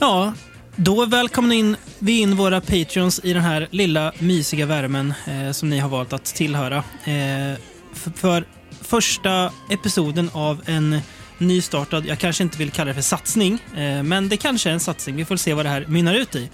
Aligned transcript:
Ja, 0.00 0.32
då 0.76 1.06
välkomnar 1.06 1.54
in, 1.54 1.76
vi 1.98 2.20
in 2.20 2.36
våra 2.36 2.60
patreons 2.60 3.20
i 3.24 3.32
den 3.32 3.42
här 3.42 3.68
lilla 3.70 4.12
mysiga 4.18 4.66
värmen 4.66 5.14
eh, 5.26 5.52
som 5.52 5.70
ni 5.70 5.78
har 5.78 5.88
valt 5.88 6.12
att 6.12 6.24
tillhöra. 6.24 6.76
Eh, 7.04 7.58
för, 7.94 8.10
för 8.10 8.44
första 8.82 9.52
episoden 9.70 10.30
av 10.32 10.62
en 10.66 11.00
nystartad, 11.38 12.06
jag 12.06 12.18
kanske 12.18 12.42
inte 12.42 12.58
vill 12.58 12.70
kalla 12.70 12.88
det 12.88 12.94
för 12.94 13.02
satsning, 13.02 13.58
eh, 13.76 14.02
men 14.02 14.28
det 14.28 14.36
kanske 14.36 14.68
är 14.68 14.72
en 14.74 14.80
satsning. 14.80 15.16
Vi 15.16 15.24
får 15.24 15.36
se 15.36 15.54
vad 15.54 15.64
det 15.64 15.68
här 15.70 15.84
mynnar 15.88 16.14
ut 16.14 16.36
i. 16.36 16.42
Eh, 16.42 16.48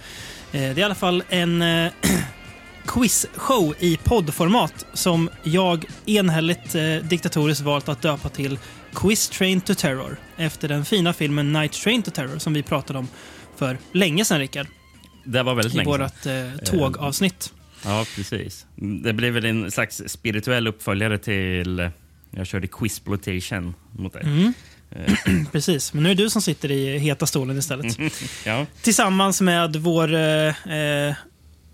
det 0.52 0.58
är 0.68 0.78
i 0.78 0.82
alla 0.82 0.94
fall 0.94 1.22
en 1.28 1.62
eh, 1.62 1.92
quizshow 2.86 3.74
i 3.78 3.96
poddformat 4.04 4.86
som 4.92 5.30
jag 5.42 5.84
enhälligt 6.06 6.74
eh, 6.74 6.82
diktatoriskt 6.96 7.64
valt 7.64 7.88
att 7.88 8.02
döpa 8.02 8.28
till 8.28 8.58
Quiz 8.94 9.28
Train 9.28 9.60
to 9.60 9.74
Terror 9.74 10.16
efter 10.36 10.68
den 10.68 10.84
fina 10.84 11.12
filmen 11.12 11.52
Night 11.52 11.72
Train 11.72 12.02
to 12.02 12.10
Terror 12.10 12.38
som 12.38 12.52
vi 12.52 12.62
pratade 12.62 12.98
om 12.98 13.08
för 13.56 13.78
länge 13.92 14.24
sedan, 14.24 14.38
Rickard. 14.38 14.66
Det 15.24 15.42
var 15.42 15.54
väldigt 15.54 15.74
I 15.74 15.76
länge 15.76 15.90
vårt 15.90 16.26
eh, 16.26 16.64
tågavsnitt. 16.64 17.52
Ja, 17.84 18.06
precis. 18.16 18.66
Det 18.76 19.12
blev 19.12 19.32
väl 19.32 19.44
en 19.44 19.70
slags 19.70 20.02
spirituell 20.06 20.66
uppföljare 20.66 21.18
till... 21.18 21.80
eh, 21.80 21.88
Jag 22.30 22.46
körde 22.46 22.66
Quizploitation 22.66 23.74
mot 23.92 24.12
dig. 24.12 24.22
Mm. 24.22 24.52
Precis, 25.52 25.92
men 25.92 26.02
nu 26.02 26.10
är 26.10 26.14
det 26.14 26.22
du 26.22 26.30
som 26.30 26.42
sitter 26.42 26.70
i 26.70 26.98
heta 26.98 27.26
stolen 27.26 27.58
istället. 27.58 27.98
Ja. 28.44 28.66
Tillsammans 28.82 29.40
med 29.40 29.76
vår 29.76 30.14
eh, 30.14 30.72
eh, 30.76 31.14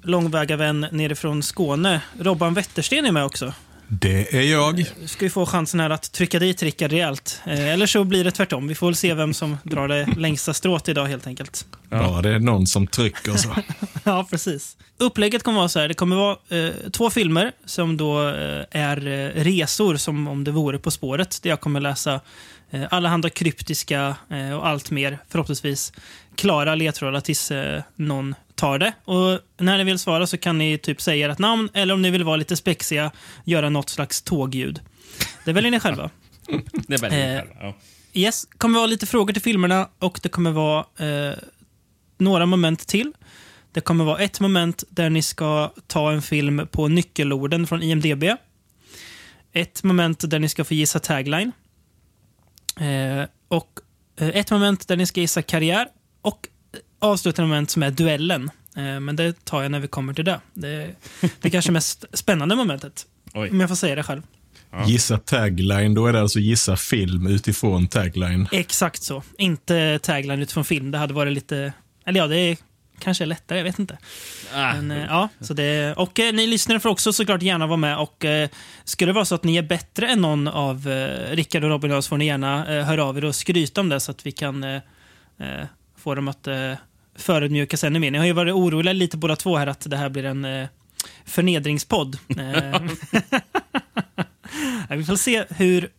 långväga 0.02 0.56
vän 0.56 0.86
nerifrån 0.92 1.42
Skåne, 1.42 2.00
Robban 2.20 2.54
Wettersten 2.54 3.06
är 3.06 3.12
med 3.12 3.24
också. 3.24 3.52
Det 3.90 4.36
är 4.36 4.42
jag. 4.42 4.84
ska 5.06 5.24
vi 5.24 5.30
få 5.30 5.46
chansen 5.46 5.80
här 5.80 5.90
att 5.90 6.12
trycka 6.12 6.38
dit 6.38 6.62
Rickard 6.62 6.90
rejält. 6.90 7.40
Eh, 7.46 7.68
eller 7.68 7.86
så 7.86 8.04
blir 8.04 8.24
det 8.24 8.30
tvärtom. 8.30 8.68
Vi 8.68 8.74
får 8.74 8.86
väl 8.86 8.96
se 8.96 9.14
vem 9.14 9.34
som 9.34 9.58
drar 9.62 9.88
det 9.88 10.06
längsta 10.16 10.54
strået 10.54 10.88
idag 10.88 11.06
helt 11.06 11.26
enkelt. 11.26 11.66
Bara 11.90 12.22
det 12.22 12.34
är 12.34 12.38
någon 12.38 12.66
som 12.66 12.86
trycker 12.86 13.36
så. 13.36 13.54
Ja, 14.04 14.26
precis. 14.30 14.76
Upplägget 14.98 15.42
kommer 15.42 15.58
vara 15.58 15.68
så 15.68 15.78
här. 15.80 15.88
Det 15.88 15.94
kommer 15.94 16.16
vara 16.16 16.36
eh, 16.48 16.72
två 16.90 17.10
filmer 17.10 17.52
som 17.64 17.96
då 17.96 18.28
eh, 18.28 18.64
är 18.70 19.06
eh, 19.06 19.42
resor 19.44 19.96
som 19.96 20.28
om 20.28 20.44
det 20.44 20.50
vore 20.50 20.78
På 20.78 20.90
spåret. 20.90 21.42
Där 21.42 21.50
jag 21.50 21.60
kommer 21.60 21.80
läsa 21.80 22.20
eh, 22.70 22.86
allehanda 22.90 23.30
kryptiska 23.30 24.16
eh, 24.30 24.52
och 24.52 24.66
allt 24.66 24.90
mer, 24.90 25.18
förhoppningsvis, 25.28 25.92
klara 26.34 26.74
ledtrådar 26.74 27.20
tills 27.20 27.50
eh, 27.50 27.82
någon 27.96 28.34
tar 28.54 28.78
det. 28.78 28.92
Och 29.04 29.40
när 29.58 29.78
ni 29.78 29.84
vill 29.84 29.98
svara 29.98 30.26
så 30.26 30.38
kan 30.38 30.58
ni 30.58 30.78
typ 30.78 31.00
säga 31.00 31.30
ert 31.30 31.38
namn 31.38 31.68
eller 31.74 31.94
om 31.94 32.02
ni 32.02 32.10
vill 32.10 32.24
vara 32.24 32.36
lite 32.36 32.56
spexiga, 32.56 33.10
göra 33.44 33.70
något 33.70 33.88
slags 33.88 34.22
tågljud. 34.22 34.80
Det 35.44 35.52
väljer 35.52 35.70
ni 35.70 35.80
själva. 35.80 36.10
Det 36.72 36.96
väldigt 36.96 37.12
Eh, 37.12 37.36
själva, 37.36 37.54
ja. 37.60 37.74
Yes, 38.12 38.46
kommer 38.58 38.78
vara 38.78 38.86
lite 38.86 39.06
frågor 39.06 39.32
till 39.32 39.42
filmerna 39.42 39.88
och 39.98 40.20
det 40.22 40.28
kommer 40.28 40.50
vara 40.50 40.84
eh, 40.98 41.34
några 42.18 42.46
moment 42.46 42.86
till. 42.86 43.12
Det 43.72 43.80
kommer 43.80 44.04
vara 44.04 44.18
ett 44.18 44.40
moment 44.40 44.84
där 44.90 45.10
ni 45.10 45.22
ska 45.22 45.72
ta 45.86 46.12
en 46.12 46.22
film 46.22 46.66
på 46.70 46.88
nyckelorden 46.88 47.66
från 47.66 47.82
IMDB. 47.82 48.24
Ett 49.52 49.82
moment 49.82 50.30
där 50.30 50.38
ni 50.38 50.48
ska 50.48 50.64
få 50.64 50.74
gissa 50.74 50.98
tagline. 50.98 51.52
Eh, 53.50 53.56
och 53.56 53.80
eh, 54.20 54.28
ett 54.28 54.50
moment 54.50 54.88
där 54.88 54.96
ni 54.96 55.06
ska 55.06 55.20
gissa 55.20 55.42
karriär. 55.42 55.86
Och 56.22 56.48
avslutande 56.98 57.48
moment 57.48 57.70
som 57.70 57.82
är 57.82 57.90
duellen. 57.90 58.50
Eh, 58.76 59.00
men 59.00 59.16
det 59.16 59.44
tar 59.44 59.62
jag 59.62 59.70
när 59.70 59.80
vi 59.80 59.88
kommer 59.88 60.14
till 60.14 60.24
det. 60.24 60.40
Det, 60.54 60.94
det 61.20 61.48
är 61.48 61.50
kanske 61.50 61.72
mest 61.72 62.04
spännande 62.12 62.56
momentet. 62.56 63.06
Oj. 63.34 63.50
Om 63.50 63.60
jag 63.60 63.68
får 63.68 63.76
säga 63.76 63.94
det 63.94 64.02
själv. 64.02 64.22
Gissa 64.86 65.18
tagline, 65.18 65.94
då 65.94 66.06
är 66.06 66.12
det 66.12 66.20
alltså 66.20 66.38
gissa 66.38 66.76
film 66.76 67.26
utifrån 67.26 67.86
tagline. 67.86 68.48
Exakt 68.52 69.02
så. 69.02 69.22
Inte 69.38 69.98
tagline 69.98 70.42
utifrån 70.42 70.64
film. 70.64 70.90
Det 70.90 70.98
hade 70.98 71.14
varit 71.14 71.32
lite... 71.32 71.72
Eller 72.04 72.20
ja, 72.20 72.26
det 72.26 72.36
är 72.36 72.56
kanske 72.98 73.24
är 73.24 73.26
lättare. 73.26 73.58
Jag 73.58 73.64
vet 73.64 73.78
inte. 73.78 73.98
Ah, 74.54 74.74
Men, 74.74 74.90
eh, 74.90 75.04
ja, 75.04 75.28
så 75.40 75.54
det, 75.54 75.94
och 75.96 76.20
eh, 76.20 76.32
ni 76.32 76.46
lyssnare 76.46 76.80
får 76.80 76.88
också 76.88 77.12
såklart 77.12 77.42
gärna 77.42 77.66
vara 77.66 77.76
med. 77.76 77.98
Och 77.98 78.24
eh, 78.24 78.48
Skulle 78.84 79.08
det 79.08 79.14
vara 79.14 79.24
så 79.24 79.34
att 79.34 79.44
ni 79.44 79.56
är 79.56 79.62
bättre 79.62 80.08
än 80.08 80.20
någon 80.20 80.48
av 80.48 80.88
eh, 80.88 81.34
Rickard 81.36 81.64
och 81.64 81.70
Robin 81.70 81.92
och 81.92 82.04
så 82.04 82.08
får 82.08 82.16
ni 82.16 82.26
gärna 82.26 82.76
eh, 82.76 82.84
höra 82.84 83.04
av 83.04 83.18
er 83.18 83.24
och 83.24 83.34
skryta 83.34 83.80
om 83.80 83.88
det 83.88 84.00
så 84.00 84.10
att 84.10 84.26
vi 84.26 84.32
kan 84.32 84.64
eh, 84.64 84.80
eh, 85.38 85.66
få 85.98 86.14
dem 86.14 86.28
att 86.28 86.46
eh, 86.46 86.72
förödmjukas 87.16 87.84
ännu 87.84 87.98
mer. 87.98 88.10
Ni 88.10 88.18
har 88.18 88.26
ju 88.26 88.32
varit 88.32 88.54
oroliga 88.54 88.92
lite 88.92 89.16
båda 89.16 89.36
två 89.36 89.56
här 89.56 89.66
att 89.66 89.90
det 89.90 89.96
här 89.96 90.08
blir 90.08 90.24
en 90.24 90.66
förnedringspodd. 91.24 92.18
Vi 94.90 95.04
får 95.04 95.16
se 95.16 95.44
hur, 95.48 95.90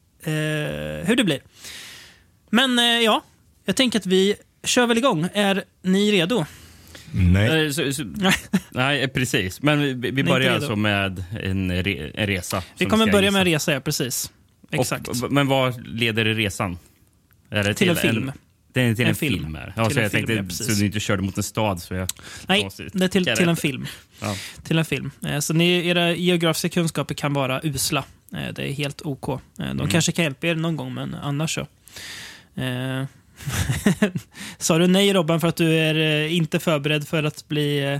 hur 1.05 1.15
det 1.15 1.23
blir. 1.23 1.41
Men 2.49 2.77
ja, 3.03 3.23
jag 3.65 3.75
tänker 3.75 3.99
att 3.99 4.05
vi 4.05 4.35
kör 4.63 4.87
väl 4.87 4.97
igång. 4.97 5.27
Är 5.33 5.63
ni 5.81 6.11
redo? 6.11 6.45
Nej. 7.13 7.65
Eh, 7.65 7.71
så, 7.71 7.93
så, 7.93 8.03
nej, 8.71 9.01
eh, 9.01 9.07
precis. 9.07 9.61
Men 9.61 9.79
vi, 10.01 10.11
vi 10.11 10.23
börjar 10.23 10.53
alltså 10.55 10.75
med 10.75 11.23
en, 11.43 11.83
re, 11.83 12.11
en 12.15 12.27
resa. 12.27 12.63
Vi 12.77 12.85
kommer 12.85 13.05
ska 13.05 13.11
börja 13.11 13.31
med 13.31 13.39
en 13.39 13.45
resa, 13.45 13.73
ja, 13.73 13.79
precis. 13.79 14.31
Exakt. 14.71 15.07
Och, 15.07 15.31
men 15.31 15.47
vad 15.47 15.87
leder 15.87 16.25
resan? 16.25 16.77
Är 17.49 17.63
det 17.63 17.73
Till 17.73 17.89
en 17.89 17.95
film. 17.95 18.31
det 18.73 18.81
är 18.81 18.95
till 18.95 19.03
en, 19.03 19.09
En 19.09 19.15
film. 19.15 19.43
film. 19.43 19.57
Ja, 19.75 19.85
Till 19.85 19.93
så 19.93 19.99
en 19.99 20.03
jag 20.03 20.11
film, 20.11 20.25
tänkte 20.27 20.63
ja, 20.63 20.65
så 20.73 20.79
du 20.79 20.85
inte 20.85 20.99
körde 20.99 21.21
mot 21.21 21.37
en 21.37 21.43
stad. 21.43 21.81
Så 21.81 21.93
jag, 21.93 22.09
Nej, 22.47 22.69
det 22.93 23.03
är 23.03 23.07
till, 23.07 23.25
till 23.25 23.49
en 23.49 23.55
film. 23.55 23.85
Ja. 24.21 24.35
Till 24.63 24.77
en 24.77 24.85
film. 24.85 25.11
Eh, 25.25 25.39
Så 25.39 25.53
ni, 25.53 25.87
era 25.87 26.11
geografiska 26.15 26.69
kunskaper 26.69 27.15
kan 27.15 27.33
vara 27.33 27.61
usla. 27.63 28.03
Det 28.29 28.69
är 28.69 28.73
helt 28.73 29.01
OK. 29.01 29.41
De 29.57 29.63
Mm. 29.63 29.87
kanske 29.89 30.11
kan 30.11 30.23
hjälpa 30.23 30.47
er 30.47 30.55
någon 30.55 30.75
gång, 30.75 30.93
men 30.93 31.15
annars 31.15 31.53
så. 31.55 31.67
Sa 34.57 34.77
du 34.77 34.87
nej 34.87 35.13
Robban 35.13 35.39
för 35.41 35.47
att 35.47 35.55
du 35.55 35.73
är 35.75 35.95
eh, 36.25 36.35
inte 36.35 36.59
förberedd 36.59 37.07
för 37.07 37.23
att 37.23 37.47
bli 37.47 37.93
eh, 37.93 37.99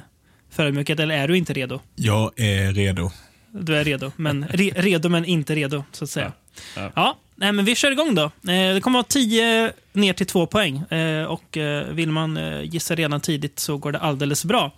förödmjukad, 0.51 0.99
eller 0.99 1.17
är 1.17 1.27
du 1.27 1.37
inte 1.37 1.53
redo? 1.53 1.79
Jag 1.95 2.39
är 2.39 2.73
redo. 2.73 3.11
Du 3.51 3.75
är 3.77 3.83
redo, 3.83 4.11
men 4.15 4.45
re, 4.49 4.71
redo 4.75 5.09
men 5.09 5.25
inte 5.25 5.55
redo, 5.55 5.83
så 5.91 6.03
att 6.03 6.09
säga. 6.09 6.31
Ja. 6.75 6.91
Ja, 6.95 7.17
nej, 7.35 7.51
men 7.51 7.65
vi 7.65 7.75
kör 7.75 7.91
igång 7.91 8.15
då. 8.15 8.23
Eh, 8.23 8.29
Det 8.43 8.81
kommer 8.83 8.99
att 8.99 9.15
vara 9.15 9.23
10 9.23 9.71
ner 9.93 10.13
till 10.13 10.25
2 10.25 10.45
poäng. 10.47 10.83
Och 11.27 11.57
vill 11.91 12.09
man 12.11 12.39
gissa 12.63 12.95
redan 12.95 13.21
tidigt 13.21 13.59
så 13.59 13.77
går 13.77 13.91
det 13.91 13.99
alldeles 13.99 14.45
bra. 14.45 14.71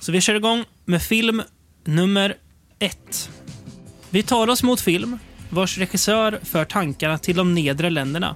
Så 0.00 0.12
vi 0.12 0.20
kör 0.20 0.34
igång 0.34 0.64
med 0.84 1.02
film 1.02 1.42
nummer 1.84 2.36
ett. 2.78 3.30
Vi 4.10 4.22
tar 4.22 4.48
oss 4.48 4.62
mot 4.62 4.80
film 4.80 5.18
vars 5.50 5.78
regissör 5.78 6.40
för 6.42 6.64
tankarna 6.64 7.18
till 7.18 7.36
de 7.36 7.54
nedre 7.54 7.90
länderna. 7.90 8.34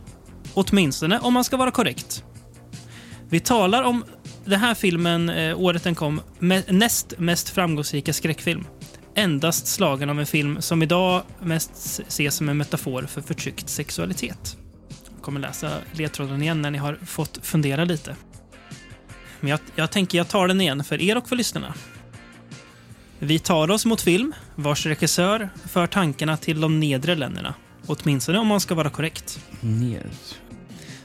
Åtminstone 0.54 1.18
om 1.18 1.34
man 1.34 1.44
ska 1.44 1.56
vara 1.56 1.70
korrekt. 1.70 2.24
Vi 3.28 3.40
talar 3.40 3.82
om 3.82 4.04
den 4.44 4.60
här 4.60 4.74
filmen, 4.74 5.28
eh, 5.28 5.60
året 5.60 5.84
den 5.84 5.94
kom, 5.94 6.20
med, 6.38 6.72
näst 6.72 7.14
mest 7.18 7.48
framgångsrika 7.48 8.12
skräckfilm. 8.12 8.66
Endast 9.14 9.66
slagen 9.66 10.10
av 10.10 10.20
en 10.20 10.26
film 10.26 10.62
som 10.62 10.82
idag 10.82 11.22
mest 11.40 12.00
ses 12.08 12.34
som 12.34 12.48
en 12.48 12.56
metafor 12.56 13.02
för 13.02 13.20
förtryckt 13.20 13.68
sexualitet. 13.68 14.56
Jag 15.14 15.22
kommer 15.22 15.40
läsa 15.40 15.70
ledtråden 15.92 16.42
igen 16.42 16.62
när 16.62 16.70
ni 16.70 16.78
har 16.78 16.98
fått 17.06 17.38
fundera 17.42 17.84
lite. 17.84 18.16
Men 19.40 19.50
jag, 19.50 19.60
jag 19.74 19.90
tänker 19.90 20.18
jag 20.18 20.28
tar 20.28 20.48
den 20.48 20.60
igen 20.60 20.84
för 20.84 21.00
er 21.00 21.16
och 21.16 21.28
för 21.28 21.36
lyssnarna. 21.36 21.74
Vi 23.18 23.38
tar 23.38 23.70
oss 23.70 23.86
mot 23.86 24.00
film 24.00 24.34
vars 24.54 24.86
regissör 24.86 25.48
för 25.68 25.86
tankarna 25.86 26.36
till 26.36 26.60
de 26.60 26.80
nedre 26.80 27.14
länderna. 27.14 27.54
Åtminstone 27.86 28.38
om 28.38 28.46
man 28.46 28.60
ska 28.60 28.74
vara 28.74 28.90
korrekt. 28.90 29.40
Ner. 29.60 30.06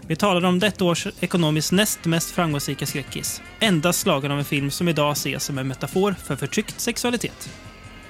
Vi 0.07 0.15
talar 0.15 0.49
om 0.49 0.59
detta 0.59 0.85
års 0.85 1.07
ekonomiskt 1.19 1.71
näst 1.71 2.05
mest 2.05 2.31
framgångsrika 2.31 2.85
skräckis. 2.85 3.41
Endast 3.59 3.99
slagen 3.99 4.31
av 4.31 4.39
en 4.39 4.45
film 4.45 4.71
som 4.71 4.87
idag 4.87 5.11
ses 5.11 5.43
som 5.43 5.57
en 5.57 5.67
metafor 5.67 6.15
för 6.23 6.35
förtryckt 6.35 6.79
sexualitet. 6.79 7.49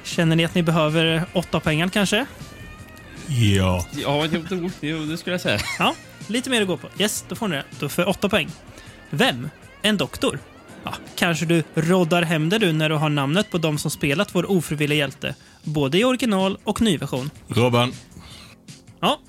Känner 0.03 0.35
ni 0.35 0.45
att 0.45 0.55
ni 0.55 0.63
behöver 0.63 1.25
åtta 1.33 1.59
pengar 1.59 1.89
kanske? 1.89 2.25
Ja. 3.27 3.85
Ja, 3.91 4.25
jo, 4.31 4.43
jo, 4.51 4.69
jo, 4.81 5.05
det 5.05 5.17
skulle 5.17 5.33
jag 5.33 5.41
säga. 5.41 5.59
Ja, 5.79 5.95
lite 6.27 6.49
mer 6.49 6.61
att 6.61 6.67
gå 6.67 6.77
på. 6.77 6.87
Yes, 6.99 7.25
då 7.27 7.35
får 7.35 7.47
ni 7.47 7.55
det. 7.55 7.63
Då 7.79 7.89
för 7.89 8.09
åtta 8.09 8.29
poäng. 8.29 8.49
Vem? 9.09 9.49
En 9.81 9.97
doktor? 9.97 10.39
Ja, 10.83 10.93
kanske 11.15 11.45
du 11.45 11.63
roddar 11.73 12.21
hem 12.21 12.49
det 12.49 12.57
du 12.57 12.73
när 12.73 12.89
du 12.89 12.95
har 12.95 13.09
namnet 13.09 13.51
på 13.51 13.57
de 13.57 13.77
som 13.77 13.91
spelat 13.91 14.35
vår 14.35 14.51
ofrivilliga 14.51 14.99
hjälte. 14.99 15.35
Både 15.63 15.97
i 15.97 16.03
original 16.03 16.57
och 16.63 16.81
nyversion. 16.81 17.29
Robban. 17.47 17.93
Ja, 18.99 19.19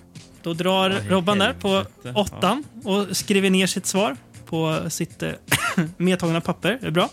då 0.42 0.54
drar 0.54 0.90
i 0.90 1.08
Robban 1.08 1.38
där 1.38 1.52
på 1.52 1.68
helvete. 1.68 2.12
åttan 2.14 2.64
och 2.84 3.16
skriver 3.16 3.50
ner 3.50 3.66
sitt 3.66 3.86
svar 3.86 4.16
på 4.46 4.90
sitt 4.90 5.22
eh, 5.22 5.32
medtagna 5.96 6.40
papper. 6.40 6.78
Det 6.80 6.86
är 6.86 6.90
bra. 6.90 7.10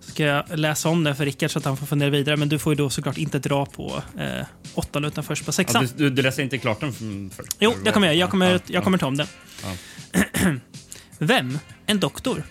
Så 0.00 0.10
ska 0.10 0.24
jag 0.24 0.58
läsa 0.58 0.88
om 0.88 1.04
det 1.04 1.14
för 1.14 1.24
Rickard 1.24 1.50
så 1.50 1.58
att 1.58 1.64
han 1.64 1.76
får 1.76 1.86
fundera 1.86 2.10
vidare. 2.10 2.36
Men 2.36 2.48
du 2.48 2.58
får 2.58 2.72
ju 2.72 2.76
då 2.76 2.90
såklart 2.90 3.18
inte 3.18 3.38
dra 3.38 3.66
på 3.66 4.02
eh, 4.18 4.46
åttan 4.74 5.04
utan 5.04 5.24
först 5.24 5.44
på 5.44 5.48
Ja, 5.48 5.52
sexan. 5.52 5.88
du, 5.96 6.04
du, 6.04 6.10
du 6.10 6.22
läser 6.22 6.42
inte 6.42 6.58
klart 6.58 6.80
den 6.80 6.88
f- 6.90 7.36
först? 7.36 7.56
Jo, 7.58 7.74
det 7.84 7.90
kommer 7.92 8.06
jag. 8.06 8.16
Jag 8.16 8.30
kommer, 8.30 8.52
Ja, 8.52 8.58
jag 8.66 8.84
kommer 8.84 8.98
ta 8.98 9.06
om 9.06 9.16
den. 9.16 9.26
Ja. 9.62 9.68
Vem? 11.18 11.58
En 11.86 12.00
doktor? 12.00 12.42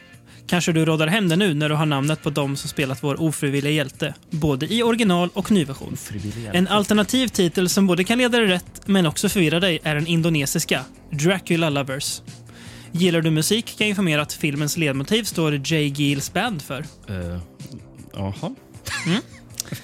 Kanske 0.49 0.71
du 0.71 0.85
råddar 0.85 1.07
hem 1.07 1.29
den 1.29 1.39
nu 1.39 1.53
när 1.53 1.69
du 1.69 1.75
har 1.75 1.85
namnet 1.85 2.23
på 2.23 2.29
dem 2.29 2.55
som 2.55 2.69
spelat 2.69 3.03
vår 3.03 3.21
ofrivilliga 3.21 3.73
hjälte, 3.73 4.13
både 4.29 4.73
i 4.73 4.83
original 4.83 5.29
och 5.33 5.51
nyversion. 5.51 5.97
En 6.53 6.67
alternativ 6.67 7.27
titel 7.27 7.69
som 7.69 7.87
både 7.87 8.03
kan 8.03 8.17
leda 8.17 8.37
dig 8.37 8.47
rätt 8.47 8.81
men 8.85 9.05
också 9.05 9.29
förvirra 9.29 9.59
dig 9.59 9.79
är 9.83 9.95
den 9.95 10.07
indonesiska, 10.07 10.85
Dracula 11.11 11.69
Lovers. 11.69 12.21
Gillar 12.91 13.21
du 13.21 13.31
musik 13.31 13.65
kan 13.65 13.87
jag 13.87 13.89
informera 13.89 14.21
att 14.21 14.33
filmens 14.33 14.77
ledmotiv 14.77 15.23
står 15.23 15.61
Jay 15.65 15.87
Giles 15.87 16.33
Band 16.33 16.61
för. 16.61 16.85
Eh, 17.07 17.39
Jaha. 18.13 18.55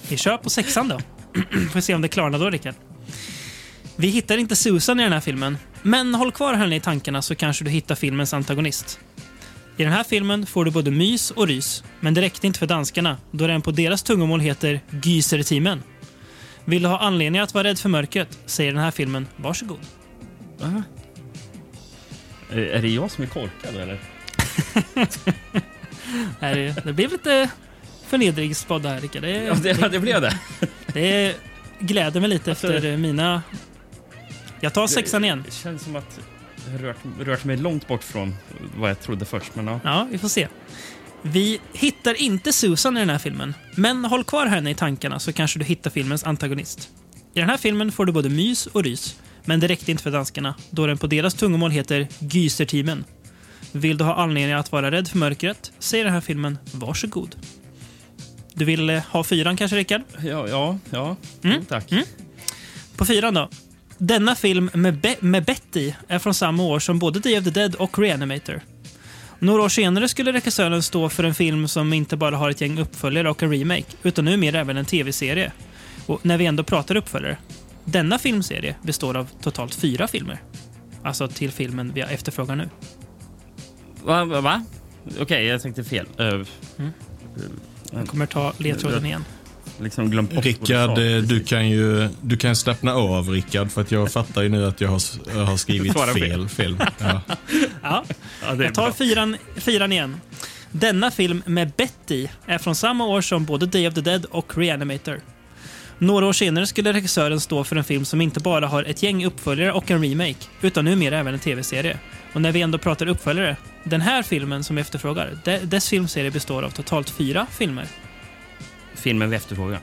Vi 0.09 0.17
kör 0.17 0.37
på 0.37 0.49
sexan 0.49 0.87
då. 0.87 0.99
Får 1.73 1.81
se 1.81 1.95
om 1.95 2.01
det 2.01 2.07
klarnar 2.07 2.39
då, 2.39 2.49
Rickard. 2.49 2.75
Vi 3.95 4.07
hittar 4.07 4.37
inte 4.37 4.55
Susan 4.55 4.99
i 4.99 5.03
den 5.03 5.13
här 5.13 5.19
filmen, 5.19 5.57
men 5.81 6.15
håll 6.15 6.31
kvar 6.31 6.53
henne 6.53 6.75
i 6.75 6.79
tankarna 6.79 7.21
så 7.21 7.35
kanske 7.35 7.63
du 7.63 7.71
hittar 7.71 7.95
filmens 7.95 8.33
antagonist. 8.33 8.99
I 9.77 9.83
den 9.83 9.93
här 9.93 10.03
filmen 10.03 10.45
får 10.45 10.65
du 10.65 10.71
både 10.71 10.91
mys 10.91 11.31
och 11.31 11.47
rys, 11.47 11.83
men 11.99 12.13
det 12.13 12.21
räckte 12.21 12.47
inte 12.47 12.59
för 12.59 12.67
danskarna 12.67 13.17
då 13.31 13.47
den 13.47 13.61
på 13.61 13.71
deras 13.71 14.03
tungomål 14.03 14.39
heter 14.39 14.79
Gyser-teamen. 15.03 15.83
Vill 16.65 16.81
du 16.81 16.87
ha 16.89 16.99
anledningar 16.99 17.43
att 17.43 17.53
vara 17.53 17.63
rädd 17.63 17.79
för 17.79 17.89
mörkret, 17.89 18.39
säger 18.45 18.71
den 18.73 18.81
här 18.81 18.91
filmen 18.91 19.27
varsågod. 19.35 19.79
Eh, 22.51 22.57
Är 22.57 22.81
det 22.81 22.87
jag 22.89 23.11
som 23.11 23.23
är 23.23 23.27
korkad 23.27 23.75
eller? 23.75 23.99
Är, 26.39 26.85
det 26.85 26.93
blev 26.93 27.11
lite 27.11 27.49
förnedringspodd 28.07 28.85
här, 28.85 29.01
Rickard. 29.01 29.21
Det, 29.21 29.43
Ja, 29.43 29.53
det, 29.53 29.73
det 29.91 29.99
blev 29.99 30.21
det. 30.21 30.39
det 30.93 31.35
gläder 31.79 32.19
mig 32.19 32.29
lite 32.29 32.51
efter 32.51 32.97
mina... 32.97 33.41
Jag 34.61 34.73
tar 34.73 34.87
sexan 34.87 35.23
igen. 35.23 35.43
Det 35.45 35.53
känns 35.53 35.83
som 35.83 35.95
att 35.95 36.19
rört, 36.77 36.97
rört 37.19 37.43
mig 37.43 37.57
långt 37.57 37.87
bort 37.87 38.03
från 38.03 38.35
vad 38.77 38.89
jag 38.89 39.01
trodde 39.01 39.25
först. 39.25 39.55
Men 39.55 39.67
ja. 39.67 39.79
Ja, 39.83 40.07
vi 40.11 40.17
får 40.17 40.29
se. 40.29 40.47
Vi 41.21 41.59
hittar 41.73 42.21
inte 42.21 42.53
Susan 42.53 42.97
i 42.97 42.99
den 42.99 43.09
här 43.09 43.17
filmen, 43.17 43.53
men 43.75 44.05
håll 44.05 44.23
kvar 44.23 44.45
henne 44.45 44.69
i 44.69 44.75
tankarna 44.75 45.19
så 45.19 45.33
kanske 45.33 45.59
du 45.59 45.65
hittar 45.65 45.89
filmens 45.89 46.23
antagonist. 46.23 46.89
I 47.33 47.39
den 47.39 47.49
här 47.49 47.57
filmen 47.57 47.91
får 47.91 48.05
du 48.05 48.11
både 48.11 48.29
mys 48.29 48.67
och 48.67 48.83
rys, 48.83 49.19
men 49.45 49.59
det 49.59 49.67
räckte 49.67 49.91
inte 49.91 50.03
för 50.03 50.11
danskarna 50.11 50.55
då 50.69 50.87
den 50.87 50.97
på 50.97 51.07
deras 51.07 51.33
tungomål 51.33 51.71
heter 51.71 52.07
Gyser-teamen. 52.19 53.05
Vill 53.71 53.97
du 53.97 54.03
ha 54.03 54.15
anledning 54.15 54.53
att 54.53 54.71
vara 54.71 54.91
rädd 54.91 55.07
för 55.07 55.17
mörkret, 55.17 55.71
säger 55.79 56.03
den 56.03 56.13
här 56.13 56.21
filmen 56.21 56.57
varsågod. 56.71 57.35
Du 58.53 58.65
vill 58.65 58.89
eh, 58.89 59.03
ha 59.03 59.23
fyran 59.23 59.57
kanske, 59.57 59.77
Rickard? 59.77 60.01
Ja, 60.23 60.47
ja, 60.47 60.77
ja. 60.89 61.15
Mm. 61.43 61.65
Tack. 61.65 61.93
På 62.97 63.05
fyran 63.05 63.33
då. 63.33 63.49
Denna 63.97 64.35
film 64.35 64.69
med, 64.73 64.97
Be- 65.01 65.15
med 65.19 65.45
Betty 65.45 65.93
är 66.07 66.19
från 66.19 66.33
samma 66.33 66.63
år 66.63 66.79
som 66.79 66.99
både 66.99 67.19
Day 67.19 67.37
of 67.37 67.43
the 67.43 67.49
Dead 67.49 67.75
och 67.75 67.99
Reanimator. 67.99 68.61
Några 69.39 69.63
år 69.63 69.69
senare 69.69 70.07
skulle 70.07 70.31
regissören 70.33 70.83
stå 70.83 71.09
för 71.09 71.23
en 71.23 71.33
film 71.33 71.67
som 71.67 71.93
inte 71.93 72.17
bara 72.17 72.37
har 72.37 72.49
ett 72.49 72.61
gäng 72.61 72.79
uppföljare 72.79 73.29
och 73.29 73.43
en 73.43 73.51
remake, 73.51 73.85
utan 74.03 74.25
numera 74.25 74.59
även 74.59 74.77
en 74.77 74.85
tv-serie. 74.85 75.51
Och 76.05 76.25
när 76.25 76.37
vi 76.37 76.45
ändå 76.45 76.63
pratar 76.63 76.95
uppföljare. 76.95 77.37
Denna 77.85 78.19
filmserie 78.19 78.75
består 78.81 79.17
av 79.17 79.29
totalt 79.41 79.75
fyra 79.75 80.07
filmer. 80.07 80.41
Alltså 81.03 81.27
till 81.27 81.51
filmen 81.51 81.91
vi 81.95 82.01
efterfrågar 82.01 82.55
nu. 82.55 82.69
Va? 84.03 84.25
va, 84.25 84.41
va? 84.41 84.65
Okej, 85.19 85.45
jag 85.45 85.61
tänkte 85.61 85.83
fel. 85.83 86.05
Uh, 86.19 86.47
Jag 87.91 88.07
kommer 88.07 88.25
ta 88.25 88.53
ledtråden 88.57 89.05
igen. 89.05 89.25
Liksom 89.79 90.09
glömt 90.11 90.33
bort 90.35 90.45
Rickard, 90.45 90.95
du 90.95 91.17
eh, 91.17 91.23
du 91.23 91.39
kan 91.43 91.69
ju 91.69 92.09
du 92.21 92.37
kan 92.37 92.55
slappna 92.55 92.93
av, 92.93 93.29
Rickard, 93.29 93.71
för 93.71 93.81
att 93.81 93.91
jag 93.91 94.11
fattar 94.11 94.41
ju 94.41 94.49
nu 94.49 94.65
att 94.65 94.81
jag 94.81 94.89
har, 94.89 95.01
jag 95.35 95.45
har 95.45 95.57
skrivit 95.57 95.93
fel. 95.93 96.13
fel 96.13 96.49
film. 96.49 96.77
Ja. 96.99 97.21
Ja, 97.83 98.03
Ja, 98.41 98.53
det 98.53 98.63
är 98.63 98.65
Jag 98.65 98.73
tar 98.73 98.91
fyran, 98.91 99.37
fyran 99.55 99.91
igen. 99.91 100.21
Denna 100.71 101.11
film 101.11 101.43
med 101.45 101.71
Betty 101.77 102.27
är 102.45 102.57
från 102.57 102.75
samma 102.75 103.05
år 103.05 103.21
som 103.21 103.45
både 103.45 103.65
Day 103.65 103.87
of 103.87 103.93
the 103.93 104.01
Dead 104.01 104.25
och 104.25 104.57
Reanimator. 104.57 105.19
Några 105.97 106.25
år 106.25 106.33
senare 106.33 106.67
skulle 106.67 106.93
regissören 106.93 107.39
stå 107.39 107.63
för 107.63 107.75
en 107.75 107.83
film 107.83 108.05
som 108.05 108.21
inte 108.21 108.39
bara 108.39 108.67
har 108.67 108.83
ett 108.83 109.03
gäng 109.03 109.25
uppföljare 109.25 109.71
och 109.71 109.91
en 109.91 110.03
remake, 110.03 110.35
utan 110.61 110.85
numera 110.85 111.19
även 111.19 111.33
en 111.33 111.39
tv-serie. 111.39 111.99
Och 112.33 112.41
när 112.41 112.51
vi 112.51 112.61
ändå 112.61 112.77
pratar 112.77 113.07
uppföljare, 113.07 113.57
den 113.83 114.01
här 114.01 114.23
filmen 114.23 114.63
som 114.63 114.75
vi 114.75 114.81
efterfrågar, 114.81 115.37
de- 115.43 115.57
dess 115.59 115.89
filmserie 115.89 116.31
består 116.31 116.63
av 116.63 116.69
totalt 116.69 117.09
fyra 117.09 117.47
filmer. 117.51 117.85
Filmen 119.05 119.29
vi 119.29 119.35
efterfrågar. 119.35 119.79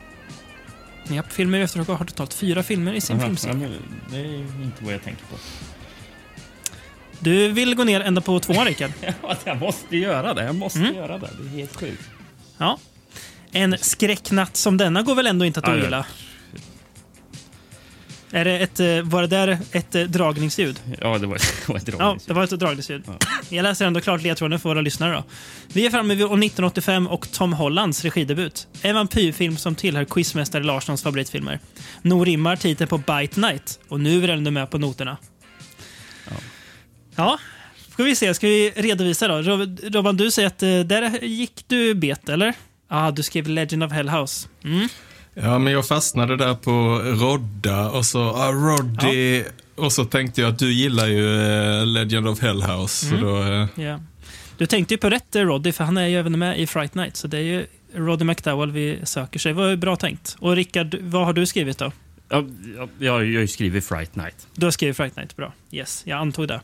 Ja, 1.09 1.23
filmer 1.29 1.59
vi 1.59 1.65
efterfrågar 1.65 1.99
har 1.99 2.07
totalt 2.07 2.35
fyra 2.35 2.63
filmer 2.63 2.93
i 2.93 3.01
sin 3.01 3.17
Aha, 3.17 3.25
filmserie. 3.27 3.69
det 4.11 4.17
är 4.17 4.35
inte 4.63 4.85
vad 4.85 4.95
jag 4.95 5.03
tänker 5.03 5.23
på. 5.25 5.37
Du 7.19 7.49
vill 7.53 7.75
gå 7.75 7.85
ner 7.85 8.01
ända 8.01 8.21
på 8.21 8.41
tvåan, 8.41 8.67
Rickard? 8.67 8.91
Ja, 9.23 9.37
jag 9.45 9.59
måste 9.61 9.97
göra 9.97 10.35
det. 10.35 10.45
Jag 10.45 10.55
måste 10.55 10.79
Mm. 10.79 10.95
göra 10.95 11.19
det. 11.19 11.29
Det 11.41 11.49
är 11.49 11.59
helt 11.59 11.77
sjukt. 11.77 12.03
Ja. 12.59 12.79
En 13.53 13.77
skräcknatt 13.81 14.57
som 14.57 14.77
denna 14.77 15.03
går 15.03 15.15
väl 15.15 15.27
ändå 15.27 15.45
inte 15.45 15.61
att 15.61 15.69
ogilla? 15.69 16.07
Är 18.35 18.45
det 18.45 18.59
ett, 18.59 18.81
eh, 18.81 19.03
var 19.03 19.21
det 19.23 19.27
där 19.29 19.59
ett 19.73 19.95
eh, 19.95 20.03
dragningsljud? 20.03 20.81
Ja, 21.01 21.19
det 21.19 21.27
var, 21.27 21.39
det 21.67 21.69
var 21.69 21.77
ett 21.77 21.89
Ja, 21.89 21.95
dragningsljud. 21.97 22.29
det 22.29 22.35
var 22.35 22.45
ett 22.45 22.51
dragningsljud. 22.61 23.03
Jag 23.49 23.63
läser 23.63 23.87
ändå 23.87 24.01
klart 24.01 24.23
ledtråden 24.23 24.61
för 24.61 24.69
våra 24.69 24.81
lyssnare. 24.81 25.13
Då. 25.15 25.25
Vi 25.73 25.87
är 25.87 25.91
framme 25.91 26.15
vid 26.15 26.25
år 26.25 26.29
1985 26.29 27.07
och 27.07 27.33
Tom 27.33 27.53
Hollands 27.53 28.03
regidebut. 28.05 28.67
En 28.83 28.95
vampyrfilm 28.95 29.57
som 29.57 29.75
tillhör 29.75 30.05
quizmästare 30.05 30.63
Larssons 30.65 31.03
favoritfilmer. 31.03 31.59
Nog 32.03 32.27
rimmar 32.27 32.57
titeln 32.57 32.89
på 32.89 32.99
Bite 32.99 33.41
Night 33.41 33.79
och 33.89 34.01
nu 34.01 34.25
är 34.25 34.29
den 34.29 34.39
ändå 34.39 34.51
med 34.51 34.71
på 34.71 34.79
noterna. 34.79 35.17
Ja. 36.31 36.33
Ja, 37.17 37.39
ska 37.93 38.03
vi 38.03 38.17
se. 38.17 38.35
Ska 38.35 38.47
vi 38.47 38.71
redovisa 38.77 39.29
då? 39.29 39.35
Rob- 39.35 39.95
Robban, 39.95 40.17
du 40.17 40.31
säger 40.31 40.47
att 40.49 40.63
eh, 40.63 40.81
där 40.81 41.25
gick 41.25 41.65
du 41.67 41.95
bet, 41.95 42.29
eller? 42.29 42.47
Ja, 42.47 43.07
ah, 43.07 43.11
du 43.11 43.23
skrev 43.23 43.49
Legend 43.49 43.85
of 43.85 43.93
Hell 43.93 44.09
House. 44.09 44.49
Mm. 44.65 44.89
Ja, 45.35 45.59
men 45.59 45.73
jag 45.73 45.87
fastnade 45.87 46.37
där 46.37 46.55
på 46.55 47.01
Rodda 47.05 47.91
och 47.91 48.07
så 48.07 48.21
ah, 48.23 48.53
Roddy. 48.53 49.45
Och 49.75 49.93
så 49.93 50.05
tänkte 50.05 50.41
jag 50.41 50.53
att 50.53 50.59
du 50.59 50.73
gillar 50.73 51.07
ju 51.07 51.43
eh, 51.43 51.87
Legend 51.87 52.29
of 52.29 52.41
Hell 52.41 52.63
House. 52.63 53.07
Så 53.07 53.17
då, 53.17 53.43
eh, 53.43 53.67
Ja. 53.85 54.01
Du 54.59 54.67
tänkte 54.67 54.95
ju 54.95 54.99
på 54.99 55.11
rätt 55.11 55.37
eh, 55.37 55.43
Roddy, 55.43 55.73
för 55.73 55.85
han 55.85 55.97
är 55.97 56.07
ju 56.07 56.19
även 56.19 56.39
med 56.39 56.59
i 56.61 56.67
Fright 56.67 56.95
Night. 56.95 57.17
Så 57.17 57.29
det 57.29 57.39
är 57.39 57.43
ju 57.43 57.67
Roddy 57.95 58.25
McDowell 58.25 58.71
vi 58.71 58.99
söker. 59.05 59.39
Så 59.39 59.49
det 59.49 59.55
var 59.55 59.69
ju 59.69 59.77
bra 59.77 59.97
tänkt. 59.97 60.37
Och 60.39 60.57
Rickard, 60.57 60.97
vad 61.01 61.25
har 61.27 61.33
du 61.33 61.47
skrivit 61.47 61.79
då? 61.79 61.93
Ja, 62.29 62.45
ja, 62.79 62.89
jag 62.99 63.13
har 63.13 63.21
ju 63.21 63.49
skrivit 63.49 63.85
Fright 63.85 64.17
Night. 64.17 64.47
Du 64.55 64.67
har 64.67 64.71
skrivit 64.71 64.97
Fright 64.97 65.17
Night, 65.17 65.37
bra. 65.37 65.53
Yes, 65.71 66.03
jag 66.07 66.19
antog 66.19 66.49
det. 66.49 66.61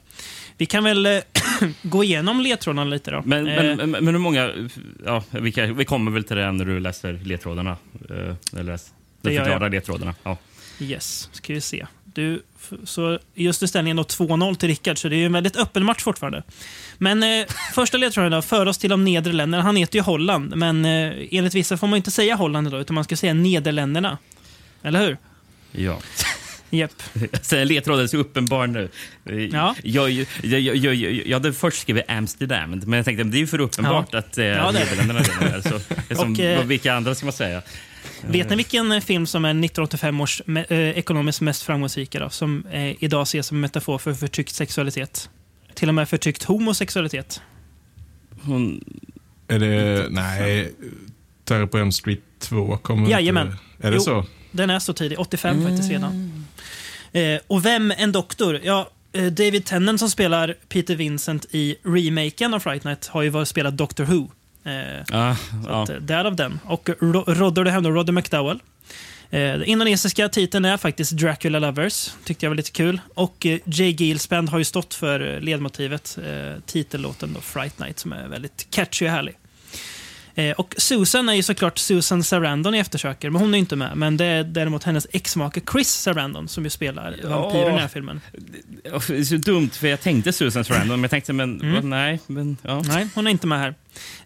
Vi 0.59 0.67
kan 0.67 0.85
väl 0.85 1.07
eh, 1.07 1.19
gå 1.83 2.05
igenom 2.05 2.41
ledtrådarna 2.41 2.85
lite 2.91 3.11
då. 3.11 3.23
Men, 3.25 3.47
Eh, 3.47 3.77
men, 3.77 3.91
men 3.91 4.07
hur 4.07 4.19
många... 4.19 4.53
Ja, 5.05 5.25
vi, 5.31 5.53
kan, 5.53 5.77
vi 5.77 5.85
kommer 5.85 6.11
väl 6.11 6.25
till 6.25 6.37
det 6.37 6.53
när 6.53 6.65
du 6.65 6.81
läser 6.81 7.13
ledtrådarna. 7.13 7.77
Eh, 8.11 8.17
Eller 8.53 8.63
läs, 8.63 8.93
du 9.23 9.37
förklarar 9.37 9.61
jag. 9.63 9.71
ledtrådarna. 9.71 10.15
Ja. 10.23 10.37
Yes, 10.81 11.29
ska 11.33 11.53
vi 11.55 11.61
se. 11.61 11.87
Du, 12.05 12.43
så 12.85 13.19
just 13.35 13.61
nu 13.63 13.69
ställningen 13.69 13.97
då 13.97 14.03
2-0 14.03 14.55
till 14.55 14.69
Rickard, 14.69 14.99
så 14.99 15.09
det 15.09 15.17
är 15.17 15.27
en 15.27 15.33
väldigt 15.33 15.57
öppen 15.57 15.85
match 15.85 16.03
fortfarande. 16.03 16.43
Men 16.99 17.23
eh, 17.23 17.47
första 17.75 17.97
ledtråden 17.99 18.33
då, 18.33 18.43
för 18.43 18.67
oss 18.67 18.79
till 18.79 18.91
de 18.91 19.05
nedre 19.05 19.33
länderna. 19.33 19.63
Han 19.65 19.77
heter 19.77 19.99
ju 19.99 20.03
Holland, 20.03 20.57
men 20.57 20.85
eh, 20.85 21.13
enligt 21.31 21.55
vissa 21.55 21.77
får 21.77 21.87
man 21.87 21.97
inte 21.97 22.11
säga 22.11 22.35
Holland 22.35 22.67
idag, 22.67 22.81
utan 22.81 22.95
man 22.95 23.05
ska 23.05 23.17
säga 23.17 23.35
Nederländerna. 23.35 24.19
Eller 24.83 25.07
hur? 25.07 25.17
ja. 25.73 25.99
Sen 27.43 27.69
ledtråden 27.69 28.05
är 28.05 28.09
så 28.09 28.17
uppenbar 28.17 28.67
nu. 28.67 28.89
Ja. 29.53 29.75
Jag, 29.83 30.11
jag, 30.11 30.27
jag, 30.43 30.77
jag, 30.77 30.95
jag, 30.95 31.13
jag 31.27 31.37
hade 31.37 31.53
först 31.53 31.81
skrivit 31.83 32.05
Amsterdam, 32.09 32.71
men 32.87 32.93
jag 32.97 33.05
tänkte 33.05 33.23
att 33.25 33.31
det 33.33 33.37
är 33.37 33.41
ju 33.41 33.47
för 33.47 33.61
uppenbart 33.61 34.15
att 34.15 34.39
eh, 34.39 34.45
Ja, 34.45 34.69
är. 34.69 34.73
Nederländerna 34.73 35.21
är 35.21 35.61
så. 35.61 35.69
det 36.09 36.11
är 36.11 36.15
Som, 36.15 36.33
Och, 36.33 36.41
eh, 36.41 36.65
vilka 36.65 36.95
andra 36.95 37.15
ska 37.15 37.27
man 37.27 37.33
säga? 37.33 37.63
Vet 38.27 38.51
ni 38.51 38.57
vilken 38.57 39.03
film 39.03 39.27
som 39.27 39.45
är 39.45 39.49
1985 39.51 40.21
års 40.21 40.43
me- 40.47 40.73
eh, 40.73 40.79
ekonomiskt 40.99 41.41
mest 41.41 41.63
framgångsrika 41.63 42.19
då, 42.21 42.31
som 42.31 42.67
eh, 42.73 43.05
idag 43.05 43.23
ses 43.23 43.47
som 43.47 43.57
en 43.57 43.61
metafor 43.61 43.99
för 43.99 44.15
förtryckt 44.15 44.55
sexualitet? 44.55 45.31
Till 45.75 45.89
och 45.89 45.95
med 45.95 46.09
förtryckt 46.09 46.43
homosexualitet. 46.45 47.41
Hon, 48.43 48.85
är 49.49 49.59
det... 49.59 50.07
Nej. 50.11 50.73
Terror 51.45 51.67
på 51.67 51.79
Elm 51.79 51.93
Street 51.93 52.21
2 52.39 52.77
kommer 52.77 53.11
Jajamän. 53.11 53.47
inte... 53.47 53.87
Är 53.87 53.91
det 53.91 53.97
Jo. 53.97 54.03
så? 54.03 54.25
Den 54.51 54.71
är 54.71 54.79
så 54.79 54.93
tidig, 54.93 55.21
85 55.21 55.63
faktiskt 55.67 55.91
redan. 55.91 56.45
Eh, 57.13 57.41
och 57.47 57.65
vem 57.67 57.91
en 57.97 58.13
doktor? 58.13 58.61
Ja, 58.65 58.91
eh, 59.13 59.25
David 59.25 59.65
Tennant 59.65 60.01
som 60.01 60.11
spelar 60.11 60.55
Peter 60.69 60.95
Vincent 60.97 61.47
i 61.51 61.77
remaken 61.83 62.55
av 62.55 62.61
Fright 62.61 62.85
Night 62.85 63.07
har 63.07 63.23
ju 63.23 63.29
varit 63.29 63.49
spelat 63.49 63.77
Doctor 63.77 64.05
Who. 64.05 64.31
Eh, 64.65 65.05
ja, 65.09 65.37
så 65.65 65.69
ja. 65.69 65.83
att, 65.83 65.89
eh, 65.89 65.97
därav 65.97 66.37
den. 66.37 66.61
Och 66.65 66.89
Ro- 67.01 67.25
Rodder 67.27 67.65
det 67.65 67.71
hände 67.71 67.89
Roddy 67.91 68.13
McDowell. 68.13 68.61
Eh, 69.31 69.41
den 69.41 69.65
indonesiska 69.65 70.29
titeln 70.29 70.65
är 70.65 70.77
faktiskt 70.77 71.13
Dracula 71.13 71.59
Lovers. 71.59 72.11
Tyckte 72.25 72.47
jag 72.47 72.51
var 72.51 72.57
lite 72.57 72.71
kul. 72.71 73.01
Och 73.15 73.47
eh, 73.47 73.59
Jay 73.65 73.91
Giles 73.91 74.29
Band 74.29 74.49
har 74.49 74.59
ju 74.59 74.65
stått 74.65 74.95
för 74.95 75.35
eh, 75.35 75.41
ledmotivet, 75.41 76.19
eh, 76.27 76.61
titellåten 76.67 77.33
då, 77.35 77.41
Fright 77.41 77.79
Night, 77.79 77.99
som 77.99 78.13
är 78.13 78.29
väldigt 78.29 78.67
catchy 78.71 79.07
och 79.07 79.11
härlig. 79.11 79.35
Eh, 80.39 80.51
och 80.53 80.75
Susan 80.79 81.29
är 81.29 81.35
ju 81.35 81.43
såklart 81.43 81.79
Susan 81.79 82.25
Sarandon 82.25 82.75
i 82.75 82.79
Eftersöker, 82.79 83.31
men 83.31 83.41
hon 83.43 83.55
är 83.55 83.59
inte 83.59 83.77
med. 83.77 83.97
Men 83.97 84.17
det 84.17 84.25
är 84.25 84.45
däremot 84.45 84.85
hennes 84.85 85.07
exmake 85.13 85.61
Chris 85.73 85.89
Sarandon 85.89 86.49
som 86.49 86.65
ju 86.65 86.71
spelar 86.71 87.17
vampyren 87.25 87.67
i 87.67 87.71
den 87.71 87.79
här 87.79 87.89
filmen. 87.89 88.21
Det 88.83 88.89
är 89.19 89.25
så 89.25 89.37
dumt, 89.37 89.71
för 89.71 89.89
jag 89.89 90.01
tänkte 90.01 90.33
Susan 90.33 90.65
Sarandon, 90.65 90.89
men 90.89 91.03
jag 91.03 91.11
tänkte, 91.11 91.33
men 91.33 91.73
vad, 91.75 91.85
nej. 91.85 92.21
Men, 92.27 92.57
ja. 92.63 92.83
Nej, 92.87 93.09
hon 93.15 93.27
är 93.27 93.31
inte 93.31 93.47
med 93.47 93.59
här. 93.59 93.75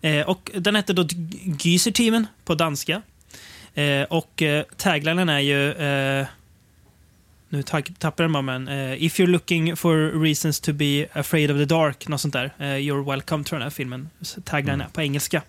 Eh, 0.01 0.29
och 0.29 0.51
den 0.55 0.77
hette 0.77 0.93
då 0.93 1.07
Gyser-teamen 1.61 2.27
på 2.45 2.55
danska. 2.55 3.03
Eh, 3.75 4.03
och 4.03 4.43
eh, 4.43 4.65
taglinen 4.77 5.29
är 5.29 5.39
ju... 5.41 5.73
Eh, 5.73 6.27
nu 7.49 7.63
ta- 7.63 7.83
tappar 7.99 8.25
den 8.29 8.45
men... 8.45 8.69
Eh, 8.69 9.03
If 9.05 9.19
you're 9.21 9.27
looking 9.27 9.77
for 9.77 10.23
reasons 10.23 10.61
to 10.61 10.73
be 10.73 11.07
afraid 11.13 11.51
of 11.51 11.57
the 11.59 11.65
dark, 11.65 12.09
något 12.09 12.21
sånt 12.21 12.35
där. 12.35 12.53
Eh, 12.59 12.65
you're 12.65 13.11
welcome, 13.11 13.45
tror 13.45 13.57
jag 13.57 13.61
den 13.61 13.63
här 13.63 13.71
filmen. 13.71 14.11
Taglinen 14.45 14.81
är 14.81 14.87
på 14.89 15.03
engelska. 15.03 15.43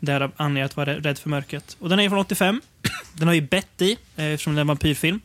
Därav 0.00 0.32
anledningen 0.36 0.66
att 0.66 0.76
vara 0.76 0.94
rädd 0.94 1.18
för 1.18 1.28
mörkret. 1.28 1.76
Och 1.80 1.88
den 1.88 2.00
är 2.00 2.08
från 2.08 2.18
85. 2.18 2.60
Den 3.12 3.28
har 3.28 3.34
ju 3.34 3.40
Bett 3.40 3.82
i, 3.82 3.96
eh, 4.16 4.24
eftersom 4.24 4.54
det 4.54 4.58
är 4.58 4.60
en 4.60 4.66
vampyrfilm. 4.66 5.20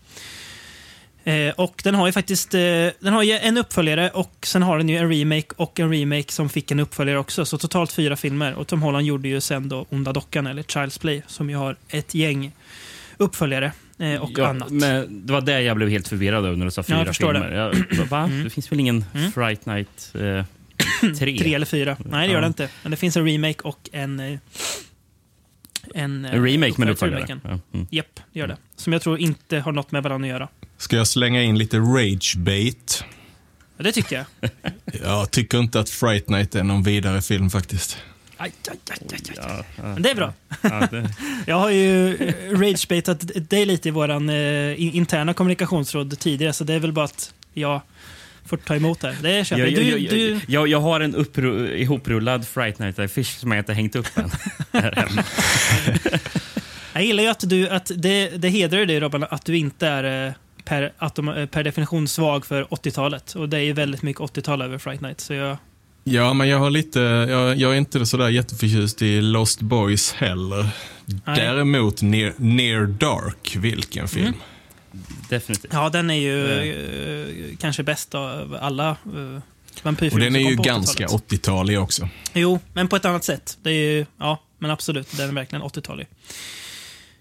Eh, 1.24 1.54
och 1.56 1.82
den 1.84 1.96
har 1.96 2.06
ju 2.08 2.12
faktiskt 2.12 2.54
eh, 2.54 2.60
den 3.00 3.14
har 3.14 3.24
ju 3.24 3.32
en 3.32 3.58
uppföljare 3.58 4.10
och 4.10 4.36
sen 4.44 4.64
har 4.64 4.78
den 4.78 4.90
ju 4.90 4.98
en 4.98 5.10
remake 5.10 5.48
och 5.56 5.80
en 5.80 5.92
remake 5.92 6.32
som 6.32 6.50
fick 6.50 6.72
en 6.72 6.80
uppföljare 6.80 7.18
också. 7.20 7.46
Så 7.46 7.58
totalt 7.58 7.92
fyra 7.92 8.16
filmer. 8.16 8.54
Och 8.54 8.68
Tom 8.68 8.82
Holland 8.82 9.06
gjorde 9.06 9.28
ju 9.28 9.42
sen 9.42 9.70
då 9.70 9.86
Onda 9.90 10.14
Dockan, 10.14 10.48
eller 10.48 10.64
Child's 10.64 11.00
Play, 11.02 11.22
som 11.28 11.50
ju 11.50 11.56
har 11.56 11.76
ett 11.90 12.16
gäng 12.16 12.52
uppföljare 13.18 13.72
eh, 14.00 14.16
och 14.22 14.32
Ja, 14.36 14.48
annat. 14.48 14.70
Men 14.70 15.26
det 15.26 15.34
var 15.34 15.42
det 15.42 15.62
jag 15.62 15.78
blev 15.78 15.90
helt 15.90 16.08
förvirrad 16.08 16.46
över 16.46 16.58
när 16.58 16.66
du 16.66 16.72
sa 16.72 16.84
fyra 16.84 16.98
jag 16.98 17.08
förstår 17.08 17.34
filmer. 17.34 17.52
Jag, 17.52 18.06
va? 18.06 18.30
Det 18.44 18.50
finns 18.50 18.72
väl 18.72 18.80
ingen 18.80 19.06
Fright 19.36 19.66
Night 19.66 20.14
eh, 21.04 21.10
3? 21.18 21.38
Tre 21.38 21.54
eller 21.54 21.66
fyra. 21.66 21.98
Nej, 22.06 22.28
det 22.28 22.34
gör 22.34 22.38
Ja. 22.38 22.42
det 22.42 22.48
inte. 22.48 22.70
Men 22.84 22.92
det 22.92 22.98
finns 22.98 23.18
en 23.18 23.26
remake 23.28 23.62
och 23.64 23.90
en... 23.92 24.20
eh, 24.20 24.40
En, 25.96 26.26
eh, 26.26 26.34
En 26.36 26.44
remake 26.46 26.74
med 26.78 26.90
uppföljare 26.90 27.20
remaken. 27.22 27.42
Ja. 27.44 27.60
Mm. 27.74 27.88
Japp, 27.92 28.20
det 28.34 28.40
gör 28.40 28.48
det. 28.48 28.58
Som 28.76 28.94
jag 28.94 29.02
tror 29.02 29.20
inte 29.20 29.60
har 29.60 29.72
något 29.72 29.92
med 29.92 30.04
varandra 30.04 30.26
att 30.28 30.30
göra. 30.30 30.48
Ska 30.78 30.96
jag 30.96 31.08
slänga 31.08 31.44
in 31.44 31.58
lite 31.58 31.78
rage-bait? 31.78 33.04
Ja, 33.78 33.84
det 33.84 33.92
tycker 33.92 34.16
jag. 34.42 34.50
Jag 35.04 35.32
tycker 35.32 35.60
inte 35.60 35.80
att 35.80 35.90
Fright 35.90 36.30
Night 36.30 36.56
är 36.56 36.64
någon 36.64 36.84
vidare 36.84 37.22
film 37.22 37.50
faktiskt. 37.50 37.98
Aj, 38.38 38.52
aj, 38.72 38.78
aj, 38.90 38.98
aj, 39.12 39.20
aj. 39.30 39.36
Ja, 39.36 39.64
ja, 39.78 39.84
Men 39.84 40.02
det 40.02 40.12
är 40.12 40.16
bra. 40.16 40.34
ja, 40.62 40.88
det, 40.92 41.10
Jag 41.48 41.56
har 41.60 41.70
ju 41.70 42.16
eh, 42.16 42.34
ragebaitat 42.60 43.50
dig 43.50 43.66
lite 43.66 43.88
i 43.88 43.92
vår 43.92 44.10
eh, 44.32 44.96
interna 44.96 45.34
kommunikationsråd 45.34 46.20
tidigare, 46.20 46.54
så 46.54 46.64
det 46.64 46.74
är 46.74 46.80
väl 46.80 46.92
bara 46.92 47.06
att 47.06 47.34
jag 47.54 47.82
får 48.46 48.58
ta 48.58 48.76
emot 48.76 49.00
det. 49.00 49.16
Det 49.22 49.46
köper 49.48 49.64
jag, 49.64 49.72
jag. 49.72 49.84
jag, 49.84 50.00
Du, 50.00 50.04
jag, 50.04 50.40
du, 50.40 50.40
jag, 50.48 50.68
jag 50.68 50.82
har 50.82 51.00
en 51.00 51.16
uppru, 51.16 51.78
ihoprullad 51.78 52.48
Fright 52.48 52.80
Night-affisch 52.80 53.40
som 53.40 53.52
jag 53.52 53.60
inte 53.60 53.74
hängt 53.74 53.96
upp 53.96 54.08
än. 54.18 54.32
jag 56.94 57.04
gillar 57.04 57.24
ju 57.24 57.30
att, 57.30 57.50
du, 57.50 57.70
att 57.70 57.92
det, 57.96 58.30
det 58.30 58.50
hedrar 58.50 58.86
dig 58.86 59.00
Robban, 59.00 59.26
att 59.30 59.46
du 59.46 59.58
inte 59.58 59.88
är 59.88 60.28
eh, 60.28 60.34
per, 60.66 60.94
atom, 60.98 61.30
eh, 61.30 61.46
per 61.46 61.64
definition 61.64 62.08
svag 62.08 62.46
för 62.46 62.64
80-talet. 62.64 63.36
Och 63.36 63.50
det 63.50 63.58
är 63.58 63.62
ju 63.62 63.74
väldigt 63.74 64.02
mycket 64.02 64.22
80-tal 64.22 64.62
över 64.62 64.78
Fright 64.78 65.02
Night. 65.02 65.22
Så 65.22 65.34
jag, 65.34 65.58
Ja, 66.08 66.34
men 66.34 66.48
jag 66.48 66.60
har 66.60 66.70
lite, 66.70 67.00
jag, 67.00 67.56
jag 67.58 67.72
är 67.72 67.76
inte 67.76 68.06
sådär 68.06 68.30
jätteförtjust 68.30 69.02
i 69.02 69.22
Lost 69.22 69.62
Boys 69.62 70.14
heller. 70.14 70.68
Däremot 71.26 72.02
Near, 72.02 72.34
Near 72.38 72.86
Dark, 72.86 73.56
vilken 73.56 74.08
film. 74.08 74.34
Definitivt. 75.30 75.74
ja, 75.74 75.90
den 75.90 76.10
är 76.10 76.16
ju 76.16 76.72
eh, 77.52 77.58
kanske 77.58 77.84
bäst 77.84 78.16
av 78.16 78.58
alla 78.62 78.90
eh, 78.90 79.36
Och 79.78 79.86
vampyrfilmer 79.86 80.26
den 80.26 80.36
är 80.36 80.50
ju 80.50 80.56
ganska 80.56 81.06
80-talet. 81.06 81.30
80-talig 81.30 81.80
också. 81.80 82.10
Jo, 82.34 82.60
men 82.74 82.88
på 82.88 82.96
ett 82.96 83.06
annat 83.06 83.24
sätt. 83.24 83.58
Det 83.64 83.70
är 83.70 83.74
ju, 83.74 84.06
ja, 84.18 84.42
men 84.60 84.72
absolut. 84.72 85.18
Den 85.18 85.30
är 85.30 85.34
verkligen 85.34 85.64
80-talig. 85.64 86.08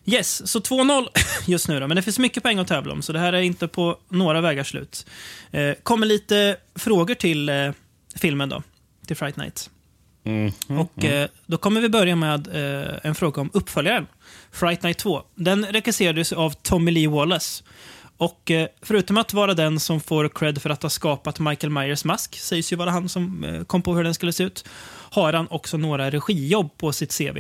Yes, 0.07 0.51
så 0.51 0.59
2-0 0.59 1.07
just 1.47 1.69
nu 1.69 1.81
då. 1.81 1.89
Men 1.89 1.97
det 1.97 2.03
finns 2.03 2.19
mycket 2.19 2.43
poäng 2.43 2.59
att 2.59 2.69
tävla 2.69 2.93
om, 2.93 3.03
så 3.03 3.13
det 3.13 3.19
här 3.19 3.33
är 3.33 3.41
inte 3.41 3.69
på 3.69 3.99
några 4.09 4.41
vägar 4.41 4.65
slut. 4.65 5.07
Eh, 5.51 5.75
kommer 5.83 6.07
lite 6.07 6.57
frågor 6.75 7.15
till 7.15 7.49
eh, 7.49 7.71
filmen 8.17 8.49
då. 8.49 8.63
Till 9.07 9.17
Fright 9.17 9.37
Night. 9.37 9.71
Mm. 10.25 10.53
Och 10.67 11.05
eh, 11.05 11.29
då 11.47 11.57
kommer 11.57 11.81
vi 11.81 11.89
börja 11.89 12.17
med 12.17 12.47
eh, 12.47 12.99
en 13.03 13.15
fråga 13.15 13.41
om 13.41 13.51
uppföljaren. 13.53 14.07
Fright 14.51 14.83
Night 14.83 14.99
2. 14.99 15.23
Den 15.35 15.67
regisserades 15.67 16.33
av 16.33 16.51
Tommy 16.51 16.91
Lee 16.91 17.09
Wallace. 17.09 17.65
Och 18.17 18.51
eh, 18.51 18.69
förutom 18.83 19.19
att 19.19 19.33
vara 19.33 19.55
den 19.55 19.81
som 19.81 20.01
får 20.01 20.29
cred 20.29 20.63
för 20.63 20.71
att 20.71 20.83
ha 20.83 20.91
skapat 20.91 21.41
Michael 21.41 21.71
Myers 21.71 22.05
mask, 22.05 22.37
sägs 22.39 22.73
ju 22.73 22.77
vara 22.77 22.91
han 22.91 23.09
som 23.09 23.45
eh, 23.45 23.65
kom 23.65 23.83
på 23.83 23.95
hur 23.95 24.05
den 24.05 24.15
skulle 24.15 24.33
se 24.33 24.45
ut, 24.45 24.65
har 25.11 25.33
han 25.33 25.49
också 25.51 25.77
några 25.77 26.11
regijobb 26.11 26.79
på 26.79 26.93
sitt 26.93 27.19
CV. 27.19 27.39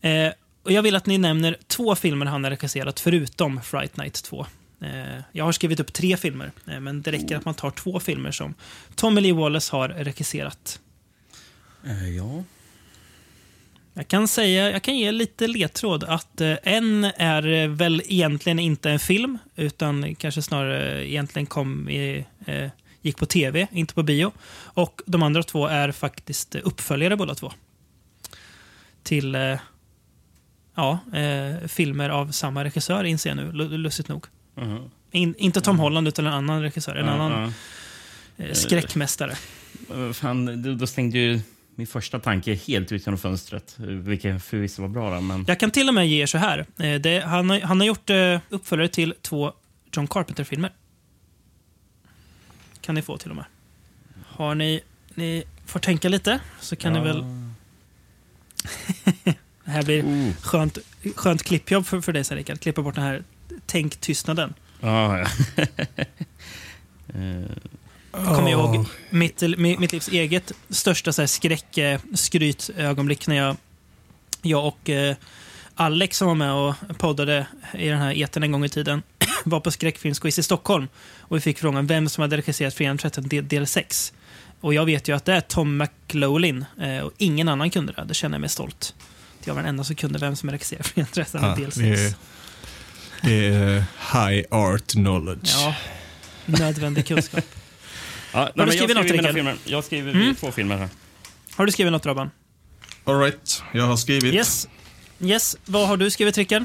Eh, 0.00 0.32
och 0.62 0.72
jag 0.72 0.82
vill 0.82 0.96
att 0.96 1.06
ni 1.06 1.18
nämner 1.18 1.56
två 1.66 1.94
filmer 1.94 2.26
han 2.26 2.44
har 2.44 2.50
regisserat 2.50 3.00
förutom 3.00 3.62
Fright 3.62 3.96
Night 3.96 4.22
2. 4.22 4.46
Eh, 4.80 5.22
jag 5.32 5.44
har 5.44 5.52
skrivit 5.52 5.80
upp 5.80 5.92
tre 5.92 6.16
filmer, 6.16 6.52
men 6.64 7.02
det 7.02 7.12
räcker 7.12 7.36
att 7.36 7.44
man 7.44 7.54
tar 7.54 7.70
två 7.70 8.00
filmer 8.00 8.30
som 8.30 8.54
Tommy 8.94 9.20
Lee 9.20 9.32
Wallace 9.32 9.76
har 9.76 9.88
regisserat. 9.88 10.80
Eh, 11.84 12.08
ja. 12.16 12.44
Jag 13.94 14.08
kan 14.08 14.28
säga, 14.28 14.70
jag 14.70 14.82
kan 14.82 14.96
ge 14.98 15.12
lite 15.12 15.46
ledtråd 15.46 16.04
att 16.04 16.40
eh, 16.40 16.54
en 16.62 17.04
är 17.04 17.46
eh, 17.46 17.68
väl 17.68 18.02
egentligen 18.06 18.58
inte 18.58 18.90
en 18.90 18.98
film, 18.98 19.38
utan 19.56 20.14
kanske 20.14 20.42
snarare 20.42 21.08
egentligen 21.08 21.46
kom 21.46 21.88
i, 21.88 22.24
eh, 22.46 22.70
gick 23.02 23.16
på 23.16 23.26
tv, 23.26 23.66
inte 23.72 23.94
på 23.94 24.02
bio. 24.02 24.32
Och 24.50 25.00
de 25.06 25.22
andra 25.22 25.42
två 25.42 25.66
är 25.66 25.92
faktiskt 25.92 26.54
uppföljare 26.54 27.16
båda 27.16 27.34
två. 27.34 27.52
Till 29.02 29.34
eh, 29.34 29.56
ja, 30.74 30.98
eh, 31.14 31.68
filmer 31.68 32.08
av 32.08 32.30
samma 32.32 32.64
regissör, 32.64 33.04
inser 33.04 33.30
jag 33.30 33.36
nu, 33.36 33.52
lu- 33.52 33.76
lustigt 33.76 34.08
nog. 34.08 34.26
Mhm. 34.54 34.90
In, 35.10 35.34
inte 35.38 35.60
Tom 35.60 35.78
Holland, 35.78 36.08
utan 36.08 36.26
en 36.26 36.32
annan 36.32 36.62
regissör, 36.62 36.96
en 36.96 37.06
Ja, 37.06 37.12
annan 37.12 37.52
eh, 38.36 38.52
skräckmästare. 38.52 39.36
Fan, 40.14 40.78
då 40.78 40.86
stängde 40.86 41.18
ju 41.18 41.40
min 41.78 41.86
första 41.86 42.18
tanke 42.18 42.54
helt 42.54 42.92
ut 42.92 43.06
genom 43.06 43.18
fönstret. 43.18 43.74
Vilket 43.78 44.42
förvisso 44.44 44.82
var 44.82 44.88
bra. 44.88 45.14
Då, 45.14 45.20
men... 45.20 45.44
Jag 45.48 45.60
kan 45.60 45.70
till 45.70 45.88
och 45.88 45.94
med 45.94 46.08
ge 46.08 46.22
er 46.22 46.26
så 46.26 46.38
här. 46.38 46.66
Eh, 46.78 46.94
Det, 47.00 47.20
han, 47.26 47.50
har, 47.50 47.60
han 47.60 47.80
har 47.80 47.86
gjort 47.86 48.10
eh, 48.10 48.40
uppföljare 48.48 48.88
till 48.88 49.14
två 49.22 49.52
John 49.92 50.06
Carpenter-filmer. 50.06 50.72
Kan 52.80 52.94
ni 52.94 53.02
få 53.02 53.16
till 53.16 53.30
och 53.30 53.36
med. 53.36 53.44
Har 54.26 54.54
ni... 54.54 54.80
Ni 55.14 55.44
får 55.66 55.80
tänka 55.80 56.08
lite, 56.08 56.40
så 56.60 56.76
kan 56.76 56.92
ni 56.92 57.00
väl... 57.00 57.24
Det 59.64 59.72
här 59.72 59.82
blir 59.82 60.02
Oh. 60.02 60.32
skönt, 60.42 60.78
skönt 61.16 61.42
klippjobb 61.42 61.86
för, 61.86 62.00
för 62.00 62.12
dig, 62.12 62.24
sen, 62.24 62.36
Rickard. 62.36 62.60
Klippa 62.60 62.82
bort 62.82 62.94
den 62.94 63.04
här 63.04 63.22
tänk-tystnaden. 63.66 64.54
Ja, 64.80 65.18
ja. 65.18 65.26
Eh, 67.14 67.50
kommer 68.24 68.50
jag 68.50 68.60
ihåg 68.76 68.86
mitt, 69.10 69.42
mi- 69.42 69.78
mitt 69.78 69.92
livs 69.92 70.08
eget 70.08 70.52
största 70.70 71.12
så 71.12 71.22
här, 71.22 71.26
skräck, 71.26 71.78
eh, 71.78 72.00
skrytögonblick 72.14 73.26
när 73.26 73.36
jag, 73.36 73.56
jag 74.42 74.66
och 74.66 74.90
eh, 74.90 75.16
Alex 75.74 76.16
som 76.18 76.28
var 76.28 76.34
med 76.34 76.52
och 76.52 76.74
poddade 76.98 77.46
i 77.74 77.88
den 77.88 77.98
här 77.98 78.22
etern 78.22 78.42
en 78.42 78.52
gång 78.52 78.64
i 78.64 78.68
tiden 78.68 79.02
var 79.44 79.60
på 79.60 79.70
skräckfilmsquiz 79.70 80.38
i 80.38 80.42
Stockholm. 80.42 80.88
Och 81.18 81.36
vi 81.36 81.40
fick 81.40 81.58
frågan 81.58 81.86
vem 81.86 82.08
som 82.08 82.22
hade 82.22 82.36
regisserat 82.36 82.74
Fredagen 82.74 82.98
13 82.98 83.28
del, 83.28 83.48
del 83.48 83.66
6. 83.66 84.12
Och 84.60 84.74
jag 84.74 84.84
vet 84.84 85.08
ju 85.08 85.16
att 85.16 85.24
det 85.24 85.32
är 85.32 85.40
Tom 85.40 85.76
McLaughlin 85.76 86.64
eh, 86.80 86.98
och 86.98 87.12
ingen 87.18 87.48
annan 87.48 87.70
kunde 87.70 87.92
det. 87.92 88.04
Det 88.04 88.14
känner 88.14 88.34
jag 88.34 88.40
mig 88.40 88.50
stolt. 88.50 88.94
Jag 89.44 89.54
var 89.54 89.62
den 89.62 89.68
enda 89.68 89.84
som 89.84 89.96
kunde 89.96 90.18
vem 90.18 90.36
som 90.36 90.50
regisserat 90.50 90.86
Fredagen 90.86 91.12
13 91.12 91.42
Ja, 91.42 91.54
del 91.56 91.72
6. 91.72 91.78
det, 91.78 91.90
är, 91.90 92.12
det 93.22 93.46
är 93.46 93.84
high 94.30 94.44
art 94.50 94.86
knowledge. 94.86 95.54
Ja, 95.54 95.74
nödvändig 96.46 97.06
kunskap. 97.06 97.44
Ja, 98.32 98.50
nej, 98.54 98.66
du 98.66 98.72
skrivit 98.72 98.96
något, 98.96 99.08
skriver 99.08 99.32
filmer. 99.32 99.54
Jag 99.64 99.84
skriver 99.84 100.12
Mm. 100.14 100.34
två 100.34 100.52
filmer 100.52 100.76
här. 100.76 100.88
Har 101.56 101.66
du 101.66 101.72
skrivit 101.72 101.92
något, 101.92 102.06
Robban? 102.06 102.30
All 103.04 103.20
right, 103.20 103.62
jag 103.72 103.84
har 103.86 103.96
skrivit. 103.96 104.34
Yes. 104.34 104.68
Yes. 105.20 105.56
Vad 105.64 105.88
har 105.88 105.96
du 105.96 106.10
skrivit, 106.10 106.38
Rickard? 106.38 106.62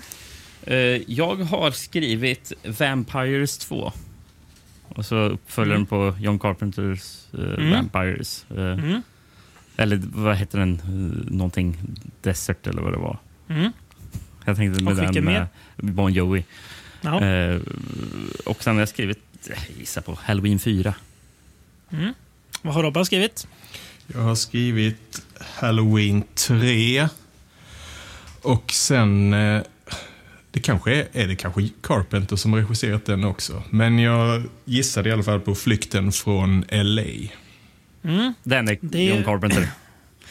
Eh, 0.63 0.75
jag 1.11 1.35
har 1.35 1.71
skrivit 1.71 2.53
Vampires 2.79 3.57
2. 3.57 3.91
Och 4.89 5.05
så 5.05 5.15
uppföljaren 5.15 5.75
Mm. 5.81 5.85
på 5.87 6.15
John 6.19 6.39
Carpenters 6.39 7.01
eh, 7.33 7.39
Mm. 7.39 7.71
Vampires. 7.71 8.45
Eh, 8.49 8.57
Mm. 8.57 9.01
Eller 9.77 10.01
vad 10.13 10.35
heter 10.37 10.59
den? 10.59 10.71
Uh, 10.81 11.31
någonting 11.35 11.77
Desert 12.21 12.67
eller 12.67 12.81
vad 12.81 12.93
det 12.93 12.97
var. 12.97 13.17
Mm. 13.49 13.71
Jag 14.45 14.55
tänkte 14.55 14.83
med 14.83 14.93
Och 15.07 15.13
den 15.13 15.23
med 15.25 15.47
Bon 15.77 16.13
Jovi. 16.13 16.45
Eh, 17.03 17.61
och 18.45 18.63
sen 18.63 18.73
har 18.73 18.81
jag 18.81 18.89
skrivit, 18.89 19.19
jag 19.49 19.57
gissar 19.79 20.01
på 20.01 20.17
Halloween 20.23 20.59
4. 20.59 20.93
Mm. 21.93 22.13
Vad 22.61 22.73
har 22.73 22.83
Robban 22.83 23.05
skrivit? 23.05 23.47
Jag 24.07 24.19
har 24.19 24.35
skrivit 24.35 25.21
Halloween 25.39 26.23
3. 26.35 27.07
Och 28.41 28.71
sen... 28.71 29.33
eh, 29.33 29.61
Det 30.51 30.59
kanske 30.59 30.95
är, 30.95 31.07
är 31.13 31.27
det 31.27 31.35
kanske 31.35 31.69
Carpenter 31.81 32.35
som 32.35 32.53
har 32.53 32.59
regisserat 32.59 33.05
den 33.05 33.23
också. 33.23 33.63
Men 33.69 33.99
jag 33.99 34.43
gissade 34.65 35.09
i 35.09 35.11
alla 35.11 35.23
fall 35.23 35.39
på 35.39 35.55
Flykten 35.55 36.11
från 36.11 36.65
LA. 36.71 37.03
Mm. 38.03 38.33
Den 38.43 38.67
är 38.67 38.77
Det 38.81 38.99
är- 39.09 39.15
John 39.15 39.23
Carpenter. 39.23 39.67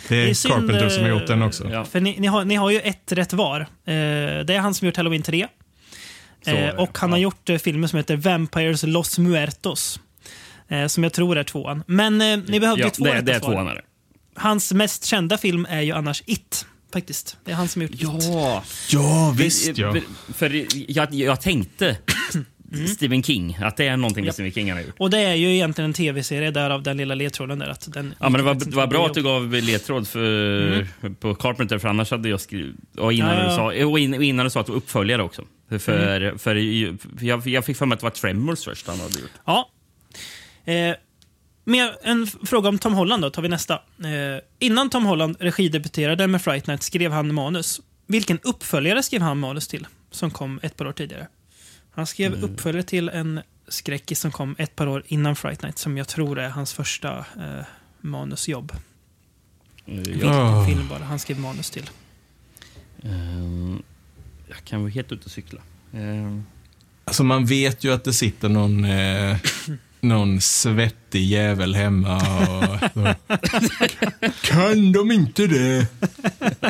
Det 0.08 0.16
är, 0.16 0.24
Det 0.24 0.30
är 0.30 0.34
synd, 0.34 0.54
Carpenter 0.54 0.88
som 0.88 1.02
har 1.02 1.10
gjort 1.10 1.26
den 1.26 1.42
också. 1.42 1.68
Ja. 1.70 1.84
För 1.84 2.00
ni, 2.00 2.16
ni, 2.20 2.26
har, 2.26 2.44
ni 2.44 2.54
har 2.54 2.70
ju 2.70 2.80
ett 2.80 3.12
rätt 3.12 3.32
var. 3.32 3.60
Eh, 3.60 3.66
det 3.84 4.50
är 4.54 4.58
han 4.58 4.74
som 4.74 4.86
gjort 4.86 4.96
Halloween 4.96 5.22
3. 5.22 5.46
Så 6.44 6.50
är 6.50 6.68
Eh, 6.68 6.74
och 6.74 6.98
han 6.98 7.10
har 7.10 7.18
ja. 7.18 7.22
gjort 7.22 7.48
eh, 7.48 7.58
filmer 7.58 7.88
som 7.88 7.96
heter 7.96 8.16
Vampires 8.16 8.82
Los 8.82 9.18
Muertos. 9.18 10.00
Eh, 10.72 10.86
som 10.86 11.02
jag 11.02 11.12
tror 11.12 11.38
är 11.38 11.44
tvåan. 11.44 11.82
Men 11.86 12.20
eh, 12.20 12.38
ni 12.46 12.60
behövde 12.60 12.82
Ja, 12.82 12.86
ju 12.86 12.90
två 12.90 13.04
det, 13.04 13.20
det 13.20 13.32
är 13.34 13.40
tvåan. 13.40 13.68
är 13.68 13.74
det. 13.74 13.82
Hans 14.34 14.72
mest 14.72 15.04
kända 15.04 15.38
film 15.38 15.66
är 15.70 15.80
ju 15.80 15.92
annars 15.92 16.22
It. 16.26 16.66
Faktiskt. 16.92 17.36
Det 17.44 17.50
är 17.50 17.54
han 17.54 17.68
som 17.68 17.82
har 17.82 17.88
gjort 17.88 17.94
It. 17.94 18.24
Ja, 18.28 18.64
Ja, 18.90 19.34
visst 19.38 19.78
ja. 19.78 19.92
För, 19.92 20.32
för 20.34 20.66
jag, 20.90 21.14
jag 21.14 21.40
tänkte 21.40 21.96
Mm. 22.74 22.86
Stephen 22.86 23.22
King, 23.22 23.58
att 23.62 23.76
det 23.76 23.86
är 23.88 23.96
någonting 23.96 24.22
med 24.22 24.26
Japp. 24.26 24.34
Stephen 24.34 24.52
King 24.52 24.68
han 24.68 24.78
har 24.78 24.84
gjort. 24.84 24.94
Och 24.98 25.10
det 25.10 25.18
är 25.18 25.34
ju 25.34 25.54
egentligen 25.54 25.90
en 25.90 25.94
tv-serie 25.94 26.50
därav 26.50 26.82
den 26.82 26.96
lilla 26.96 27.14
ledtråden 27.14 27.58
där. 27.58 27.68
Att 27.68 27.92
den 27.92 28.14
Ja, 28.20 28.28
men 28.28 28.38
det 28.38 28.42
var, 28.42 28.54
det 28.54 28.74
var 28.76 28.86
bra 28.86 29.06
att 29.06 29.14
du 29.14 29.22
gav 29.22 29.52
ledtråd 29.52 30.08
för, 30.08 30.86
på 31.20 31.34
Carpenter, 31.34 31.78
för 31.78 31.88
annars 31.88 32.10
hade 32.10 32.28
jag 32.28 32.40
skrivit... 32.40 32.74
Och 32.98 33.12
innan, 33.12 33.30
Mm. 33.30 33.46
Ja, 33.46 33.52
ja. 33.64 33.72
Du 33.72 33.80
sa, 33.80 33.86
och 33.86 33.98
in- 33.98 34.14
och 34.14 34.24
innan 34.24 34.46
du 34.46 34.50
sa 34.50 34.60
att 34.60 34.66
du 34.66 34.72
uppföljare 34.72 35.22
också. 35.22 35.42
För, 35.68 35.78
för, 35.78 36.20
Mm. 36.20 36.38
för 36.38 36.54
jag, 37.24 37.46
jag 37.46 37.64
fick 37.64 37.76
för 37.76 37.86
mig 37.86 37.94
att 37.94 38.00
det 38.00 38.04
var 38.06 38.10
Tremors 38.10 38.64
först 38.64 38.86
han 38.86 39.00
hade 39.00 39.20
gjort. 39.20 39.30
Ja. 39.46 39.68
Eh, 40.64 40.94
mer 41.64 41.96
en 42.02 42.26
fråga 42.26 42.68
om 42.68 42.78
Tom 42.78 42.92
Holland 42.94 43.22
då, 43.22 43.30
tar 43.30 43.42
vi 43.42 43.48
nästa. 43.48 43.74
Eh, 43.74 44.40
innan 44.58 44.90
Tom 44.90 45.04
Holland 45.04 45.36
regidebuterade 45.40 46.26
med 46.26 46.42
Fright 46.42 46.66
Night 46.66 46.82
skrev 46.82 47.12
han 47.12 47.34
manus. 47.34 47.80
Vilken 48.06 48.38
uppföljare 48.42 49.02
skrev 49.02 49.22
han 49.22 49.38
manus 49.38 49.68
till? 49.68 49.86
Som 50.10 50.30
kom 50.30 50.60
ett 50.62 50.76
par 50.76 50.86
år 50.86 50.92
tidigare. 50.92 51.26
Han 51.94 52.06
skrev 52.06 52.34
Mm. 52.34 52.44
uppföljare 52.44 52.82
till 52.82 53.08
en 53.08 53.40
skräckis 53.68 54.20
som 54.20 54.32
kom 54.32 54.54
ett 54.58 54.76
par 54.76 54.86
år 54.86 55.02
innan 55.06 55.36
Fright 55.36 55.62
Night, 55.62 55.78
som 55.78 55.98
jag 55.98 56.08
tror 56.08 56.38
är 56.38 56.48
hans 56.48 56.72
första 56.72 57.18
eh, 57.18 57.64
manusjobb. 58.00 58.72
Eh, 59.86 59.94
Vilken 59.94 60.66
film 60.66 60.88
bara 60.88 61.04
han 61.04 61.18
skrev 61.18 61.38
manus 61.40 61.70
till. 61.70 61.90
ehm, 63.02 63.82
jag 64.48 64.64
kan 64.64 64.80
vara 64.80 64.90
helt 64.90 65.12
ute 65.12 65.24
och 65.24 65.30
cykla. 65.30 65.60
Ehm, 65.92 66.44
Alltså 67.04 67.24
man 67.24 67.46
vet 67.46 67.84
ju 67.84 67.92
att 67.92 68.04
det 68.04 68.12
sitter 68.12 68.48
någon, 68.48 68.84
eh, 68.84 69.36
någon 70.02 70.40
svettig 70.40 71.24
jävel 71.24 71.74
hemma 71.74 72.16
och... 72.16 72.78
Så. 72.94 73.14
kan 74.42 74.92
de 74.92 75.10
inte 75.12 75.46
det? 75.46 75.86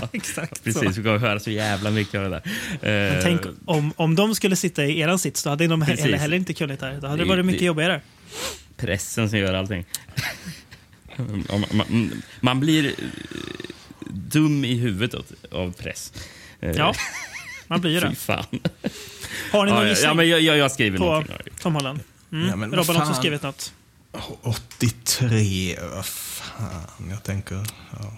Exakt 0.12 0.64
precis, 0.64 0.96
vi 0.96 1.02
kommer 1.02 1.18
höra 1.18 1.40
så 1.40 1.50
jävla 1.50 1.90
mycket 1.90 2.14
av 2.14 2.22
det 2.22 2.30
där. 2.30 2.42
Men 2.82 3.16
Eh, 3.16 3.22
tänk 3.22 3.40
om, 3.64 3.92
om 3.96 4.14
de 4.14 4.34
skulle 4.34 4.56
sitta 4.56 4.84
i 4.84 5.00
eran 5.00 5.18
sits, 5.18 5.42
då 5.42 5.50
hade 5.50 5.66
de 5.66 5.80
Precis. 5.80 6.00
heller, 6.04 6.18
heller 6.18 6.36
inte 6.36 6.54
kunnat 6.54 6.80
det. 6.80 6.98
Då 7.00 7.06
hade 7.06 7.22
det 7.24 7.28
varit 7.28 7.44
mycket 7.46 7.60
det- 7.60 7.66
jobbigare. 7.66 8.00
pressen 8.76 9.30
som 9.30 9.38
gör 9.38 9.54
allting. 9.54 9.84
man, 11.16 11.64
man, 11.72 12.12
man 12.40 12.60
blir 12.60 12.86
eh, 12.86 12.92
dum 14.10 14.64
i 14.64 14.74
huvudet 14.74 15.14
av, 15.52 15.72
press. 15.72 16.12
Eh, 16.60 16.70
Ja, 16.70 16.94
man 17.66 17.80
blir 17.80 17.90
ju 17.90 18.00
Fy 18.00 18.06
det. 18.08 18.14
fan. 18.14 18.44
Har 19.52 19.66
ni 19.66 19.72
någon 19.72 19.82
Ja, 19.86 19.88
ja, 19.92 19.96
ja, 20.02 20.14
men 20.14 20.28
jag, 20.28 20.40
jag, 20.40 20.56
jag 20.56 20.72
skriver 20.72 20.98
på 20.98 21.04
någonting. 21.04 21.36
Tom 21.60 21.74
Holland? 21.74 22.00
Mm. 22.32 22.48
Ja, 22.48 22.56
men 22.56 22.72
Robban 22.72 22.96
har 22.96 23.02
också 23.02 23.14
skrivit 23.14 23.42
något. 23.42 23.72
83, 24.42 25.78
vad 25.94 26.06
fan, 26.06 27.10
jag 27.10 27.22
tänker... 27.22 27.66
Ja. 28.00 28.12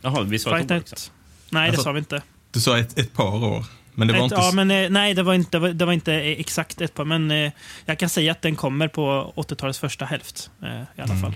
Jaha, 0.00 0.22
vi 0.22 0.38
sa 0.38 0.50
Tobbe 0.58 0.78
också. 0.78 0.94
Night. 0.94 1.12
Nej, 1.50 1.62
det 1.62 1.68
Alltså, 1.68 1.82
sa 1.82 1.92
vi 1.92 1.98
inte. 1.98 2.22
Du 2.50 2.60
sa 2.60 2.78
ett, 2.78 2.98
ett 2.98 3.12
par 3.12 3.44
år, 3.44 3.64
men 3.94 4.08
det 4.08 4.12
var 4.14 4.18
Ett, 4.20 4.24
inte... 4.32 4.34
ja, 4.34 4.52
men, 4.54 4.70
eh, 4.70 4.90
nej, 4.90 5.14
det 5.14 5.22
var, 5.22 5.34
inte, 5.34 5.50
det, 5.50 5.58
var, 5.58 5.68
det 5.68 5.84
var 5.84 5.92
inte 5.92 6.14
eh, 6.14 6.40
exakt 6.40 6.80
ett 6.80 6.94
par, 6.94 7.04
men 7.04 7.30
eh, 7.30 7.52
jag 7.84 7.98
kan 7.98 8.08
säga 8.08 8.32
att 8.32 8.42
den 8.42 8.56
kommer 8.56 8.88
på 8.88 9.32
80-talets 9.36 9.78
första 9.78 10.04
hälft 10.04 10.50
eh, 10.62 10.68
i 10.68 10.84
alla 11.02 11.04
Mm. 11.14 11.22
fall. 11.22 11.34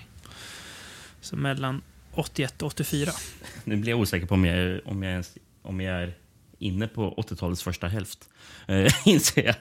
Så 1.21 1.37
mellan 1.37 1.83
81 2.13 2.63
och 2.63 2.67
84. 2.67 3.13
Nu 3.65 3.77
blir 3.77 3.91
jag 3.91 4.01
osäker 4.01 4.27
på 4.27 4.35
om 4.35 4.45
jag, 4.45 4.81
om 4.85 5.03
jag, 5.03 5.13
ens, 5.13 5.31
om 5.63 5.81
jag 5.81 6.03
är 6.03 6.15
inne 6.65 6.87
på 6.87 7.15
80-talets 7.15 7.63
första 7.63 7.87
hälft. 7.89 8.19
Uh, 8.71 8.89
inser 9.09 9.45
jag. 9.45 9.55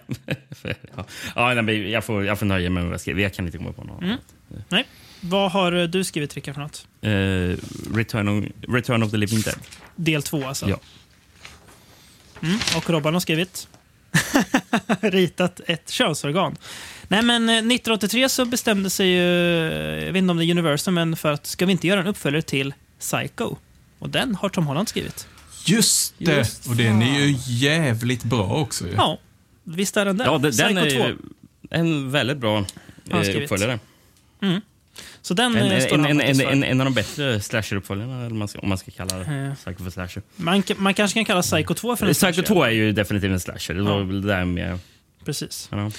Ja. 0.95 1.05
Ja, 1.35 1.61
nej, 1.61 1.89
jag, 1.89 2.03
får, 2.03 2.25
jag 2.25 2.39
får 2.39 2.45
nöja 2.45 2.69
mig 2.69 2.83
med 2.83 2.89
vad 2.89 2.93
jag 2.93 3.01
skriver. 3.01 3.21
Jag 3.21 3.33
kan 3.33 3.45
inte 3.45 3.57
komma 3.57 3.71
på 3.73 3.83
något 3.83 4.01
Mm. 4.01 4.11
annat. 4.11 4.65
Nej. 4.69 4.87
Vad 5.21 5.51
har 5.51 5.71
eh, 5.71 5.83
du 5.87 6.03
skrivit, 6.03 6.33
Rickard, 6.35 6.55
för 6.55 6.61
något? 6.61 6.87
Eh, 7.01 7.91
Return, 7.95 8.27
of, 8.27 8.45
Return 8.73 9.03
of 9.03 9.11
the 9.11 9.17
Living 9.17 9.41
Dead. 9.41 9.55
Del 9.95 10.23
två, 10.23 10.47
alltså? 10.47 10.69
Ja. 10.69 10.79
Mm. 12.41 12.57
Och 12.77 12.89
Robban 12.89 13.13
har 13.13 13.21
skrivit? 13.21 13.67
Ritat 15.01 15.61
ett 15.67 15.89
könsorgan. 15.89 16.55
Nej, 17.07 17.21
men 17.21 17.49
eh, 17.49 17.55
1983 17.55 18.29
så 18.29 18.45
bestämde 18.45 18.89
sig 18.89 19.07
ju, 19.07 19.67
eh, 19.71 20.05
jag 20.05 20.13
vet 20.13 20.15
inte 20.19 20.31
om 20.31 20.37
det 20.37 20.45
är 20.45 20.51
Universal, 20.51 20.93
men 20.93 21.15
för 21.15 21.31
att 21.31 21.45
ska 21.45 21.65
vi 21.65 21.71
inte 21.71 21.87
göra 21.87 21.99
en 21.99 22.07
uppföljare 22.07 22.41
till 22.41 22.73
Psycho? 22.99 23.55
Och 23.99 24.09
den 24.09 24.35
har 24.35 24.49
Tom 24.49 24.67
Holland 24.67 24.89
skrivit. 24.89 25.27
Just 25.65 26.13
det! 26.17 26.37
Just 26.37 26.67
och 26.67 26.75
den 26.75 27.01
är 27.01 27.19
ju 27.19 27.35
jävligt 27.47 28.23
bra 28.23 28.43
också 28.53 28.87
ju. 28.87 28.93
Ja, 28.93 29.19
visst 29.63 29.97
är 29.97 30.05
den 30.05 30.17
det. 30.17 30.23
Ja, 30.25 30.37
den, 30.37 30.51
Psycho 30.51 30.67
den 30.67 30.77
är 30.77 30.89
2. 30.89 30.97
ju 30.97 31.17
en 31.69 32.11
väldigt 32.11 32.37
bra 32.37 32.65
eh, 33.11 33.43
uppföljare. 33.43 33.79
Så 35.21 35.33
den 35.33 35.55
En, 35.55 35.71
eh, 35.71 35.83
en, 35.93 36.05
en, 36.05 36.21
en, 36.21 36.41
en, 36.41 36.63
en 36.63 36.81
av 36.81 36.85
de 36.85 36.93
bättre 36.93 37.39
slasher-uppföljarna, 37.39 38.59
om 38.61 38.69
man 38.69 38.77
ska 38.77 38.91
kalla 38.91 39.17
det 39.17 39.25
Eh. 39.25 39.55
Psycho 39.55 39.83
för 39.83 39.89
slasher. 39.91 40.21
Man, 40.35 40.63
man 40.77 40.93
kanske 40.93 41.13
kan 41.19 41.25
kalla 41.25 41.41
Psycho 41.41 41.73
2 41.73 41.95
för 41.95 42.05
en 42.07 42.13
Psycho 42.13 42.33
slasher. 42.33 42.47
2 42.47 42.63
är 42.63 42.69
ju 42.69 42.91
definitivt 42.91 43.31
en 43.31 43.39
slasher. 43.39 43.73
Det 43.73 43.81
var 43.81 43.91
Ja. 43.99 44.03
väl 44.03 44.21
det 44.21 44.27
där 44.27 44.45
med... 44.45 44.79
Precis. 45.25 45.67
Ja. 45.71 45.91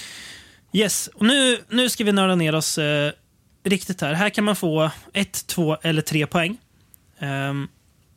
Yes, 0.73 1.11
och 1.15 1.27
nu, 1.27 1.59
nu 1.69 1.89
ska 1.91 2.05
vi 2.05 2.13
nörda 2.13 2.35
ner 2.35 2.55
oss 2.55 2.79
eh, 2.79 3.13
riktigt 3.65 4.01
här. 4.01 4.13
Här 4.13 4.31
kan 4.31 4.45
man 4.45 4.57
få 4.57 4.91
ett, 5.13 5.47
två 5.47 5.77
eller 5.83 6.03
tre 6.03 6.27
poäng. 6.27 6.57
Ehm, 7.19 7.69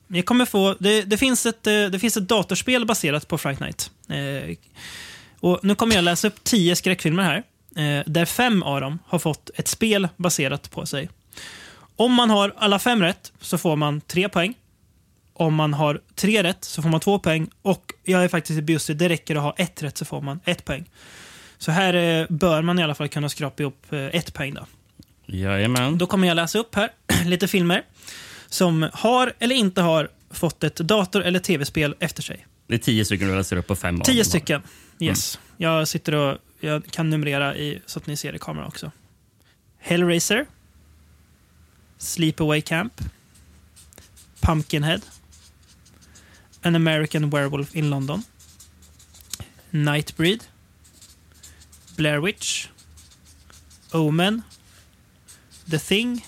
jag 0.08 0.26
kommer 0.26 0.46
få, 0.46 0.76
det, 0.80 1.02
det, 1.02 1.18
finns 1.18 1.46
ett, 1.46 1.68
eh, 1.68 1.86
det 1.86 2.00
finns 2.00 2.18
ett 2.18 2.28
datorspel 2.28 2.86
baserat 2.86 3.28
på 3.28 3.38
Fright 3.38 3.60
Night. 3.60 3.92
Eh, 4.10 4.56
och 5.40 5.60
nu 5.64 5.76
kommer 5.76 5.96
jag 5.96 6.04
läsa 6.04 6.28
upp 6.28 6.44
tio 6.44 6.76
skräckfilmer 6.76 7.24
här. 7.24 7.44
Eh, 7.76 8.04
där 8.06 8.26
fem 8.26 8.64
av 8.64 8.82
dem 8.82 9.00
har 9.06 9.20
fått 9.20 9.50
ett 9.56 9.68
spel 9.68 10.08
baserat 10.18 10.72
på 10.72 10.86
sig. 10.86 11.10
Om 11.96 12.14
man 12.14 12.30
har 12.30 12.54
alla 12.58 12.80
fem 12.80 13.02
rätt 13.02 13.32
så 13.42 13.58
får 13.58 13.76
man 13.76 14.02
tre 14.02 14.30
poäng. 14.30 14.54
Om 15.34 15.56
man 15.56 15.74
har 15.74 16.02
tre 16.16 16.44
rätt 16.44 16.64
så 16.64 16.82
får 16.82 16.90
man 16.90 17.00
två 17.00 17.20
poäng. 17.20 17.50
Och 17.62 17.94
jag 18.04 18.24
är 18.24 18.28
faktiskt 18.28 18.64
bjussig, 18.64 18.98
det 18.98 19.10
räcker 19.10 19.36
att 19.36 19.42
ha 19.42 19.54
ett 19.58 19.84
rätt 19.84 19.98
så 19.98 20.06
får 20.06 20.22
man 20.22 20.40
ett 20.46 20.66
poäng. 20.66 20.90
Så 21.58 21.72
här 21.72 21.94
eh, 21.94 22.26
bör 22.30 22.62
man 22.62 22.80
i 22.80 22.84
alla 22.84 22.96
fall 22.96 23.08
kunna 23.08 23.30
skrapa 23.30 23.64
ihop 23.64 23.86
eh, 23.94 24.06
ett 24.06 24.34
poäng. 24.34 24.54
Då. 24.54 24.66
Jajamän. 25.26 25.98
då 25.98 26.06
kommer 26.06 26.28
jag 26.28 26.36
läsa 26.36 26.60
upp 26.60 26.76
här 26.76 26.90
lite 27.26 27.48
filmer 27.48 27.84
som 28.50 28.90
har 28.94 29.34
eller 29.40 29.56
inte 29.56 29.82
har 29.82 30.10
fått 30.30 30.64
ett 30.64 30.76
dator 30.76 31.24
eller 31.24 31.40
tv-spel 31.40 31.96
efter 32.00 32.24
sig. 32.24 32.48
Det 32.68 32.74
är 32.74 32.80
tio 32.80 33.06
stycken 33.06 33.28
du 33.28 33.36
läser 33.36 33.58
upp 33.58 33.68
på 33.68 33.76
fem 33.76 34.02
Tio 34.02 34.26
stycken. 34.26 34.62
Yes. 35.00 35.40
Jag 35.58 35.88
sitter 35.88 36.16
och 36.16 36.38
jag 36.60 36.86
kan 36.86 37.10
numrera 37.10 37.56
i, 37.56 37.82
så 37.86 38.00
att 38.00 38.08
ni 38.08 38.18
ser 38.18 38.36
i 38.36 38.40
kameran 38.40 38.68
också. 38.68 38.92
Hellraiser. 39.80 40.46
Sleepaway 41.98 42.62
Camp. 42.62 42.94
Pumpkinhead. 44.40 45.02
An 46.62 46.76
American 46.76 47.30
Werewolf 47.30 47.76
in 47.76 47.90
London. 47.90 48.24
Nightbreed. 49.70 50.44
Blair 51.96 52.20
Witch. 52.20 52.68
Omen. 53.92 54.42
The 55.72 55.80
Thing. 55.80 56.26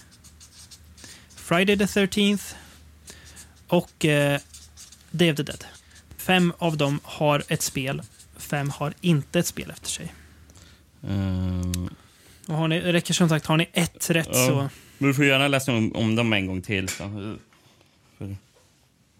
Friday 1.49 1.77
the 1.77 1.85
13th. 1.85 2.55
Och 3.67 4.05
eh, 4.05 4.39
Day 5.11 5.31
of 5.31 5.37
the 5.37 5.43
Dead. 5.43 5.65
Fem 6.17 6.53
av 6.57 6.77
dem 6.77 6.99
har 7.03 7.43
ett 7.47 7.61
spel, 7.61 8.01
fem 8.37 8.69
har 8.69 8.93
inte 9.01 9.39
ett 9.39 9.47
spel 9.47 9.71
efter 9.71 9.89
sig. 9.89 10.13
Ehm, 11.07 11.89
Och 12.47 12.55
har 12.55 12.67
ni, 12.67 12.79
räcker 12.81 13.13
som 13.13 13.29
sagt, 13.29 13.45
har 13.45 13.57
ni 13.57 13.69
ett 13.73 14.09
rätt 14.09 14.27
Ja. 14.31 14.47
så... 14.47 14.69
men 14.97 15.07
du 15.07 15.13
får 15.13 15.25
gärna 15.25 15.47
läsa 15.47 15.71
om, 15.73 15.95
om 15.95 16.15
dem 16.15 16.33
en 16.33 16.47
gång 16.47 16.61
till. 16.61 16.89
Så. 16.89 17.37
För 18.17 18.35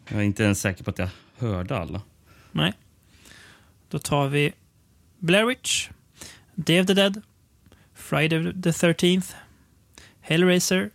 jag 0.10 0.20
är 0.20 0.24
inte 0.24 0.44
ens 0.44 0.62
säker 0.62 0.84
på 0.84 0.90
att 0.90 0.98
jag 1.00 1.10
hörde 1.38 1.78
alla. 1.78 2.02
Nej. 2.52 2.74
Då 3.90 4.00
tar 4.00 4.28
vi 4.28 4.54
Blair 5.20 5.46
Witch, 5.46 5.90
Day 6.56 6.82
of 6.82 6.88
the 6.88 6.94
Dead, 6.94 7.22
Friday 7.96 8.54
the 8.62 8.70
13th, 8.72 9.34
Hellraiser, 10.22 10.90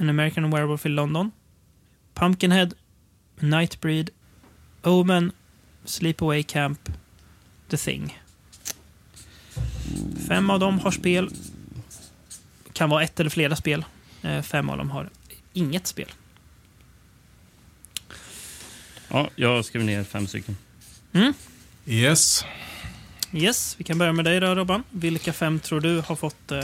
An 0.00 0.08
American 0.10 0.50
Werewolf 0.50 0.86
in 0.86 0.94
London, 0.96 1.30
Pumpkinhead, 2.14 2.74
Nightbreed, 3.40 4.10
Omen, 4.82 5.32
Sleepaway 5.84 6.42
Camp, 6.42 6.88
The 7.70 7.76
Thing. 7.76 8.18
Fem 10.28 10.50
av 10.50 10.60
dem 10.60 10.78
har 10.78 10.90
spel. 10.90 11.30
Kan 12.72 12.90
vara 12.90 13.02
ett 13.02 13.20
eller 13.20 13.30
flera 13.30 13.56
spel. 13.56 13.84
Eh, 14.22 14.42
Fem 14.42 14.70
av 14.70 14.78
dem 14.78 14.90
har 14.90 15.10
inget 15.52 15.86
spel. 15.86 16.08
Ja, 19.08 19.30
jag 19.36 19.64
skrev 19.64 19.84
ner 19.84 20.04
fem 20.04 20.26
stycken. 20.26 20.56
Yes. 21.86 22.44
Yes, 23.32 23.74
vi 23.78 23.84
kan 23.84 23.98
börja 23.98 24.12
med 24.12 24.24
dig 24.24 24.40
då 24.40 24.54
Robban. 24.54 24.82
Vilka 24.90 25.32
fem 25.32 25.60
tror 25.60 25.80
du 25.80 26.00
har 26.00 26.16
fått 26.16 26.52
eh, 26.52 26.58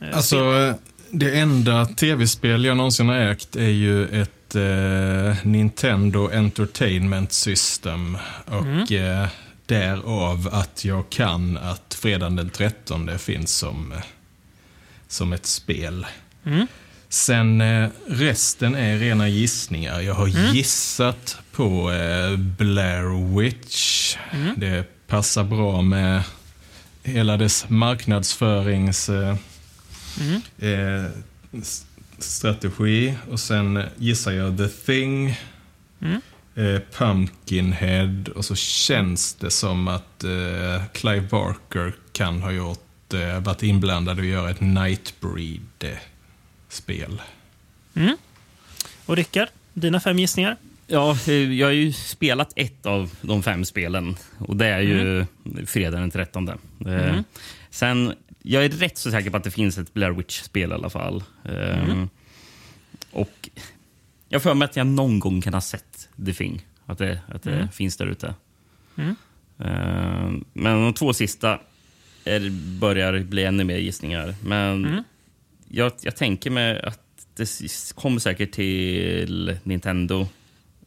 eh, 0.00 0.16
Alltså, 0.16 0.36
spel? 0.36 0.74
Det 1.10 1.38
enda 1.38 1.86
tv-spel 1.86 2.64
jag 2.64 2.76
någonsin 2.76 3.08
har 3.08 3.16
ägt 3.16 3.56
är 3.56 3.68
ju 3.68 4.22
ett 4.22 4.54
eh, 4.54 5.46
Nintendo 5.46 6.30
Entertainment 6.32 7.32
System. 7.32 8.18
Och 8.46 8.92
eh, 8.92 9.28
därav 9.66 10.48
att 10.52 10.84
jag 10.84 11.10
kan 11.10 11.56
att 11.56 11.94
fredagen 11.94 12.36
den 12.36 12.50
13 12.50 13.18
finns 13.18 13.56
som, 13.56 13.94
som 15.08 15.32
ett 15.32 15.46
spel. 15.46 16.06
Sen 17.08 17.60
eh, 17.60 17.88
resten 18.06 18.74
är 18.74 18.98
rena 18.98 19.28
gissningar. 19.28 20.00
Jag 20.00 20.14
har 20.14 20.26
gissat 20.54 21.38
på 21.52 21.92
eh, 21.92 22.36
Blair 22.36 23.36
Witch. 23.38 24.16
Det 24.56 25.06
passar 25.06 25.44
bra 25.44 25.82
med 25.82 26.22
hela 27.02 27.36
dess 27.36 27.68
marknadsförings... 27.68 29.08
Eh, 29.08 29.36
eh, 30.58 31.04
strategi. 32.18 33.14
Och 33.30 33.40
sen 33.40 33.82
gissar 33.96 34.32
jag 34.32 34.58
The 34.58 34.68
Thing, 34.68 35.28
eh, 36.54 36.80
Pumpkinhead 36.92 38.24
och 38.34 38.44
så 38.44 38.54
känns 38.54 39.34
det 39.34 39.50
som 39.50 39.88
att 39.88 40.24
eh, 40.24 40.82
Clive 40.92 41.26
Barker 41.30 41.92
kan 42.12 42.42
ha 42.42 42.52
gjort, 42.52 43.14
eh, 43.14 43.40
varit 43.40 43.62
inblandad 43.62 44.18
och 44.18 44.24
göra 44.24 44.50
ett 44.50 44.60
Nightbreed-spel. 44.60 47.22
Och 49.06 49.16
Rickard, 49.16 49.48
dina 49.74 50.00
fem 50.00 50.18
gissningar? 50.18 50.56
Ja, 50.86 51.18
eh, 51.26 51.52
jag 51.52 51.66
har 51.66 51.72
ju 51.72 51.92
spelat 51.92 52.52
ett 52.56 52.86
av 52.86 53.10
de 53.20 53.42
fem 53.42 53.64
spelen 53.64 54.16
och 54.38 54.56
det 54.56 54.66
är 54.66 54.80
ju 54.80 55.26
fredagen 55.66 56.00
den 56.00 56.10
13. 56.10 56.48
Eh, 56.48 56.56
Sen, 57.70 58.14
jag 58.50 58.64
är 58.64 58.68
rätt 58.68 58.98
så 58.98 59.10
säker 59.10 59.30
på 59.30 59.36
att 59.36 59.44
det 59.44 59.50
finns 59.50 59.78
ett 59.78 59.94
Blair 59.94 60.10
Witch-spel 60.10 60.70
i 60.70 60.74
alla 60.74 60.90
fall. 60.90 61.22
Eh, 61.44 62.04
Och 63.10 63.48
jag 64.28 64.42
för 64.42 64.54
mig 64.54 64.66
att 64.66 64.76
jag 64.76 64.86
någon 64.86 65.20
gång 65.20 65.40
kan 65.40 65.54
ha 65.54 65.60
sett 65.60 66.08
The 66.26 66.32
Thing, 66.34 66.66
att 66.86 66.98
det, 66.98 67.20
att 67.28 67.42
det 67.42 67.68
finns 67.72 67.96
där 67.96 68.06
ute. 68.06 68.34
Eh, 69.58 70.30
Men 70.52 70.82
de 70.82 70.94
två 70.94 71.12
sista 71.12 71.60
är, 72.24 72.50
börjar 72.80 73.18
bli 73.20 73.44
ännu 73.44 73.64
mer 73.64 73.76
gissningar. 73.78 74.34
Men 74.44 74.84
jag, 75.68 75.92
jag 76.00 76.16
tänker 76.16 76.50
mig 76.50 76.82
att 76.82 77.00
det 77.36 77.48
kommer 77.94 78.18
säkert 78.20 78.52
till 78.52 79.58
Nintendo 79.62 80.28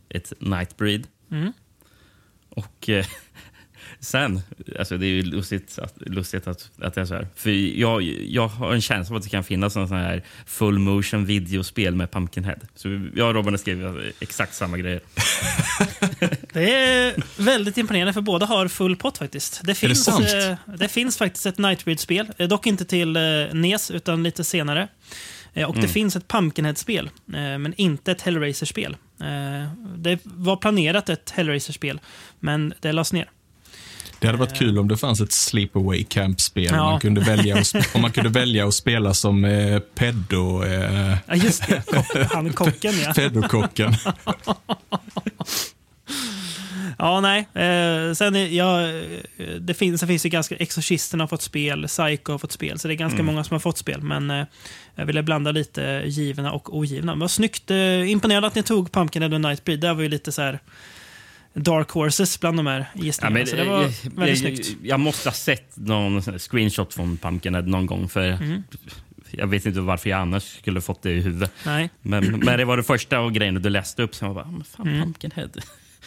ett 0.09 0.33
Nightbreed. 0.39 1.07
Och 2.49 2.89
eh, 2.89 3.05
sen, 3.99 4.41
alltså 4.79 4.97
det 4.97 5.05
är 5.05 5.09
ju 5.09 5.23
lustigt 5.23 5.79
att, 5.79 5.93
lustigt 5.97 6.47
att, 6.47 6.71
att 6.81 6.93
det 6.93 7.01
är 7.01 7.05
så 7.05 7.13
här. 7.13 7.27
För 7.35 7.49
jag, 7.79 8.01
jag 8.27 8.47
har 8.47 8.73
en 8.73 8.81
känsla 8.81 9.13
av 9.13 9.17
att 9.17 9.23
det 9.23 9.29
kan 9.29 9.43
finnas 9.43 9.75
en 9.75 9.87
sån 9.87 9.97
här 9.97 10.23
full 10.45 10.79
motion 10.79 11.25
videospel 11.25 11.95
med 11.95 12.11
Pumpkinhead. 12.11 12.59
Så 12.75 13.09
jag 13.15 13.27
och 13.27 13.33
Robin 13.33 13.53
har 13.53 13.57
skrivit 13.57 14.15
exakt 14.19 14.55
samma 14.55 14.77
grejer. 14.77 15.01
Det 16.53 16.75
är 16.75 17.23
väldigt 17.37 17.77
imponerande 17.77 18.13
för 18.13 18.21
båda 18.21 18.45
har 18.45 18.67
full 18.67 18.95
pott 18.95 19.17
faktiskt. 19.17 19.61
Det 19.63 19.75
finns, 19.75 20.03
sant? 20.03 20.25
eh, 20.33 20.75
det 20.77 20.87
finns 20.87 21.17
faktiskt 21.17 21.45
ett 21.45 21.57
Nightbreed-spel, 21.57 22.31
eh, 22.37 22.47
dock 22.47 22.67
inte 22.67 22.85
till 22.85 23.15
eh, 23.15 23.21
NES 23.53 23.91
utan 23.91 24.23
lite 24.23 24.43
senare. 24.43 24.87
Och 25.67 25.75
det 25.75 25.87
finns 25.87 26.15
ett 26.15 26.27
Pumpkinhead-spel, 26.27 27.09
men 27.25 27.73
inte 27.77 28.11
ett 28.11 28.21
Hellraiser-spel. 28.21 28.97
Det 29.95 30.19
var 30.23 30.55
planerat 30.55 31.09
ett 31.09 31.29
Hellraiser-spel, 31.29 31.99
men 32.39 32.73
det 32.79 32.91
lades 32.91 33.13
ner. 33.13 33.29
Det 34.21 34.27
hade 34.27 34.39
varit 34.39 34.57
kul 34.57 34.79
om 34.79 34.87
det 34.87 34.97
fanns 34.97 35.21
ett 35.21 35.31
sleepaway 35.31 36.03
camp-spel. 36.03 36.69
Ja. 36.71 36.91
Man 36.91 36.99
kunde 36.99 37.21
välja 37.21 37.57
att, 37.57 37.95
om 37.95 38.01
man 38.01 38.11
kunde 38.11 38.29
välja 38.29 38.67
att 38.67 38.73
spela 38.73 39.13
som 39.13 39.45
eh, 39.45 39.79
pedo, 39.79 40.63
eh, 40.63 41.17
Ja, 41.27 41.35
just 41.35 41.67
det. 41.67 41.83
Kock, 41.87 42.31
han 42.31 42.53
kocken, 42.53 42.93
ja. 43.05 43.13
pedokocken. 43.13 43.93
Ja, 46.97 47.21
nej. 47.21 47.39
Eh, 47.39 48.13
sen 48.13 48.55
ja, 48.55 48.81
eh, 48.87 49.47
det 49.59 49.73
finns, 49.73 50.01
det 50.01 50.07
finns 50.07 50.25
ju 50.25 50.29
ganska... 50.29 50.55
Exorcisten 50.55 51.19
har 51.19 51.27
fått 51.27 51.41
spel, 51.41 51.87
Psycho 51.87 52.31
har 52.31 52.37
fått 52.37 52.51
spel, 52.51 52.79
så 52.79 52.87
det 52.87 52.93
är 52.93 52.95
ganska 52.95 53.23
många 53.23 53.43
som 53.43 53.55
har 53.55 53.59
fått 53.59 53.77
spel. 53.77 54.01
Men 54.01 54.31
eh, 54.31 54.45
jag 54.95 55.05
ville 55.05 55.23
blanda 55.23 55.51
lite 55.51 56.03
givna 56.05 56.51
och 56.51 56.77
ogivna. 56.77 57.11
Men 57.11 57.19
vad 57.19 57.31
snyggt. 57.31 57.71
Eh, 57.71 58.11
imponerande 58.11 58.47
att 58.47 58.55
ni 58.55 58.63
tog 58.63 58.91
Pumpkinhead 58.91 59.33
och 59.33 59.41
Nightbreed. 59.41 59.79
Det 59.79 59.93
var 59.93 60.01
ju 60.01 60.09
lite 60.09 60.31
så 60.31 60.41
här 60.41 60.59
dark 61.53 61.89
horses 61.89 62.39
bland 62.39 62.57
de 62.59 62.67
här 62.67 62.85
gissningarna. 62.93 63.45
så 63.45 63.55
det 63.55 63.63
var 63.63 63.81
jag, 63.81 63.89
väldigt 64.15 64.27
jag, 64.27 64.37
snyggt. 64.37 64.77
jag 64.83 64.99
måste 64.99 65.29
ha 65.29 65.33
sett 65.33 65.77
någon 65.77 66.21
screenshot 66.39 66.93
från 66.93 67.17
Pumpkinhead 67.17 67.61
någon 67.61 67.85
gång. 67.85 68.09
För 68.09 68.21
Mm. 68.31 68.63
Jag 69.33 69.47
vet 69.47 69.65
inte 69.65 69.79
varför 69.81 70.09
jag 70.09 70.19
annars 70.19 70.43
skulle 70.57 70.81
fått 70.81 71.01
det 71.01 71.11
i 71.11 71.21
huvudet. 71.21 71.51
Nej. 71.65 71.89
Men, 72.01 72.39
men 72.39 72.57
det 72.57 72.65
var 72.65 72.77
det 72.77 72.83
första 72.83 73.29
grejen 73.29 73.55
du 73.61 73.69
läste 73.69 74.03
upp. 74.03 74.15
Så 74.15 74.25
jag 74.25 74.35
bara, 74.35 74.45
men 74.51 74.63
fan, 74.63 74.87
Mm. 74.87 75.01
Pumpkinhead. 75.03 75.49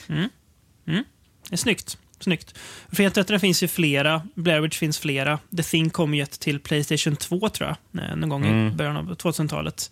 Det 0.07 1.53
är 1.53 1.57
snyggt. 1.57 1.99
Snyggt. 2.21 2.55
13 2.97 3.41
finns 3.41 3.63
ju 3.63 3.69
flera. 3.69 4.23
Blair 4.35 4.61
Witch 4.61 4.79
finns 4.79 4.99
flera. 4.99 5.39
The 5.57 5.63
Thing 5.63 5.91
kom 5.91 6.15
ju 6.15 6.23
ett 6.23 6.41
till 6.41 6.61
Playstation 6.61 7.17
2 7.17 7.49
tror 7.49 7.69
jag. 7.93 8.05
eh, 8.05 8.17
Någon 8.17 8.29
gång 8.29 8.45
i 8.47 8.71
början 8.71 8.97
av 8.97 9.15
2000-talet. 9.17 9.91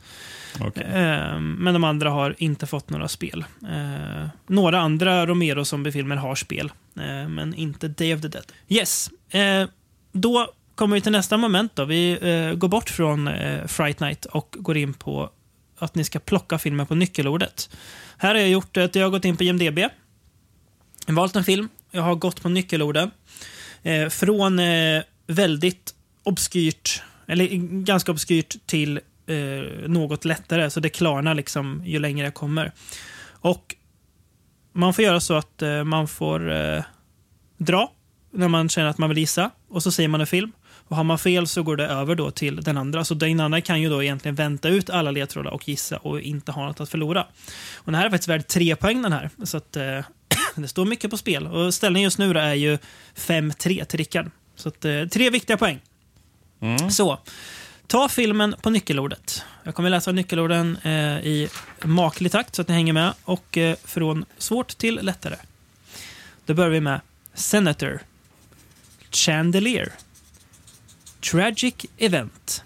Okej. 0.61 0.83
Eh, 0.85 1.41
Men 1.41 1.75
de 1.75 1.85
andra 1.85 2.11
har 2.11 2.35
inte 2.39 2.67
fått 2.67 2.91
några 2.91 3.09
spel. 3.09 3.45
Eh, 3.63 4.27
Några 4.47 4.81
andra 4.81 5.27
Romero 5.27 5.65
zombie-filmer 5.65 6.17
har 6.17 6.35
spel, 6.35 6.73
eh, 6.97 7.29
men 7.29 7.55
inte 7.55 7.89
Day 7.89 8.15
of 8.15 8.21
the 8.21 8.29
Dead. 8.29 8.45
Yes, 8.69 9.11
eh, 9.31 9.69
då 10.13 10.53
kommer 10.75 10.95
vi 10.97 11.01
till 11.01 11.13
nästa 11.13 11.37
moment. 11.37 11.77
Då. 11.77 11.85
Vi 11.85 12.19
går 12.57 12.69
bort 12.69 12.91
från 12.91 13.31
Fright 13.67 14.01
Night 14.01 14.25
och 14.25 14.57
går 14.59 14.77
in 14.77 14.95
på 14.95 15.31
att 15.79 15.95
ni 15.95 16.05
ska 16.05 16.19
plocka 16.19 16.59
filmen 16.59 16.87
på 16.87 16.95
nyckelordet. 16.95 17.77
Här 18.19 18.35
har 18.35 18.41
jag 18.41 18.51
gjort 18.51 18.77
att 18.77 18.95
jag 18.95 19.03
har 19.07 19.11
gått 19.11 19.25
in 19.25 19.37
på 19.37 19.43
IMDB, 19.45 19.79
valt 21.07 21.37
en 21.37 21.45
film, 21.45 21.69
jag 21.93 22.03
har 22.03 22.15
gått 22.15 22.43
på 22.43 22.49
nyckelorden. 22.49 23.11
Eh, 23.83 24.09
från 24.09 24.59
eh, 24.59 25.03
väldigt 25.27 25.95
obskyrt, 26.23 27.03
eller 27.27 27.47
ganska 27.85 28.13
obskyrt 28.13 28.67
till 28.67 29.01
eh, 29.27 29.89
något 29.89 30.25
lättare, 30.25 30.71
så 30.71 30.81
det 30.81 30.89
klarnar 30.89 31.35
liksom 31.35 31.83
ju 31.87 31.99
längre 31.99 32.27
jag 32.27 32.35
kommer. 32.35 32.73
Och 33.31 33.75
man 34.73 34.95
får 34.95 35.05
göra 35.05 35.21
så 35.21 35.35
att 35.35 35.63
eh, 35.63 35.85
man 35.85 36.09
får 36.09 36.53
eh, 36.53 36.83
dra 37.59 37.93
när 38.31 38.49
man 38.49 38.69
känner 38.69 38.89
att 38.89 38.99
man 38.99 39.09
vill 39.09 39.19
gissa 39.19 39.51
och 39.69 39.83
så 39.83 39.91
säger 39.91 40.09
man 40.09 40.21
en 40.21 40.27
film. 40.27 40.53
Och 40.89 40.97
har 40.97 41.05
man 41.05 41.19
fel 41.19 41.47
så 41.47 41.63
går 41.63 41.77
det 41.77 41.87
över 41.87 42.15
då 42.15 42.31
till 42.31 42.57
den 42.57 42.77
andra. 42.77 43.05
Så 43.05 43.15
den 43.15 43.41
andra 43.41 43.61
kan 43.61 43.81
ju 43.81 43.89
då 43.89 44.03
egentligen 44.03 44.35
vänta 44.35 44.69
ut 44.69 44.91
alla 44.91 45.11
ledtrådar 45.11 45.51
och 45.51 45.69
gissa 45.69 45.97
och 45.97 46.21
inte 46.21 46.53
ha 46.53 46.67
något 46.67 46.81
att 46.81 46.89
förlora. 46.89 47.23
Och 47.75 47.85
den 47.85 47.95
här 47.95 48.07
är 48.07 48.11
faktiskt 48.11 48.29
värd 48.29 48.47
tre 48.47 48.77
poäng 48.77 49.03
den 49.03 49.13
här. 49.13 49.31
Så 49.43 49.57
att 49.57 49.77
eh, 49.77 50.01
det 50.57 50.69
står 50.69 50.85
mycket 50.85 51.11
på 51.11 51.17
spel. 51.17 51.47
Och 51.47 51.75
ställningen 51.75 52.07
just 52.07 52.19
nu 52.19 52.38
är 52.38 52.55
ju 52.55 52.79
5-3 53.15 53.85
till 53.85 53.99
Rickard. 53.99 54.31
Så 54.57 54.69
att, 54.69 54.85
eh, 54.85 55.07
tre 55.07 55.31
viktiga 55.31 55.57
poäng. 55.57 55.81
Så, 56.91 57.19
ta 57.87 58.09
filmen 58.09 58.55
på 58.62 58.71
nyckelordet. 58.71 59.45
Jag 59.65 59.75
kommer 59.75 59.91
läsa 59.91 60.12
nyckelorden 60.12 60.77
eh, 60.83 61.19
i 61.19 61.49
maklig 61.83 62.33
takt 62.33 62.55
så 62.55 62.62
att 62.62 62.69
ni 62.69 62.75
hänger 62.75 62.93
med. 62.93 63.15
Och 63.25 63.59
eh, 63.59 63.77
från 63.85 64.25
svårt 64.38 64.79
till 64.79 65.01
lättare. 65.03 65.37
Då 66.47 66.55
börjar 66.55 66.71
vi 66.71 66.81
med 66.81 67.01
Senator. 67.35 68.01
Chandelier. 69.11 69.93
Tragic 71.31 71.75
Event. 71.99 72.65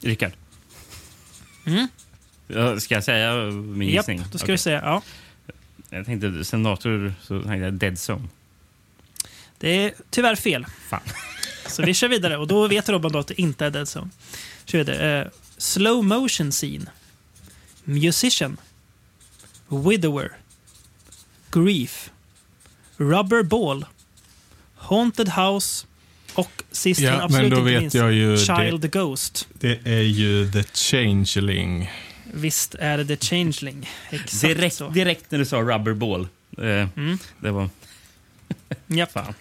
Rickard. 0.00 0.32
Mm. 1.66 1.88
Ska 2.80 2.94
jag 2.94 3.04
säga 3.04 3.34
min 3.50 3.88
Japp, 3.88 4.08
gissning? 4.08 4.24
då 4.32 4.38
ska 4.38 4.44
Okej. 4.44 4.54
du 4.54 4.58
säga 4.58 4.80
ja. 4.84 5.02
Jag 5.90 6.06
tänkte 6.06 6.44
senator, 6.44 7.14
så 7.22 7.42
tänkte 7.42 7.64
jag 7.64 7.74
Dead 7.74 7.98
Zone. 8.10 8.28
Det 9.58 9.84
är 9.84 9.94
tyvärr 10.10 10.36
fel. 10.36 10.66
Fan. 10.88 11.00
Så 11.66 11.82
vi 11.82 11.94
kör 11.94 12.08
vidare 12.08 12.36
och 12.36 12.46
då 12.46 12.68
vet 12.68 12.88
Robban 12.88 13.12
då 13.12 13.18
att 13.18 13.26
det 13.26 13.40
inte 13.40 13.66
är 13.66 13.70
Dead 13.70 13.88
Zone. 13.96 14.10
Kör 14.64 14.78
vidare. 14.78 15.20
Eh, 15.20 15.26
slow 15.56 16.04
motion 16.04 16.52
scene. 16.52 16.86
Musician. 17.84 18.56
Widower. 19.68 20.32
Grief. 21.50 22.10
Rubber 22.96 23.42
ball. 23.42 23.86
Haunted 24.76 25.28
house. 25.28 25.86
Och 26.34 26.62
sist 26.70 27.00
men 27.00 27.12
Ja, 27.12 27.22
absolut 27.22 27.42
men 27.42 27.50
då 27.50 27.56
inte 27.56 27.70
vet 27.70 27.80
minst, 27.80 27.96
jag 27.96 28.12
ju 28.12 28.36
Child 28.36 28.90
Ghost. 28.90 29.48
Det 29.52 29.80
är 29.84 30.02
ju 30.02 30.50
The 30.52 30.62
Changeling. 30.62 31.90
Visst 32.32 32.74
är 32.74 32.98
det 32.98 33.16
The 33.16 33.26
Changeling. 33.26 33.90
Exakt 34.10 34.40
Direkt, 34.56 34.76
så. 34.76 34.88
direkt 34.88 35.30
när 35.30 35.38
du 35.38 35.44
sa 35.44 35.56
rubberball. 35.56 36.28
Eh, 36.58 36.64
Mm. 36.96 37.18
Det 37.40 37.50
var... 37.50 37.68
Japp. 38.86 39.12
Fan. 39.12 39.34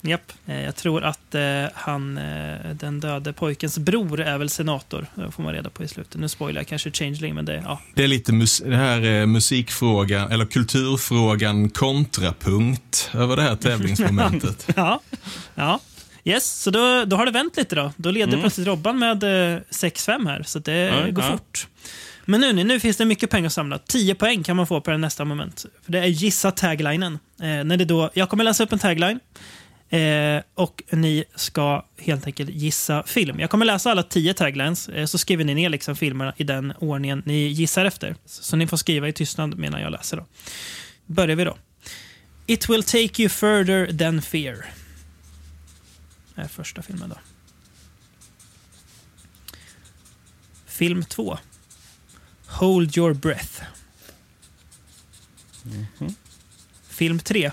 Japp. 0.00 0.32
Eh, 0.46 0.60
Jag 0.64 0.76
tror 0.76 1.04
att 1.04 1.34
eh, 1.34 1.64
han, 1.74 2.18
eh, 2.18 2.70
den 2.74 3.00
döde 3.00 3.32
pojkens 3.32 3.78
bror 3.78 4.20
är 4.20 4.38
väl 4.38 4.50
senator. 4.50 5.06
Det 5.14 5.30
får 5.30 5.42
man 5.42 5.52
reda 5.52 5.70
på 5.70 5.84
i 5.84 5.88
slutet. 5.88 6.20
Nu 6.20 6.28
spoilar 6.28 6.60
jag 6.60 6.68
kanske 6.68 6.90
Changeling, 6.90 7.34
men 7.34 7.44
det, 7.44 7.62
ja. 7.64 7.80
Det 7.94 8.04
är 8.04 8.08
lite 8.08 8.32
mus 8.32 8.58
det 8.66 8.76
här 8.76 9.00
är 9.02 9.26
musikfrågan, 9.26 10.32
eller 10.32 10.46
kulturfrågan 10.46 11.70
kontrapunkt 11.70 13.10
över 13.14 13.36
det 13.36 13.42
här 13.42 13.56
tävlingsmomentet. 13.56 14.68
ja. 14.76 15.00
ja. 15.54 15.80
Yes, 16.28 16.62
så 16.62 16.70
då, 16.70 17.04
då 17.04 17.16
har 17.16 17.26
det 17.26 17.32
vänt 17.32 17.56
lite 17.56 17.74
då. 17.74 17.92
Då 17.96 18.10
leder 18.10 18.28
Mm. 18.32 18.40
plötsligt 18.40 18.66
Robban 18.66 18.98
med 18.98 19.22
eh, 19.22 19.60
6-5 19.70 20.26
här, 20.28 20.42
så 20.46 20.58
det 20.58 20.72
Ja, 20.76 21.10
går 21.10 21.24
ja. 21.24 21.30
fort. 21.30 21.66
Men 22.24 22.40
nu, 22.40 22.52
nu 22.64 22.80
finns 22.80 22.96
det 22.96 23.04
mycket 23.04 23.30
pengar 23.30 23.46
att 23.46 23.52
samla. 23.52 23.78
10 23.78 24.14
poäng 24.14 24.42
kan 24.42 24.56
man 24.56 24.66
få 24.66 24.80
på 24.80 24.90
det 24.90 24.98
nästa 24.98 25.24
moment. 25.24 25.66
För 25.84 25.92
Det 25.92 25.98
är 25.98 26.04
gissa 26.06 26.50
taglinen. 26.50 27.18
Eh, 27.40 27.46
när 27.64 27.76
det 27.76 27.84
då, 27.84 28.10
jag 28.14 28.28
kommer 28.28 28.44
läsa 28.44 28.64
upp 28.64 28.72
en 28.72 28.78
tagline. 28.78 29.20
Eh, 29.88 30.42
och 30.54 30.82
ni 30.90 31.24
ska 31.34 31.84
helt 31.98 32.26
enkelt 32.26 32.50
gissa 32.50 33.02
film. 33.02 33.40
Jag 33.40 33.50
kommer 33.50 33.64
läsa 33.66 33.90
alla 33.90 34.02
10 34.02 34.34
taglines, 34.34 34.88
eh, 34.88 35.06
så 35.06 35.18
skriver 35.18 35.44
ni 35.44 35.54
ner 35.54 35.68
liksom 35.68 35.96
filmerna 35.96 36.32
i 36.36 36.44
den 36.44 36.72
ordningen 36.78 37.22
ni 37.26 37.46
gissar 37.48 37.84
efter. 37.84 38.14
Så 38.26 38.56
ni 38.56 38.66
får 38.66 38.76
skriva 38.76 39.08
i 39.08 39.12
tystnad 39.12 39.58
medan 39.58 39.80
jag 39.80 39.92
läser. 39.92 40.16
Då. 40.16 40.26
Börjar 41.06 41.36
vi 41.36 41.44
då. 41.44 41.56
It 42.46 42.68
will 42.68 42.82
take 42.82 43.22
you 43.22 43.28
further 43.28 43.98
than 43.98 44.22
fear. 44.22 44.56
Är 46.36 46.48
första 46.48 46.82
filmen 46.82 47.08
då. 47.08 47.18
Film 50.66 51.04
2. 51.04 51.38
Hold 52.46 52.96
your 52.98 53.14
breath. 53.14 53.62
Film 56.88 57.18
3. 57.20 57.50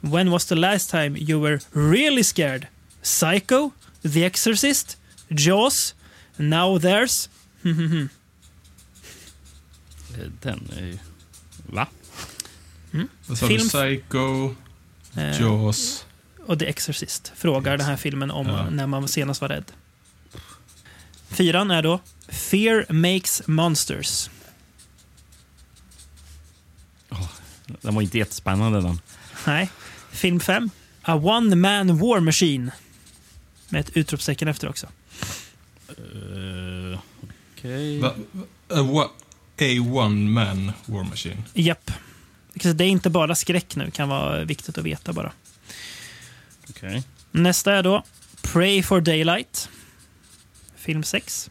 When 0.00 0.30
was 0.30 0.46
the 0.46 0.54
last 0.54 0.90
time 0.90 1.16
you 1.18 1.40
were 1.40 1.60
really 1.72 2.24
scared? 2.24 2.66
Psycho? 3.02 3.70
The 4.02 4.24
Exorcist? 4.24 4.96
Jaws? 5.28 5.94
Now 6.36 6.78
there's... 6.78 7.28
Eh, 10.18 10.30
Den 10.42 10.68
är 10.76 10.80
ju... 10.86 10.98
Va? 11.66 11.86
Vad 13.26 13.38
sa 13.38 13.46
Film- 13.48 13.62
du? 13.62 13.68
Psycho, 13.68 14.54
Eh, 15.16 15.40
Jaws. 15.40 16.06
Och 16.46 16.58
The 16.58 16.66
Exorcist 16.66 17.32
frågar 17.36 17.76
den 17.76 17.86
här 17.86 17.96
filmen 17.96 18.30
om 18.30 18.46
Ja. 18.46 18.70
när 18.70 18.86
man 18.86 19.08
senast 19.08 19.40
var 19.40 19.48
rädd. 19.48 19.72
Fyran 21.28 21.70
är 21.70 21.82
då 21.82 22.00
Fear 22.28 22.92
makes 22.92 23.42
monsters. 23.46 24.30
Den 27.66 27.94
var 27.94 28.02
inte 28.02 28.18
jättespännande 28.18 28.80
den. 28.80 29.00
Nej. 29.46 29.70
Film 30.10 30.40
5. 30.40 30.70
A 31.02 31.14
one 31.14 31.56
man 31.56 31.98
war 31.98 32.20
machine. 32.20 32.70
Med 33.68 33.80
ett 33.80 33.96
utropstecken 33.96 34.48
efter 34.48 34.68
också. 34.68 34.86
Uh, 35.98 36.98
Okej. 37.58 38.00
Va, 38.00 38.14
a, 38.68 39.08
a 39.58 39.80
one 39.92 40.30
man 40.30 40.72
war 40.86 41.02
machine. 41.04 41.42
Japp. 41.54 41.90
Så 42.62 42.72
Det 42.72 42.84
är 42.84 42.88
inte 42.88 43.10
bara 43.10 43.34
skräck 43.34 43.76
nu, 43.76 43.90
kan 43.90 44.08
vara 44.08 44.44
viktigt 44.44 44.78
att 44.78 44.84
veta 44.84 45.12
bara. 45.12 45.32
Okay. 46.68 47.02
Nästa 47.30 47.74
är 47.74 47.82
då 47.82 48.02
Pray 48.42 48.82
for 48.82 49.00
Daylight. 49.00 49.68
Film 50.76 51.02
6. 51.02 51.50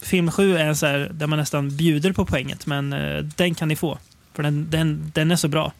Film 0.00 0.30
7 0.30 0.56
är 0.56 0.64
en 0.64 0.76
så 0.76 0.86
här, 0.86 1.10
där 1.14 1.26
man 1.26 1.38
nästan 1.38 1.76
bjuder 1.76 2.12
på 2.12 2.26
poänget, 2.26 2.66
men 2.66 2.92
uh, 2.92 3.24
den 3.24 3.54
kan 3.54 3.68
ni 3.68 3.76
få. 3.76 3.98
För 4.34 4.42
den, 4.42 4.70
den, 4.70 5.12
den 5.14 5.30
är 5.30 5.36
så 5.36 5.48
bra. 5.48 5.72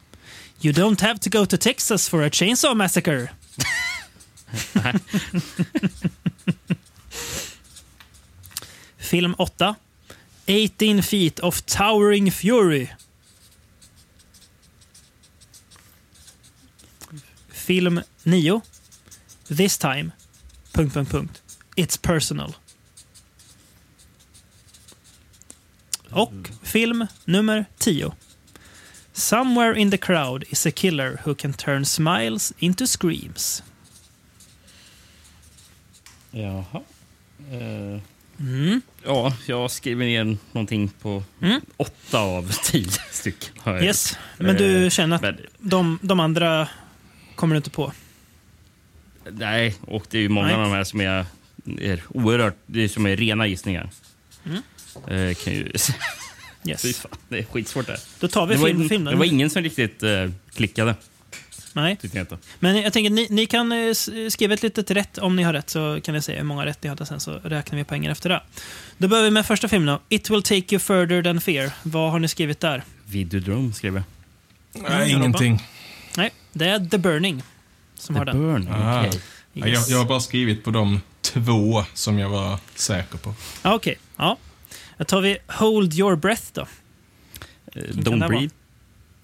You 0.60 0.74
don't 0.74 1.02
have 1.02 1.18
to 1.18 1.30
go 1.30 1.46
to 1.46 1.56
Texas 1.56 2.08
for 2.08 2.22
a 2.22 2.30
chainsaw 2.30 2.74
massacre. 2.78 3.28
Film 8.98 9.34
8. 9.38 9.74
18 10.48 11.02
feet 11.02 11.40
of 11.40 11.62
towering 11.62 12.32
fury. 12.32 12.88
Film 17.68 18.00
9. 18.24 18.60
This 19.48 19.78
time. 19.78 20.10
Punkt, 20.72 20.94
punkt, 20.94 21.10
punkt. 21.10 21.42
It's 21.76 21.98
personal. 22.02 22.54
Och 26.10 26.32
film 26.62 27.06
nummer 27.24 27.64
10. 27.78 28.12
Somewhere 29.12 29.78
in 29.78 29.90
the 29.90 29.98
crowd 29.98 30.44
is 30.48 30.66
a 30.66 30.70
killer 30.70 31.20
who 31.24 31.34
can 31.34 31.52
turn 31.52 31.84
smiles 31.84 32.52
into 32.58 32.86
screams. 32.86 33.62
Jaha. 36.30 36.82
Eh, 37.52 38.00
Mm. 38.40 38.82
ja, 39.04 39.32
jag 39.46 39.70
skriver 39.70 40.04
ner 40.04 40.36
någonting 40.52 40.88
på 40.88 41.22
Mm. 41.42 41.60
åtta 41.76 42.18
av 42.18 42.52
tio 42.64 42.90
stycken. 43.10 43.82
Yes, 43.82 44.16
men 44.38 44.56
du 44.56 44.84
Eh, 44.84 44.90
känner 44.90 45.28
att 45.28 45.36
de, 45.58 45.98
de 46.02 46.20
andra 46.20 46.68
kommer 47.38 47.54
du 47.54 47.56
inte 47.56 47.70
på? 47.70 47.92
nej, 49.30 49.74
och 49.80 50.06
det 50.10 50.18
är 50.18 50.22
ju 50.22 50.28
många 50.28 50.46
Nej. 50.46 50.56
av 50.56 50.62
de 50.62 50.70
här 50.72 50.84
som 50.84 51.00
är, 51.00 51.26
är 51.80 52.02
oerhört... 52.08 52.54
Det 52.66 52.84
är 52.84 52.88
som 52.88 53.06
är 53.06 53.16
rena 53.16 53.46
gissningar. 53.46 53.90
Mm. 54.46 54.56
Eh, 55.28 55.34
kan 55.34 55.52
ju, 55.54 55.64
fy 55.78 55.92
Yes. 56.70 56.96
fan, 57.00 57.10
det 57.28 57.38
är 57.38 57.42
skitsvårt 57.42 57.86
det. 57.86 57.96
Då 58.20 58.28
tar 58.28 58.46
vi 58.46 58.54
Det 58.54 58.60
var, 58.60 58.66
film, 58.68 58.82
in- 58.82 58.88
film 58.88 59.04
då. 59.04 59.10
det 59.10 59.16
var 59.16 59.24
ingen 59.24 59.50
som 59.50 59.62
riktigt 59.62 60.02
eh, 60.02 60.30
klickade, 60.54 60.94
Nej. 61.72 61.96
tyckte 61.96 62.18
jag 62.18 62.22
inte. 62.22 62.38
Men 62.58 62.76
jag 62.76 62.92
tänker, 62.92 63.10
ni, 63.10 63.26
ni 63.30 63.46
kan 63.46 63.72
eh, 63.72 63.92
skriva 64.30 64.54
ett 64.54 64.62
litet 64.62 64.90
rätt. 64.90 65.18
Om 65.18 65.36
ni 65.36 65.42
har 65.42 65.52
rätt 65.52 65.70
så 65.70 66.00
kan 66.04 66.14
ni 66.14 66.22
säga 66.22 66.38
hur 66.38 66.44
många 66.44 66.66
rätt 66.66 66.82
ni 66.82 66.88
hade 66.88 67.06
sen 67.06 67.20
så 67.20 67.32
räknar 67.32 67.78
vi 67.78 67.84
poängen 67.84 68.12
efter 68.12 68.28
det. 68.28 68.42
Då 68.98 69.08
börjar 69.08 69.24
vi 69.24 69.30
med 69.30 69.46
första 69.46 69.68
filmen 69.68 69.86
då. 69.86 70.00
It 70.16 70.30
will 70.30 70.42
take 70.42 70.74
you 70.74 70.78
further 70.80 71.22
than 71.22 71.40
fear. 71.40 71.70
Vad 71.82 72.10
har 72.10 72.18
ni 72.18 72.28
skrivit 72.28 72.60
där? 72.60 72.82
Videodrome 73.06 73.72
skrev 73.72 73.94
jag. 73.94 74.02
Nej, 74.88 75.10
ingenting. 75.12 75.62
Det 76.58 76.68
är 76.68 76.86
The 76.86 76.98
Burning 76.98 77.42
som 77.94 78.16
har 78.16 78.24
The 78.24 78.30
den. 78.32 78.40
Burn, 78.42 78.68
Ah. 78.72 79.00
okej. 79.06 79.20
Ja, 79.52 79.60
Jag, 79.66 79.68
Yes. 79.68 79.88
jag 79.90 79.98
har 79.98 80.04
bara 80.04 80.20
skrivit 80.20 80.64
på 80.64 80.70
de 80.70 81.00
två 81.20 81.84
som 81.94 82.18
jag 82.18 82.28
var 82.28 82.58
säker 82.74 83.18
på. 83.18 83.34
Ja, 83.62 83.74
Okej, 83.74 83.98
ja. 84.16 84.36
Då 84.98 85.04
tar 85.04 85.20
vi 85.20 85.38
Hold 85.48 85.94
your 85.94 86.16
breath 86.16 86.42
då. 86.52 86.66
Det 87.74 87.80
Don't 87.80 88.18
vara? 88.20 88.28
breathe. 88.28 88.50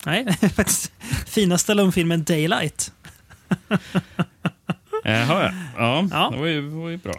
Nej, 0.06 0.36
faktiskt 0.56 0.92
finaste 1.26 1.62
Stallone-filmen 1.64 2.24
Daylight. 2.24 2.92
Jaha, 5.04 5.42
ja. 5.44 5.52
Ja, 5.76 6.08
Ja. 6.10 6.30
det 6.32 6.36
var 6.38 6.46
ju, 6.46 6.60
var 6.60 6.88
ju 6.90 6.96
bra. 6.96 7.14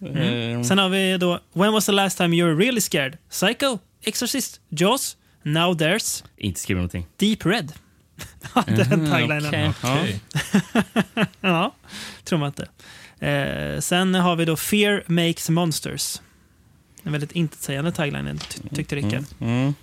Mm. 0.00 0.56
Eh, 0.58 0.62
Sen 0.62 0.78
har 0.78 0.88
vi 0.88 1.18
då 1.18 1.40
When 1.52 1.72
was 1.72 1.86
the 1.86 1.92
last 1.92 2.18
time 2.18 2.36
you 2.36 2.48
were 2.54 2.64
really 2.66 2.80
scared? 2.80 3.16
Psycho, 3.30 3.78
Exorcist, 4.02 4.60
Jaws, 4.68 5.16
Now 5.42 5.74
there's 5.76 6.24
inte 6.36 6.60
skriva 6.60 6.78
någonting. 6.78 7.06
Deep 7.16 7.46
Red. 7.46 7.72
Ja, 8.54 8.64
det 8.66 8.72
är 8.72 8.84
den 8.84 9.10
taglinen. 9.10 9.72
okej. 9.82 10.20
Ja. 11.40 11.74
Tror 12.24 12.38
man 12.38 12.46
inte. 12.48 12.68
Eh, 13.26 13.80
sen 13.80 14.14
har 14.14 14.36
vi 14.36 14.44
då 14.44 14.56
Fear 14.56 15.02
makes 15.06 15.48
monsters. 15.50 16.20
En 17.02 17.12
väldigt 17.12 17.32
intetsägande 17.32 17.92
tagline 17.92 18.38
ty- 18.48 18.74
tyckte 18.76 18.96
Rickard. 18.96 19.24
Mm. 19.40 19.74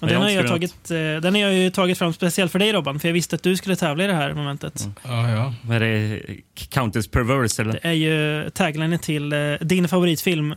Och 0.00 0.08
Ja, 0.10 0.12
den, 0.12 0.12
jag 0.12 0.20
har 0.20 0.30
jag 0.30 0.46
tagit, 0.48 0.90
eh, 0.90 0.96
den 0.96 1.34
har 1.34 1.40
jag 1.40 1.54
ju 1.54 1.70
tagit 1.70 1.98
fram 1.98 2.12
speciellt 2.12 2.52
för 2.52 2.58
dig 2.58 2.72
Robban, 2.72 3.00
för 3.00 3.08
jag 3.08 3.12
visste 3.12 3.36
att 3.36 3.42
du 3.42 3.56
skulle 3.56 3.76
tävla 3.76 4.04
i 4.04 4.06
det 4.06 4.12
här 4.14 4.34
momentet. 4.34 4.88
Ja, 5.04 5.30
ja. 5.30 5.54
Vad 5.62 5.76
är 5.76 5.80
det? 5.80 6.20
Countess 6.68 7.08
Perverse 7.08 7.62
eller? 7.62 7.72
Det 7.72 7.88
är 7.88 7.92
ju 7.92 8.50
taglinen 8.50 8.98
till 8.98 9.32
eh, 9.32 9.38
din 9.60 9.88
favoritfilm 9.88 10.54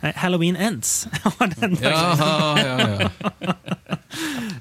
Halloween 0.00 0.56
Ends. 0.56 1.08
Har 1.22 1.46
den. 1.60 1.78
Jaha, 1.82 2.58
ja, 2.64 2.80
ja. 3.00 3.10
ja, 3.40 3.54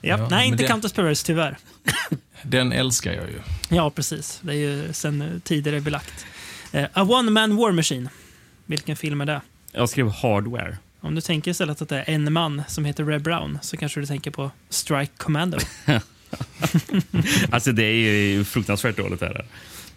ja, 0.02 0.28
nej, 0.30 0.48
inte 0.48 0.64
det- 0.64 0.68
Countess 0.68 0.94
Perverse 0.94 1.26
tyvärr. 1.26 1.58
Den 2.44 2.72
älskar 2.72 3.14
jag 3.14 3.28
ju. 3.30 3.40
Ja, 3.70 3.90
precis. 3.90 4.40
Det 4.44 4.52
är 4.54 4.58
ju 4.58 4.94
sen 4.94 5.22
eh, 5.22 5.28
tidigare 5.44 5.82
belagt. 5.82 6.26
Eh, 6.72 6.86
A 6.94 7.04
One 7.10 7.32
Man 7.32 7.56
War 7.56 7.72
Machine. 7.72 8.10
Vilken 8.66 8.96
film 8.96 9.22
är 9.22 9.26
det? 9.26 9.42
Jag 9.72 9.90
skrev 9.90 10.10
Hardware. 10.10 10.78
Om 11.02 11.16
du 11.16 11.22
tänker 11.22 11.52
istället 11.52 11.82
att 11.82 11.90
det 11.90 11.98
är 11.98 12.10
en 12.10 12.34
man 12.34 12.64
som 12.68 12.86
heter 12.86 13.06
Red 13.06 13.22
Brown 13.22 13.60
så 13.62 13.78
kanske 13.78 14.00
du 14.00 14.06
tänker 14.06 14.32
på 14.32 14.52
Strike 14.70 15.12
Commando. 15.18 15.58
Alltså 17.52 17.72
det 17.72 17.84
är 17.84 17.94
ju 17.94 18.44
fruktansvärt 18.44 18.98
dåligt 18.98 19.20
det 19.20 19.26
här. 19.26 19.46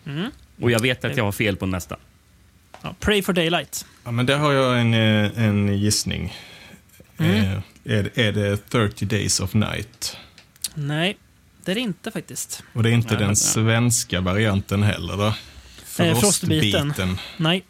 Mm. 0.07 0.31
Och 0.61 0.71
jag 0.71 0.81
vet 0.81 1.05
att 1.05 1.17
jag 1.17 1.25
har 1.25 1.33
fel 1.33 1.57
på 1.57 1.67
nästa. 1.67 1.97
Ja, 2.83 2.95
Pray 3.01 3.23
for 3.23 3.33
Daylight. 3.33 3.87
Ja, 4.05 4.11
men 4.11 4.27
där 4.27 4.39
har 4.39 4.53
jag 4.53 4.81
en, 4.81 4.95
eh, 4.95 5.45
en 5.45 5.79
gissning. 5.79 6.37
Mm. 7.19 7.37
Eh, 7.45 7.59
är, 7.85 8.19
är 8.19 8.33
det 8.33 8.57
30 8.57 9.05
Days 9.05 9.41
of 9.41 9.55
Night? 9.55 10.17
Nej, 10.75 11.17
det 11.65 11.71
är 11.71 11.75
det 11.75 11.81
inte 11.81 12.11
faktiskt. 12.11 12.63
Och 12.73 12.83
det 12.83 12.91
är 12.91 12.93
inte 12.93 13.09
Nej, 13.09 13.19
den 13.19 13.27
nej. 13.29 13.37
svenska 13.37 14.21
varianten 14.21 14.83
heller 14.83 15.17
då? 15.17 15.27
Eh, 15.27 15.35
Frostbiten. 16.21 16.95
Frostbiten. 16.95 17.19
Nej, 17.37 17.65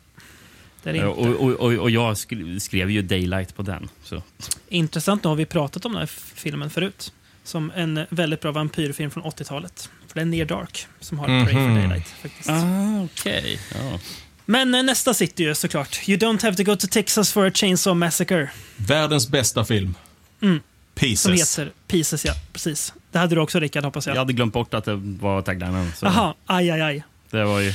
det 0.83 0.91
är 0.91 0.93
det 0.93 0.99
inte. 0.99 1.09
Och, 1.09 1.27
och, 1.41 1.51
och, 1.61 1.73
och 1.73 1.91
jag 1.91 2.17
skrev, 2.61 2.91
ju 2.91 3.03
Daylight 3.03 3.57
på 3.57 3.63
den. 3.63 3.89
Så. 4.05 4.23
Intressant, 4.69 5.25
nu 5.25 5.29
har 5.29 5.37
vi 5.37 5.47
pratat 5.47 5.85
om 5.85 5.93
den 5.93 5.99
här 6.01 6.07
filmen 6.35 6.71
förut. 6.71 7.13
Som 7.45 7.73
en 7.77 8.07
väldigt 8.11 8.41
bra 8.41 8.53
vampyrfilm 8.53 9.11
från 9.11 9.23
80-talet. 9.25 9.91
För 10.09 10.15
det 10.15 10.21
är 10.21 10.25
Near 10.25 10.45
Dark 10.47 10.87
som 11.01 11.19
har 11.19 11.27
Pray 11.27 11.47
for 11.55 11.61
Mhm. 11.61 11.75
Daylight. 11.75 12.09
Faktiskt. 12.09 12.51
Ah, 12.51 13.03
okej. 13.05 13.59
Ja. 13.75 13.99
Men 14.47 14.75
eh, 14.75 14.83
nästa 14.83 15.15
sitter 15.15 15.45
ju 15.45 15.55
såklart. 15.55 16.09
You 16.09 16.19
don't 16.19 16.43
have 16.43 16.57
to 16.57 16.63
go 16.63 16.77
to 16.77 16.87
Texas 16.87 17.33
for 17.33 17.47
a 17.47 17.51
chainsaw 17.55 17.99
massacre. 17.99 18.51
Världens 18.77 19.29
bästa 19.29 19.65
film. 19.65 19.95
Mm. 20.41 20.61
Pieces. 20.95 21.23
Som 21.23 21.33
heter 21.33 21.73
Pieces, 21.87 22.25
ja. 22.25 22.35
Precis. 22.53 22.93
Det 23.11 23.19
hade 23.19 23.35
du 23.35 23.41
också 23.41 23.61
Rickard, 23.61 23.85
hoppas 23.85 24.07
jag. 24.07 24.17
Jag 24.17 24.21
hade 24.21 24.33
glömt 24.33 24.53
bort 24.53 24.75
att 24.75 24.85
det 24.85 24.95
var 24.97 25.43
taglinen. 25.43 25.93
Jaha, 26.03 26.35
aj, 26.47 26.71
aj, 26.71 26.81
aj. 26.81 27.05
Det 27.31 27.45
var 27.45 27.61
ju... 27.61 27.75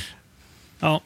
Ja. 0.80 1.00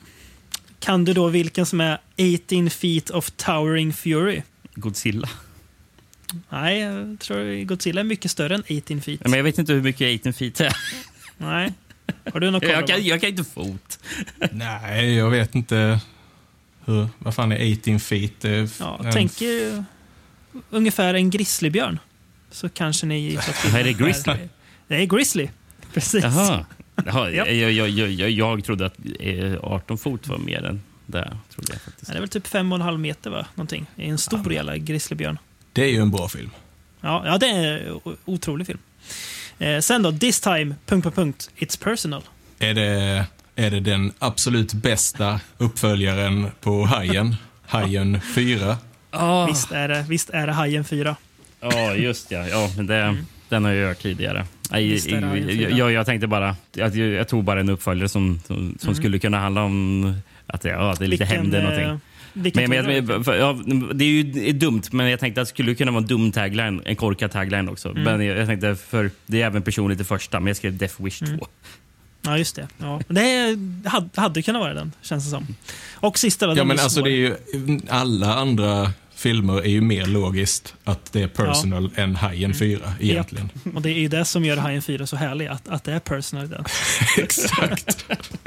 Kan 0.80 1.04
du 1.04 1.12
då 1.12 1.28
vilken 1.28 1.66
som 1.66 1.80
är 1.80 1.98
18 2.44 2.70
feet 2.70 3.10
of 3.10 3.30
towering 3.30 3.92
fury? 3.92 4.42
Godzilla. 4.74 5.28
Nej, 6.48 6.80
jag 6.80 7.20
tror 7.20 7.64
Godzilla 7.64 8.00
är 8.00 8.04
mycket 8.04 8.30
större 8.30 8.54
än 8.54 8.62
18 8.78 9.00
feet. 9.00 9.20
Men 9.20 9.32
jag 9.32 9.44
vet 9.44 9.58
inte 9.58 9.72
hur 9.72 9.82
mycket 9.82 10.20
18 10.20 10.32
feet 10.32 10.60
är. 10.60 10.76
Nej. 11.38 11.72
Har 12.32 12.40
du 12.40 12.50
någon 12.50 12.60
koll? 12.60 12.70
Jag 12.70 12.86
kan, 12.86 13.04
jag 13.04 13.20
kan 13.20 13.30
inte 13.30 13.44
fot. 13.44 13.98
Nej, 14.52 15.14
jag 15.14 15.30
vet 15.30 15.54
inte. 15.54 16.00
Hur, 16.84 17.08
vad 17.18 17.34
fan 17.34 17.52
är 17.52 17.72
18 17.72 18.00
feet? 18.00 18.44
Ja, 18.80 19.00
en- 19.04 19.12
tänk 19.12 19.42
er 19.42 19.84
ungefär 20.70 21.14
en 21.14 21.30
grizzlybjörn. 21.30 21.98
Så 22.50 22.68
kanske 22.68 23.06
ni 23.06 23.18
gissar 23.18 23.78
Är 23.78 23.84
det 23.84 23.92
grizzly? 23.92 24.34
Det 24.88 24.96
är 24.96 25.04
grizzly. 25.06 25.48
Precis. 25.94 26.24
Jaha. 26.24 26.66
Jaha 27.06 27.30
jag, 27.30 27.52
jag, 27.54 27.72
jag, 27.72 27.88
jag, 28.10 28.30
jag 28.30 28.64
trodde 28.64 28.86
att 28.86 28.96
eh, 29.20 29.54
18 29.62 29.98
fot 29.98 30.26
var 30.26 30.38
mer 30.38 30.64
än 30.64 30.82
det. 31.06 31.36
Trodde 31.54 31.72
jag 31.72 31.80
faktiskt. 31.82 32.08
Ja, 32.08 32.12
Det 32.12 32.18
är 32.18 32.20
väl 32.20 32.28
typ 32.28 32.46
fem 32.46 32.72
och 32.72 32.76
en 32.76 32.82
halv 32.82 33.00
meter, 33.00 33.30
va? 33.30 33.46
Någonting. 33.54 33.86
Det 33.96 34.02
är 34.02 34.08
en 34.08 34.18
stor 34.18 34.52
jävla 34.52 34.76
grizzlybjörn. 34.76 35.38
Det 35.72 35.82
är 35.84 35.88
ju 35.88 35.98
en 36.02 36.10
bra 36.10 36.28
film. 36.28 36.50
Ja, 37.00 37.22
ja, 37.26 37.38
det 37.38 37.46
är 37.46 37.78
en 38.06 38.16
otrolig 38.24 38.66
film. 38.66 38.78
Eh, 39.62 39.80
sen 39.80 40.02
då, 40.02 40.12
This 40.12 40.40
time, 40.40 40.74
punkt 40.86 41.04
på 41.04 41.10
punkt, 41.10 41.50
It's 41.56 41.84
personal. 41.84 42.22
Är 42.58 42.74
det, 42.74 43.24
är 43.56 43.70
det 43.70 43.80
den 43.80 44.12
absolut 44.18 44.72
bästa 44.72 45.40
uppföljaren 45.58 46.46
på 46.60 46.84
Hajen? 46.84 47.36
Hajen 47.66 48.20
4? 48.34 48.76
Ah. 49.10 49.46
Visst, 49.46 49.72
är 49.72 49.88
det, 49.88 50.04
visst 50.08 50.30
är 50.30 50.46
det 50.46 50.52
Hajen 50.52 50.84
4. 50.84 51.16
Ja, 51.60 51.94
just 51.94 52.30
ja. 52.30 52.48
ja 52.48 52.70
men 52.76 52.86
det, 52.86 53.16
Den 53.48 53.64
har 53.64 53.72
jag 53.72 53.88
hört 53.88 54.02
tidigare. 54.02 54.46
Visst 54.72 55.10
jag, 55.10 55.22
jag, 55.22 55.32
fyra. 55.32 55.70
jag, 55.70 55.92
jag 55.92 56.06
tänkte 56.06 56.26
bara... 56.26 56.56
Jag, 56.74 56.96
jag 56.96 57.28
tog 57.28 57.44
bara 57.44 57.60
en 57.60 57.68
uppföljare 57.68 58.08
som, 58.08 58.40
som, 58.46 58.76
som 58.80 58.94
skulle 58.94 59.18
kunna 59.18 59.38
handla 59.38 59.62
om 59.62 60.14
att 60.46 60.60
det, 60.60 60.68
ja, 60.68 60.92
att 60.92 60.98
det 60.98 61.04
är 61.04 61.08
lite 61.08 61.24
hämnd 61.24 61.54
eller 61.54 61.78
eh, 61.80 61.86
någonting. 61.86 62.00
Men, 62.32 62.52
men, 62.68 63.24
ja, 63.26 63.58
det 63.94 64.04
är 64.04 64.08
ju 64.08 64.22
det 64.22 64.48
är 64.48 64.52
dumt, 64.52 64.82
men 64.90 65.10
jag 65.10 65.20
tänkte 65.20 65.40
att 65.40 65.48
det 65.48 65.54
skulle 65.54 65.74
kunna 65.74 65.90
vara 65.90 66.02
en 66.02 66.06
dum 66.06 66.32
tagline, 66.32 66.82
en 66.84 66.96
korkad 66.96 67.30
tagline 67.30 67.68
också. 67.68 67.88
Mm. 67.88 68.02
Men 68.02 68.26
jag, 68.26 68.38
jag 68.38 68.46
tänkte, 68.46 68.76
för 68.76 69.10
det 69.26 69.42
är 69.42 69.46
även 69.46 69.62
personligt 69.62 70.00
i 70.00 70.04
första, 70.04 70.40
men 70.40 70.46
jag 70.46 70.56
skrev 70.56 70.76
Death 70.76 71.02
Wish 71.04 71.18
2. 71.18 71.46
Ja, 72.22 72.38
just 72.38 72.56
det. 72.56 72.68
Ja. 72.78 73.00
Det 73.08 73.58
hade, 73.84 74.08
hade 74.14 74.42
kunnat 74.42 74.62
vara 74.62 74.74
den, 74.74 74.92
känns 75.02 75.24
det 75.24 75.30
som. 75.30 75.46
Och 75.94 76.18
sista 76.18 76.46
då. 76.46 76.56
Ja, 76.56 76.64
men 76.64 76.78
är 76.78 76.82
alltså 76.82 77.02
det 77.02 77.10
är 77.10 77.16
ju, 77.16 77.36
alla 77.88 78.34
andra 78.34 78.92
filmer 79.22 79.62
är 79.62 79.68
ju 79.68 79.80
mer 79.80 80.06
logiskt 80.06 80.74
att 80.84 81.12
det 81.12 81.22
är 81.22 81.28
personal 81.28 81.90
än 81.96 82.16
Hajen 82.16 82.54
4 82.54 82.92
egentligen. 83.00 83.48
Och 83.74 83.82
det 83.82 83.90
är 83.90 83.98
ju 83.98 84.08
det 84.08 84.24
som 84.24 84.44
gör 84.44 84.56
Hajen 84.56 84.82
4 84.82 85.06
så 85.06 85.16
härlig, 85.16 85.46
att, 85.46 85.68
att 85.68 85.84
det 85.84 85.92
är 85.92 85.98
personal 85.98 86.48
den. 86.48 86.64
Exakt. 87.18 88.06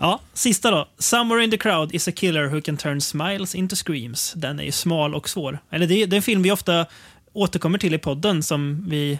Ja, 0.00 0.20
sista 0.34 0.70
då. 0.70 0.88
Somewhere 0.98 1.44
in 1.44 1.50
the 1.50 1.56
crowd 1.58 1.94
is 1.94 2.08
a 2.08 2.12
killer 2.16 2.46
who 2.46 2.60
can 2.60 2.76
turn 2.76 3.00
smiles 3.00 3.54
into 3.54 3.76
screams. 3.76 4.32
Den 4.36 4.60
är 4.60 4.64
ju 4.64 4.72
smal 4.72 5.14
och 5.14 5.28
svår. 5.28 5.58
Eller 5.70 5.86
det 5.86 5.94
är, 6.02 6.06
det 6.06 6.14
är 6.14 6.18
en 6.18 6.22
film 6.22 6.42
vi 6.42 6.50
ofta 6.52 6.86
återkommer 7.32 7.78
till 7.78 7.94
i 7.94 7.98
podden 7.98 8.42
som 8.42 8.86
vi, 8.88 9.18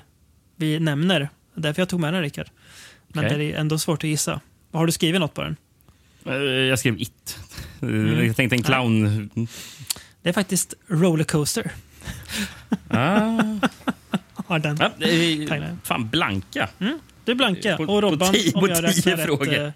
vi 0.56 0.80
nämner. 0.80 1.28
Därför 1.54 1.82
jag 1.82 1.88
tog 1.88 2.00
med 2.00 2.14
den, 2.14 2.22
Rickard. 2.22 2.46
Men 3.08 3.24
Okej. 3.26 3.38
det 3.38 3.52
är 3.52 3.58
ändå 3.60 3.78
svårt 3.78 4.04
att 4.04 4.10
gissa. 4.10 4.40
Har 4.72 4.86
du 4.86 4.92
skrivit 4.92 5.20
något 5.20 5.34
på 5.34 5.42
den? 5.42 5.56
Eh, 6.26 6.32
Jag 6.42 6.78
skrev 6.78 7.00
It. 7.00 7.38
Eh, 7.82 7.88
Mm. 7.88 8.26
Jag 8.26 8.36
tänkte 8.36 8.56
en 8.56 8.62
clown... 8.62 9.30
Det 10.22 10.28
är 10.28 10.32
faktiskt 10.32 10.74
Rollercoaster. 10.86 11.70
Ah. 12.88 13.42
Har 14.46 14.58
den. 14.58 14.76
Ja, 14.80 14.90
det 14.98 15.04
är- 15.06 15.76
fan, 15.84 16.08
blanka. 16.08 16.68
Du 17.24 17.32
är 17.32 17.34
blanka. 17.36 17.76
På- 17.76 17.82
och 17.84 18.02
Robban, 18.02 18.28
på 18.28 18.34
tio- 18.34 18.52
om 18.54 18.68
jag 18.68 18.84
räknar 18.84 19.16
rätt, 19.16 19.26
frågor. 19.26 19.58
eh, 19.58 19.70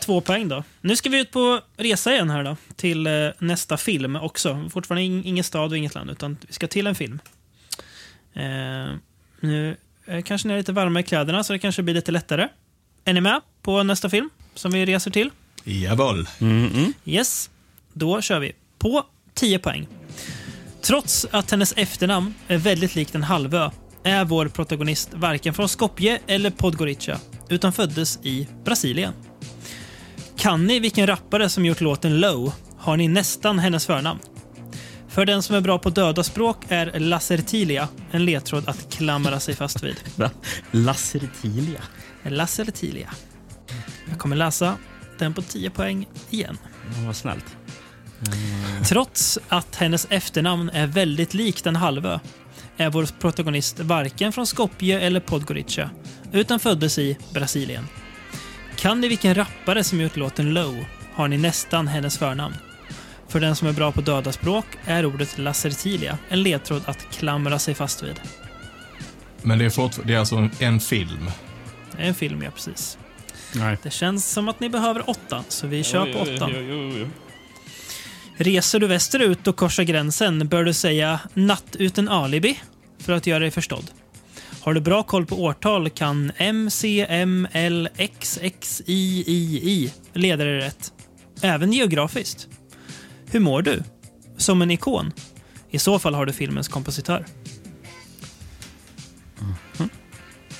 två 0.00 0.20
poäng 0.20 0.48
då. 0.48 0.64
Nu 0.80 0.96
ska 0.96 1.08
vi 1.10 1.20
ut 1.20 1.30
på 1.30 1.60
resa 1.76 2.12
igen 2.12 2.30
här 2.30 2.44
då. 2.44 2.56
Till 2.76 3.06
eh, 3.06 3.12
nästa 3.38 3.76
film 3.76 4.16
också. 4.16 4.68
Fortfarande 4.70 5.02
ing- 5.02 5.22
ingen 5.24 5.44
stad 5.44 5.70
och 5.70 5.76
inget 5.78 5.94
land, 5.94 6.10
utan 6.10 6.36
vi 6.46 6.52
ska 6.52 6.66
till 6.66 6.86
en 6.86 6.94
film. 6.94 7.18
Eh, 8.34 8.94
nu 9.40 9.76
eh, 10.06 10.22
kanske 10.22 10.48
ni 10.48 10.54
är 10.54 10.58
lite 10.58 10.72
varma 10.72 11.00
i 11.00 11.02
kläderna, 11.02 11.44
så 11.44 11.52
det 11.52 11.58
kanske 11.58 11.82
blir 11.82 11.94
lite 11.94 12.12
lättare. 12.12 12.48
Är 13.04 13.12
ni 13.12 13.20
med 13.20 13.40
på 13.62 13.82
nästa 13.82 14.10
film 14.10 14.30
som 14.54 14.70
vi 14.72 14.86
reser 14.86 15.10
till? 15.10 15.30
Jawohl. 15.64 16.28
Mm, 16.40 16.66
mm. 16.74 16.92
Yes, 17.04 17.50
då 17.92 18.20
kör 18.22 18.38
vi. 18.40 18.52
På 18.78 19.06
10 19.38 19.58
poäng. 19.58 19.88
Trots 20.82 21.26
att 21.30 21.50
hennes 21.50 21.72
efternamn 21.76 22.34
är 22.48 22.58
väldigt 22.58 22.94
likt 22.94 23.14
en 23.14 23.22
halvö 23.22 23.70
är 24.02 24.24
vår 24.24 24.48
protagonist 24.48 25.10
varken 25.14 25.54
från 25.54 25.68
Skopje 25.68 26.18
eller 26.26 26.50
Podgorica, 26.50 27.18
utan 27.48 27.72
föddes 27.72 28.18
i 28.22 28.48
Brasilien. 28.64 29.12
Kan 30.36 30.66
ni 30.66 30.80
vilken 30.80 31.06
rappare 31.06 31.48
som 31.48 31.64
gjort 31.64 31.80
låten 31.80 32.20
Low 32.20 32.52
har 32.78 32.96
ni 32.96 33.08
nästan 33.08 33.58
hennes 33.58 33.86
förnamn. 33.86 34.20
För 35.08 35.24
den 35.24 35.42
som 35.42 35.56
är 35.56 35.60
bra 35.60 35.78
på 35.78 35.90
döda 35.90 36.22
språk 36.22 36.64
är 36.68 37.00
Lacertilia 37.00 37.88
en 38.10 38.24
ledtråd 38.24 38.68
att 38.68 38.90
klamra 38.90 39.40
sig 39.40 39.54
fast 39.54 39.82
vid. 39.82 39.96
Va? 40.16 40.30
Lacertilia. 40.70 41.82
Lacertilia. 42.22 43.10
Jag 44.08 44.18
kommer 44.18 44.36
läsa 44.36 44.74
den 45.18 45.34
på 45.34 45.42
10 45.42 45.70
poäng 45.70 46.08
igen. 46.30 46.58
Vad 47.06 47.16
snällt. 47.16 47.56
Trots 48.84 49.38
att 49.48 49.76
hennes 49.76 50.06
efternamn 50.10 50.70
är 50.70 50.86
väldigt 50.86 51.34
likt 51.34 51.66
en 51.66 51.76
halvö 51.76 52.18
är 52.76 52.90
vår 52.90 53.06
protagonist 53.20 53.80
varken 53.80 54.32
från 54.32 54.46
Skopje 54.46 55.00
eller 55.00 55.20
Podgorica, 55.20 55.90
utan 56.32 56.60
föddes 56.60 56.98
i 56.98 57.18
Brasilien. 57.34 57.88
Kan 58.76 59.00
ni 59.00 59.08
vilken 59.08 59.34
rappare 59.34 59.84
som 59.84 60.00
gjort 60.00 60.16
låten 60.16 60.54
Low 60.54 60.84
har 61.14 61.28
ni 61.28 61.38
nästan 61.38 61.88
hennes 61.88 62.18
förnamn. 62.18 62.54
För 63.28 63.40
den 63.40 63.56
som 63.56 63.68
är 63.68 63.72
bra 63.72 63.92
på 63.92 64.00
döda 64.00 64.32
språk 64.32 64.66
är 64.84 65.06
ordet 65.06 65.38
lacertilia 65.38 66.18
en 66.28 66.42
ledtråd 66.42 66.82
att 66.86 67.06
klamra 67.10 67.58
sig 67.58 67.74
fast 67.74 68.02
vid. 68.02 68.20
Men 69.42 69.58
det 69.58 69.64
är, 69.64 69.70
fortfar- 69.70 70.02
det 70.04 70.14
är 70.14 70.18
alltså 70.18 70.36
en, 70.36 70.50
en 70.58 70.80
film. 70.80 71.30
Det 71.96 72.02
är 72.02 72.08
en 72.08 72.14
film, 72.14 72.42
ja 72.42 72.50
precis. 72.50 72.98
Nej. 73.54 73.78
Det 73.82 73.90
känns 73.90 74.30
som 74.30 74.48
att 74.48 74.60
ni 74.60 74.68
behöver 74.68 75.10
åtta, 75.10 75.44
så 75.48 75.66
vi 75.66 75.84
kör 75.84 76.12
på 76.12 76.18
åttan. 76.18 76.50
Reser 78.40 78.80
du 78.80 78.86
västerut 78.86 79.46
och 79.46 79.56
korsar 79.56 79.82
gränsen 79.82 80.48
bör 80.48 80.64
du 80.64 80.72
säga 80.72 81.20
natt 81.34 81.76
utan 81.78 82.08
alibi 82.08 82.60
för 82.98 83.12
att 83.12 83.26
göra 83.26 83.38
dig 83.38 83.50
förstådd. 83.50 83.90
Har 84.60 84.74
du 84.74 84.80
bra 84.80 85.02
koll 85.02 85.26
på 85.26 85.42
årtal 85.44 85.90
kan 85.90 86.32
mcmlxxiii 86.38 87.52
leda 90.12 90.44
dig 90.44 90.58
rätt. 90.58 90.92
Även 91.42 91.72
geografiskt. 91.72 92.48
Hur 93.30 93.40
mår 93.40 93.62
du? 93.62 93.82
Som 94.36 94.62
en 94.62 94.70
ikon? 94.70 95.12
I 95.70 95.78
så 95.78 95.98
fall 95.98 96.14
har 96.14 96.26
du 96.26 96.32
filmens 96.32 96.68
kompositör. 96.68 97.24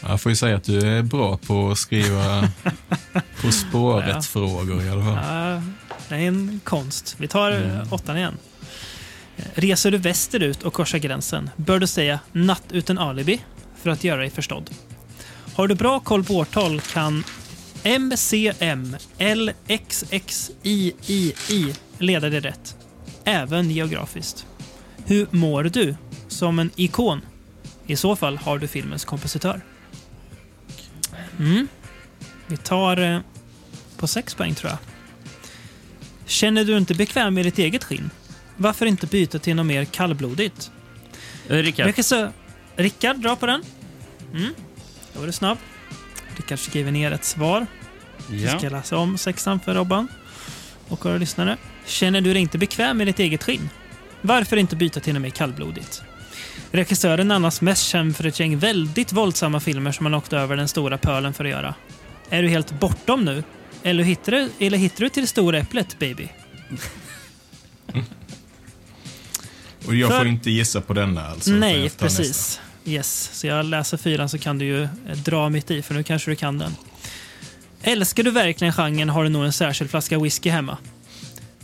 Jag 0.02 0.20
får 0.20 0.32
ju 0.32 0.36
säga 0.36 0.56
att 0.56 0.64
du 0.64 0.80
är 0.80 1.02
bra 1.02 1.36
på 1.36 1.70
att 1.70 1.78
skriva 1.78 2.48
På 3.42 3.52
spåret-frågor 3.68 4.82
i 4.82 4.88
alla 4.88 5.04
fall. 5.04 5.18
Ja, 5.24 5.62
det 6.08 6.14
är 6.14 6.18
en 6.18 6.60
konst. 6.64 7.16
Vi 7.18 7.28
tar 7.28 7.52
mm. 7.52 7.92
åttan 7.92 8.16
igen. 8.16 8.36
Reser 9.54 9.90
du 9.90 9.98
västerut 9.98 10.62
och 10.62 10.72
korsar 10.72 10.98
gränsen 10.98 11.50
bör 11.56 11.78
du 11.78 11.86
säga 11.86 12.20
natt 12.32 12.64
utan 12.70 12.98
alibi 12.98 13.40
för 13.82 13.90
att 13.90 14.04
göra 14.04 14.20
dig 14.20 14.30
förstådd. 14.30 14.70
Har 15.54 15.68
du 15.68 15.74
bra 15.74 16.00
koll 16.00 16.24
på 16.24 16.34
årtal 16.34 16.80
kan 16.80 17.24
MCM 17.84 18.96
LXXIII 19.18 20.14
leda 21.98 22.30
dig 22.30 22.40
rätt. 22.40 22.76
Även 23.24 23.70
geografiskt. 23.70 24.46
Hur 25.06 25.26
mår 25.30 25.64
du? 25.64 25.96
Som 26.28 26.58
en 26.58 26.70
ikon? 26.76 27.20
I 27.86 27.96
så 27.96 28.16
fall 28.16 28.36
har 28.36 28.58
du 28.58 28.66
filmens 28.66 29.04
kompositör. 29.04 29.60
Mm. 31.38 31.68
Vi 32.46 32.56
tar 32.56 32.96
eh, 32.96 33.20
på 33.96 34.06
sex 34.06 34.34
poäng 34.34 34.54
tror 34.54 34.70
jag. 34.70 34.78
Känner 36.26 36.64
du 36.64 36.76
inte 36.76 36.94
bekväm 36.94 37.34
med 37.34 37.44
ditt 37.44 37.58
eget 37.58 37.84
skinn? 37.84 38.10
Varför 38.56 38.86
inte 38.86 39.06
byta 39.06 39.38
till 39.38 39.56
något 39.56 39.66
mer 39.66 39.84
kallblodigt? 39.84 40.70
Eh, 41.48 41.56
Rickard. 41.56 41.86
Rickard, 41.86 42.32
Rickard 42.76 43.16
dra 43.16 43.36
på 43.36 43.46
den. 43.46 43.62
Mm. 44.34 44.54
Då 45.14 45.20
var 45.20 45.26
du 45.26 45.32
snabb. 45.32 45.58
Rickard 46.36 46.58
skriver 46.58 46.92
ner 46.92 47.12
ett 47.12 47.24
svar. 47.24 47.66
Vi 48.30 48.44
Ja. 48.44 48.58
ska 48.58 48.68
läsa 48.68 48.96
om 48.96 49.18
sexan 49.18 49.60
för 49.60 49.74
Robban 49.74 50.08
och 50.88 51.04
våra 51.04 51.16
lyssnare. 51.16 51.56
Känner 51.86 52.20
du 52.20 52.32
dig 52.32 52.42
inte 52.42 52.58
bekväm 52.58 52.98
med 52.98 53.06
ditt 53.06 53.18
eget 53.18 53.42
skinn? 53.44 53.70
Varför 54.20 54.56
inte 54.56 54.76
byta 54.76 55.00
till 55.00 55.14
något 55.14 55.22
mer 55.22 55.30
kallblodigt? 55.30 56.02
Regissören 56.72 57.30
är 57.30 57.34
annars 57.34 57.60
mest 57.60 57.82
känd 57.84 58.16
för 58.16 58.26
ett 58.26 58.40
gäng 58.40 58.58
väldigt 58.58 59.12
våldsamma 59.12 59.60
filmer 59.60 59.92
som 59.92 60.06
han 60.06 60.14
åkte 60.14 60.36
över 60.36 60.56
den 60.56 60.68
stora 60.68 60.98
pölen 60.98 61.34
för 61.34 61.44
att 61.44 61.50
göra. 61.50 61.74
Är 62.30 62.42
du 62.42 62.48
helt 62.48 62.80
bortom 62.80 63.24
nu? 63.24 63.44
Eller 63.82 64.04
hittar 64.04 64.32
du, 64.32 64.50
eller 64.58 64.78
hittar 64.78 65.04
du 65.04 65.08
till 65.08 65.22
det 65.22 65.26
stora 65.26 65.58
äpplet, 65.58 65.98
baby? 65.98 66.28
Och 69.86 69.94
jag 69.94 70.10
För- 70.10 70.18
får 70.18 70.26
inte 70.26 70.50
gissa 70.50 70.80
på 70.80 70.92
denna 70.94 71.26
alltså? 71.26 71.50
Nej, 71.50 71.74
ta 71.76 71.82
nästa. 71.82 72.04
precis. 72.04 72.60
Yes, 72.84 73.30
så 73.32 73.46
jag 73.46 73.64
läser 73.64 73.96
fyran 73.96 74.28
så 74.28 74.38
kan 74.38 74.58
du 74.58 74.64
ju 74.64 74.82
eh, 74.82 74.88
dra 75.24 75.48
mitt 75.48 75.70
i, 75.70 75.82
för 75.82 75.94
nu 75.94 76.02
kanske 76.02 76.30
du 76.30 76.34
kan 76.36 76.58
den. 76.58 76.76
Älskar 77.82 78.22
du 78.22 78.30
verkligen 78.30 78.72
genren 78.72 79.08
har 79.08 79.22
du 79.24 79.28
nog 79.30 79.44
en 79.44 79.52
särskild 79.52 79.90
flaska 79.90 80.18
whisky 80.18 80.50
hemma. 80.50 80.76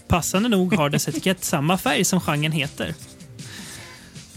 Passande 0.09 0.49
nog 0.49 0.75
har 0.75 0.91
dess 0.91 1.09
etikett 1.09 1.45
samma 1.45 1.79
färg 1.79 2.05
som 2.05 2.21
genren 2.21 2.53
heter. 2.53 2.95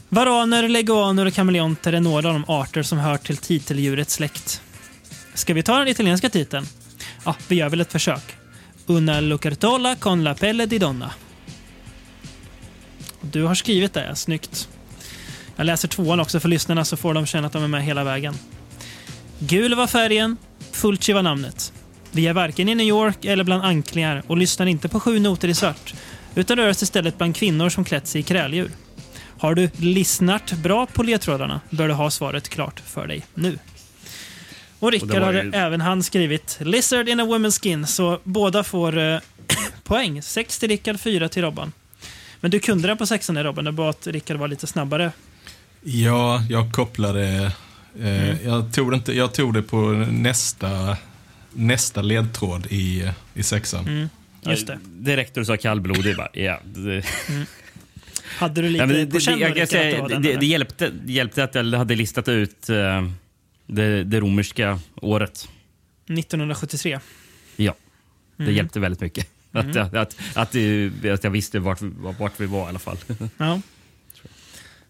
Varaner, 0.09 0.69
leguaner 0.69 1.25
och 1.25 1.33
kameleonter 1.33 1.93
är 1.93 1.99
några 1.99 2.27
av 2.27 2.33
de 2.33 2.45
arter 2.47 2.83
som 2.83 2.97
hör 2.97 3.17
till 3.17 3.37
titeldjurets 3.37 4.13
släkt. 4.13 4.61
Ska 5.33 5.53
vi 5.53 5.63
ta 5.63 5.77
den 5.77 5.87
italienska 5.87 6.29
titeln? 6.29 6.65
Ja, 7.25 7.35
vi 7.47 7.55
gör 7.55 7.69
väl 7.69 7.81
ett 7.81 7.91
försök. 7.91 8.35
Una 8.85 9.19
lucertola 9.19 9.95
con 9.95 10.23
la 10.23 10.33
pelle 10.33 10.65
di 10.65 10.79
donna. 10.79 11.11
Du 13.21 13.43
har 13.43 13.55
skrivit 13.55 13.93
det, 13.93 14.15
snyggt. 14.15 14.69
Jag 15.55 15.65
läser 15.65 15.87
tvåan 15.87 16.19
också 16.19 16.39
för 16.39 16.49
lyssnarna 16.49 16.85
så 16.85 16.97
får 16.97 17.13
de 17.13 17.25
känna 17.25 17.47
att 17.47 17.53
de 17.53 17.63
är 17.63 17.67
med 17.67 17.83
hela 17.83 18.03
vägen. 18.03 18.33
Gul 19.39 19.75
var 19.75 19.87
färgen, 19.87 20.37
Fulci 20.71 21.13
var 21.13 21.23
namnet. 21.23 21.73
Vi 22.11 22.27
är 22.27 22.33
varken 22.33 22.69
i 22.69 22.75
New 22.75 22.87
York 22.87 23.25
eller 23.25 23.43
bland 23.43 23.63
anklingar 23.63 24.23
och 24.27 24.37
lyssnar 24.37 24.65
inte 24.65 24.89
på 24.89 24.99
sju 24.99 25.19
noter 25.19 25.47
i 25.47 25.53
svart, 25.53 25.93
utan 26.35 26.57
rör 26.57 26.69
oss 26.69 26.83
istället 26.83 27.17
bland 27.17 27.35
kvinnor 27.35 27.69
som 27.69 27.85
klätt 27.85 28.07
sig 28.07 28.21
i 28.21 28.23
kräldjur. 28.23 28.71
Har 29.39 29.55
du 29.55 29.69
lyssnat 29.77 30.51
bra 30.53 30.85
på 30.85 31.03
ledtrådarna 31.03 31.61
bör 31.69 31.87
du 31.87 31.93
ha 31.93 32.11
svaret 32.11 32.49
klart 32.49 32.79
för 32.79 33.07
dig 33.07 33.25
nu. 33.33 33.59
Och 34.79 34.91
Rickard 34.91 35.21
har 35.23 35.33
ju- 35.33 35.51
även 35.53 35.81
han 35.81 36.03
skrivit 36.03 36.57
Lizard 36.61 37.09
in 37.09 37.19
a 37.19 37.23
woman's 37.25 37.61
skin, 37.63 37.87
så 37.87 38.19
båda 38.23 38.63
får 38.63 38.97
eh, 38.97 39.19
poäng. 39.83 40.21
Sex 40.21 40.59
till 40.59 40.69
Rickard, 40.69 40.99
fyra 40.99 41.29
till 41.29 41.41
Robban. 41.41 41.71
Men 42.39 42.51
du 42.51 42.59
kunde 42.59 42.87
den 42.87 42.97
på 42.97 43.05
sexan 43.05 43.35
där 43.35 43.43
Robban, 43.43 43.65
det 43.65 43.71
var 43.71 43.89
att 43.89 44.07
Rickard 44.07 44.37
var 44.37 44.47
lite 44.47 44.67
snabbare. 44.67 45.11
Ja, 45.83 46.43
jag 46.49 46.71
kopplade... 46.73 47.51
Eh, 48.01 48.45
jag, 48.45 48.73
tog 48.73 48.91
det 48.91 48.95
inte, 48.95 49.13
jag 49.13 49.33
tog 49.33 49.53
det 49.53 49.61
på 49.61 49.81
nästa, 50.11 50.97
nästa 51.53 52.01
ledtråd 52.01 52.67
i, 52.69 53.11
i 53.33 53.43
sexan. 53.43 53.87
Mm, 53.87 54.09
just 54.41 54.67
det. 54.67 54.79
Direkt 54.85 55.35
när 55.35 55.41
du 55.41 55.45
sa 55.45 55.57
kallblodig, 55.57 56.17
bara, 56.17 56.29
ja. 56.33 56.59
Det, 56.65 57.03
Hade 58.37 58.61
du 58.61 58.69
lite 58.69 58.83
ja, 58.83 58.87
det, 58.87 59.05
på 59.05 59.11
det, 59.13 59.19
känn 59.19 59.39
då, 59.39 59.45
jag 59.45 59.59
att 59.59 59.69
säga, 59.69 60.07
det 60.07 60.15
det, 60.15 60.19
det, 60.33 60.35
det, 60.39 60.45
hjälpte, 60.45 60.89
det 61.05 61.13
hjälpte 61.13 61.43
att 61.43 61.55
jag 61.55 61.65
hade 61.73 61.95
listat 61.95 62.27
ut 62.27 62.69
eh, 62.69 62.75
det, 63.67 64.03
det 64.03 64.19
romerska 64.19 64.79
året. 64.95 65.47
1973. 66.09 66.99
Ja, 67.55 67.75
det 68.37 68.43
Mm. 68.43 68.55
hjälpte 68.55 68.79
väldigt 68.79 69.01
mycket. 69.01 69.27
Att, 69.51 69.75
att, 69.75 69.93
att, 69.95 70.15
att, 70.35 70.55
eh, 70.55 71.13
att 71.13 71.23
jag 71.23 71.31
visste 71.31 71.59
vart, 71.59 71.81
vi- 71.81 71.91
vart 72.19 72.39
vi 72.39 72.45
var 72.45 72.65
i 72.65 72.69
alla 72.69 72.79
fall. 72.79 72.97
Ja. 73.37 73.61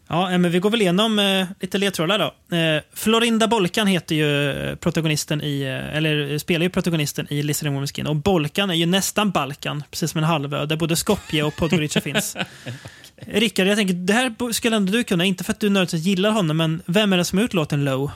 Ja, 0.09 0.31
eh, 0.31 0.37
men 0.37 0.51
vi 0.51 0.59
går 0.59 0.69
väl 0.69 0.81
igenom 0.81 1.19
eh, 1.19 1.47
lite 1.59 1.77
ledtrådar 1.77 2.19
då. 2.19 2.55
Eh, 2.57 2.81
Florinda 2.93 3.47
Bolkan 3.47 3.87
heter 3.87 4.15
ju 4.15 4.51
eh, 4.51 4.75
protagonisten 4.75 5.41
i, 5.41 5.61
eller 5.93 6.37
spelar 6.37 6.63
ju 6.63 6.69
protagonisten 6.69 7.27
i 7.29 7.43
Lizard 7.43 7.67
and 7.67 7.77
Woman's 7.77 7.95
Skin. 7.95 8.07
Och 8.07 8.15
Bolkan 8.15 8.69
är 8.69 8.73
ju 8.73 8.85
nästan 8.85 9.31
Balkan, 9.31 9.83
precis 9.91 10.11
som 10.11 10.17
en 10.17 10.23
halvö, 10.23 10.65
där 10.65 10.75
både 10.75 10.95
Skopje 10.95 11.43
och 11.43 11.55
Podgorica 11.55 12.01
finns. 12.01 12.37
Rickard, 13.25 13.67
jag 13.67 13.77
tänker, 13.77 13.93
det 13.93 14.13
här 14.13 14.51
skulle 14.51 14.75
ändå 14.75 14.91
du 14.91 15.03
kunna, 15.03 15.25
inte 15.25 15.43
för 15.43 15.51
att 15.53 15.59
du 15.59 15.69
nödvändigtvis 15.69 16.03
gillar 16.05 16.31
honom, 16.31 16.57
men 16.57 16.81
vem 16.85 17.13
är 17.13 17.17
det 17.17 17.25
som 17.25 17.37
har 17.37 17.43
gjort 17.43 17.53
låten 17.53 17.85
Low? 17.85 18.11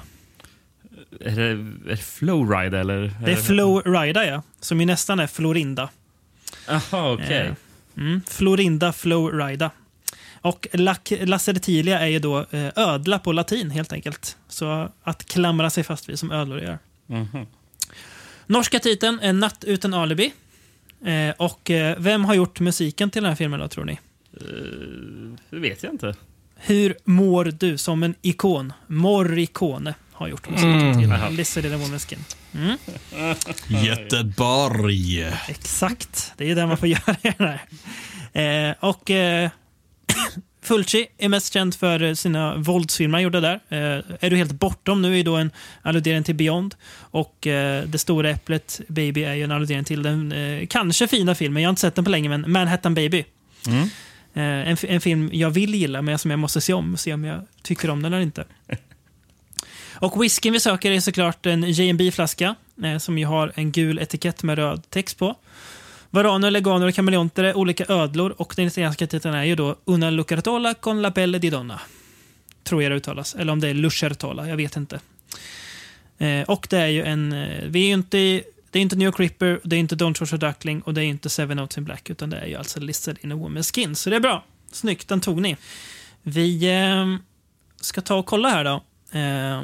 Är 1.19 1.35
det, 1.35 1.43
är 1.47 1.89
det 1.89 1.97
Flowride 1.97 2.79
eller? 2.79 3.11
Det 3.25 3.31
är 3.31 3.35
Flo 3.35 3.79
Rida, 3.81 4.25
ja. 4.25 4.43
Som 4.59 4.79
ju 4.79 4.85
nästan 4.85 5.19
är 5.19 5.27
Florinda. 5.27 5.89
Jaha, 6.67 7.13
okej. 7.13 7.37
Eh, 7.47 7.53
Mm, 7.97 8.21
Florinda 8.27 8.93
Flow 8.93 9.31
Rida. 9.39 9.71
Och 10.41 10.67
lac- 10.73 11.25
Lacertilia 11.25 11.99
är 11.99 12.07
ju 12.07 12.19
då 12.19 12.45
eh, 12.51 12.67
ödla 12.75 13.19
på 13.19 13.31
latin 13.31 13.71
helt 13.71 13.93
enkelt. 13.93 14.37
Så 14.47 14.89
att 15.03 15.25
klamra 15.25 15.69
sig 15.69 15.83
fast 15.83 16.09
vid 16.09 16.19
som 16.19 16.31
ödlor 16.31 16.59
gör. 16.59 16.79
Mhm. 17.07 17.45
Norska 18.45 18.79
titeln 18.79 19.19
är 19.19 19.33
Natt 19.33 19.63
utan 19.63 19.93
alibi. 19.93 20.33
Eh, 21.05 21.35
och 21.37 21.71
eh, 21.71 21.95
vem 21.99 22.25
har 22.25 22.33
gjort 22.33 22.59
musiken 22.59 23.09
till 23.09 23.21
den 23.23 23.29
här 23.29 23.35
filmen 23.35 23.59
då 23.59 23.67
tror 23.67 23.85
ni? 23.85 23.99
Eh, 24.41 25.37
det 25.49 25.59
vet 25.59 25.83
jag 25.83 25.93
inte. 25.93 26.13
Hur 26.55 26.95
mår 27.03 27.45
du 27.45 27.77
som 27.77 28.03
en 28.03 28.15
ikon? 28.21 28.73
Morricone 28.87 29.93
har 30.11 30.27
gjort 30.27 30.49
musiken 30.49 30.81
Mm. 30.81 31.01
till 31.01 31.09
Woman's 31.71 32.07
Skin. 32.09 32.19
Mm, 32.53 32.77
Göteborg. 33.85 35.25
exakt, 35.47 36.33
det 36.37 36.51
är 36.51 36.55
det 36.55 36.65
man 36.67 36.77
får 36.77 36.87
göra 36.87 37.15
i 37.21 37.33
den 37.37 37.47
här. 38.33 38.69
Eh, 38.69 38.75
och 38.79 39.09
eh, 39.11 39.49
Fulci 40.63 41.07
är 41.17 41.29
mest 41.29 41.53
känd 41.53 41.75
för 41.75 42.13
sina 42.13 42.55
våldsfilmer 42.55 43.15
han 43.17 43.23
gjorde 43.23 43.39
där. 43.39 43.53
Eh, 43.69 44.03
är 44.19 44.29
du 44.29 44.35
helt 44.37 44.51
bortom 44.51 45.01
nu 45.01 45.19
är 45.19 45.23
då 45.23 45.35
en 45.35 45.51
alludering 45.81 46.23
till 46.23 46.35
Beyond. 46.35 46.75
Och 46.99 47.47
eh, 47.47 47.83
Det 47.87 47.97
stora 47.97 48.29
äpplet, 48.29 48.81
Baby, 48.87 49.23
är 49.23 49.33
ju 49.33 49.43
en 49.43 49.51
alludering 49.51 49.83
till 49.83 50.03
den 50.03 50.31
eh, 50.31 50.67
kanske 50.67 51.07
fina 51.07 51.35
filmen, 51.35 51.63
jag 51.63 51.67
har 51.67 51.71
inte 51.71 51.81
sett 51.81 51.95
den 51.95 52.05
på 52.05 52.11
länge, 52.11 52.29
men 52.29 52.51
Manhattan 52.51 52.93
Baby. 52.93 53.25
Mm. 53.67 53.87
Eh, 54.33 54.43
en, 54.43 54.77
en 54.81 55.01
film 55.01 55.29
jag 55.33 55.49
vill 55.49 55.75
gilla, 55.75 56.01
men 56.01 56.19
som 56.19 56.31
jag 56.31 56.39
måste 56.39 56.61
se 56.61 56.73
om 56.73 56.97
se 56.97 57.13
om 57.13 57.23
jag 57.23 57.41
tycker 57.61 57.89
om 57.89 58.03
den 58.03 58.13
eller 58.13 58.23
inte. 58.23 58.45
Och 59.93 60.23
whiskyn 60.23 60.53
vi 60.53 60.59
söker 60.59 60.91
är 60.91 60.99
såklart 60.99 61.45
en 61.45 61.63
J&B-flaska 61.63 62.55
eh, 62.83 62.97
som 62.97 63.17
ju 63.17 63.25
har 63.25 63.51
en 63.55 63.71
gul 63.71 63.99
etikett 63.99 64.43
med 64.43 64.57
röd 64.57 64.89
text 64.89 65.17
på. 65.17 65.35
Varaner, 66.09 66.51
leganer 66.51 66.87
och 66.87 66.93
kameleonter 66.93 67.43
är 67.43 67.57
olika 67.57 67.85
ödlor 67.89 68.33
och 68.37 68.53
den 68.55 68.67
italienska 68.67 69.07
titeln 69.07 69.35
är 69.35 69.43
ju 69.43 69.55
då 69.55 69.75
Una 69.85 70.09
lucertola 70.09 70.73
con 70.73 71.01
la 71.01 71.11
pelle 71.11 71.39
di 71.39 71.49
donna. 71.49 71.81
Tror 72.63 72.83
jag 72.83 72.91
det 72.91 72.95
uttalas. 72.95 73.35
Eller 73.35 73.53
om 73.53 73.59
det 73.59 73.67
är 73.67 73.73
lucertola, 73.73 74.47
jag 74.47 74.57
vet 74.57 74.75
inte. 74.75 74.99
Eh, 76.17 76.41
och 76.41 76.67
det 76.69 76.77
är 76.77 76.87
ju 76.87 77.03
en... 77.03 77.33
Eh, 77.33 77.65
vi 77.65 77.83
är 77.83 77.87
ju 77.87 77.93
inte... 77.93 78.41
Det 78.71 78.79
är 78.79 78.81
inte 78.81 78.95
New 78.95 79.05
York 79.05 79.19
Ripper, 79.19 79.59
det 79.63 79.75
är 79.75 79.79
inte 79.79 79.95
Don't 79.95 80.15
George 80.19 80.49
Duckling 80.49 80.81
och 80.81 80.93
det 80.93 81.01
är 81.01 81.05
inte 81.05 81.29
Seven 81.29 81.57
Notes 81.57 81.77
in 81.77 81.83
Black 81.83 82.09
utan 82.09 82.29
det 82.29 82.37
är 82.37 82.45
ju 82.45 82.55
alltså 82.55 82.79
Listed 82.79 83.17
in 83.21 83.31
a 83.31 83.35
Woman's 83.35 83.75
Skin. 83.75 83.95
Så 83.95 84.09
det 84.09 84.15
är 84.15 84.19
bra. 84.19 84.45
Snyggt, 84.71 85.07
den 85.07 85.21
tog 85.21 85.41
ni. 85.41 85.57
Vi 86.23 86.69
eh, 86.69 87.17
ska 87.81 88.01
ta 88.01 88.15
och 88.15 88.25
kolla 88.25 88.49
här 88.49 88.63
då. 88.63 88.83
Eh, 89.19 89.63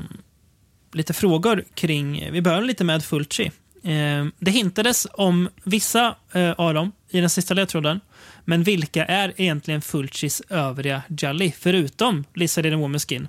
lite 0.93 1.13
frågor 1.13 1.63
kring... 1.73 2.31
Vi 2.31 2.41
börjar 2.41 2.61
lite 2.61 2.83
med 2.83 3.03
Fulci. 3.03 3.51
Eh, 3.83 4.25
det 4.39 4.51
hintades 4.51 5.07
om 5.13 5.49
vissa 5.63 6.15
eh, 6.31 6.51
av 6.51 6.73
dem 6.73 6.91
i 7.09 7.19
den 7.19 7.29
sista 7.29 7.53
ledtråden. 7.53 7.99
Men 8.45 8.63
vilka 8.63 9.05
är 9.05 9.33
egentligen 9.37 9.81
Fulcis 9.81 10.41
övriga 10.49 11.01
Jolly, 11.07 11.51
förutom 11.59 12.23
Lizard 12.33 12.65
in 12.65 12.73
a 12.73 12.77
Woman's 12.77 13.07
Skin? 13.09 13.27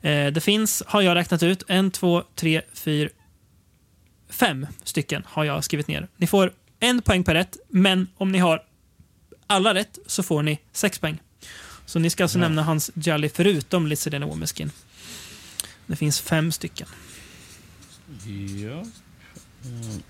Eh, 0.00 0.32
det 0.32 0.40
finns, 0.40 0.82
har 0.86 1.02
jag 1.02 1.14
räknat 1.14 1.42
ut, 1.42 1.62
en, 1.68 1.90
två, 1.90 2.22
tre, 2.34 2.62
fyra, 2.72 3.08
fem 4.34 4.66
stycken 4.84 5.22
har 5.26 5.44
jag 5.44 5.64
skrivit 5.64 5.88
ner. 5.88 6.08
Ni 6.16 6.26
får 6.26 6.52
en 6.80 7.02
poäng 7.02 7.24
per 7.24 7.34
rätt, 7.34 7.56
men 7.68 8.06
om 8.16 8.32
ni 8.32 8.38
har 8.38 8.62
alla 9.46 9.74
rätt 9.74 9.98
så 10.06 10.22
får 10.22 10.42
ni 10.42 10.58
sex 10.72 10.98
poäng. 10.98 11.18
Så 11.86 11.98
ni 11.98 12.10
ska 12.10 12.22
alltså 12.24 12.38
nämna 12.38 12.62
hans 12.62 12.90
Jolly 12.94 13.28
förutom 13.28 13.86
Lizard 13.86 14.14
in 14.14 14.22
a 14.22 14.26
Woman's 14.26 14.56
Skin. 14.56 14.70
Det 15.86 15.96
finns 15.96 16.20
fem 16.20 16.52
stycken. 16.52 16.86
Ja. 18.62 18.84
Mm. 19.64 20.02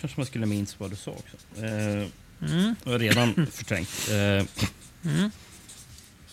Kanske 0.00 0.20
man 0.20 0.26
skulle 0.26 0.46
minns 0.46 0.80
vad 0.80 0.90
du 0.90 0.96
sa 0.96 1.10
också. 1.10 1.64
Eh, 1.64 2.08
Mm. 2.50 2.74
jag 2.84 2.92
har 2.92 2.98
redan 2.98 3.46
förträngt. 3.52 4.08
Eh, 4.10 4.46
Mm. 5.10 5.30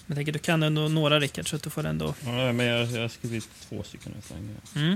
Jag 0.09 0.15
tänker 0.15 0.31
du 0.31 0.39
kan 0.39 0.63
ändå 0.63 0.87
några 0.87 1.19
Rickard 1.19 1.49
så 1.49 1.55
att 1.55 1.63
du 1.63 1.69
får 1.69 1.85
ändå... 1.85 2.13
ja, 2.25 2.53
men 2.53 2.65
jag, 2.65 2.91
jag 2.91 3.01
har 3.01 3.07
skrivit 3.07 3.49
två 3.69 3.83
stycken 3.83 4.11
nästan. 4.15 4.59
Mm. 4.75 4.93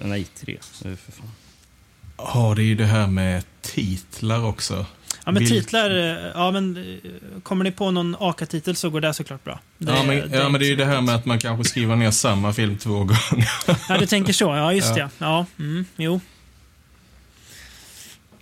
Eh, 0.00 0.06
nej, 0.06 0.24
tre. 0.24 0.54
Eh, 0.84 0.96
för 0.96 1.12
fan. 1.12 1.30
Ja, 2.16 2.52
det 2.56 2.62
är 2.62 2.64
ju 2.64 2.74
det 2.74 2.84
här 2.86 3.06
med 3.06 3.44
titlar 3.60 4.44
också. 4.44 4.86
Ja 5.24 5.32
men 5.32 5.42
Vil- 5.42 5.48
titlar, 5.48 5.90
eh, 5.90 6.30
ja 6.34 6.50
men 6.50 6.98
kommer 7.42 7.64
ni 7.64 7.72
på 7.72 7.90
någon 7.90 8.16
AKA-titel 8.20 8.76
så 8.76 8.90
går 8.90 9.00
det 9.00 9.14
såklart 9.14 9.44
bra. 9.44 9.60
Det, 9.78 9.92
ja, 9.92 10.02
men, 10.02 10.32
ja, 10.32 10.48
men 10.48 10.60
det 10.60 10.66
är 10.66 10.70
ju 10.70 10.76
det 10.76 10.84
här 10.84 11.00
med 11.00 11.14
att 11.14 11.24
man 11.24 11.38
kanske 11.38 11.64
skriver 11.70 11.96
ner 11.96 12.10
samma 12.10 12.52
film 12.52 12.78
två 12.78 12.98
gånger. 12.98 13.50
Ja, 13.88 13.98
du 13.98 14.06
tänker 14.06 14.32
så. 14.32 14.44
Ja, 14.44 14.72
just 14.72 14.88
Ja. 14.88 14.98
ja. 14.98 15.08
Ja, 15.18 15.46
mm, 15.64 15.84
jo. 15.96 16.20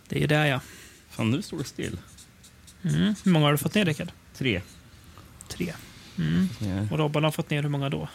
Det 0.09 0.17
är 0.17 0.21
ju 0.21 0.27
det 0.27 0.49
ja. 0.49 0.61
Fan, 1.11 1.31
nu 1.31 1.43
står 1.43 1.59
det 1.59 1.65
still. 1.65 1.99
Mm. 2.85 3.15
Hur 3.25 3.31
många 3.33 3.47
har 3.47 3.53
du 3.53 3.59
fått 3.59 3.75
ner 3.75 3.85
Rickard? 3.85 4.13
Tre. 4.39 4.61
Tre. 5.57 5.73
Mm. 6.19 6.49
Och 6.91 6.99
Robban 6.99 7.25
har 7.25 7.31
fått 7.31 7.51
ner 7.51 7.63
hur 7.63 7.69
många 7.69 7.89
då? 7.91 8.09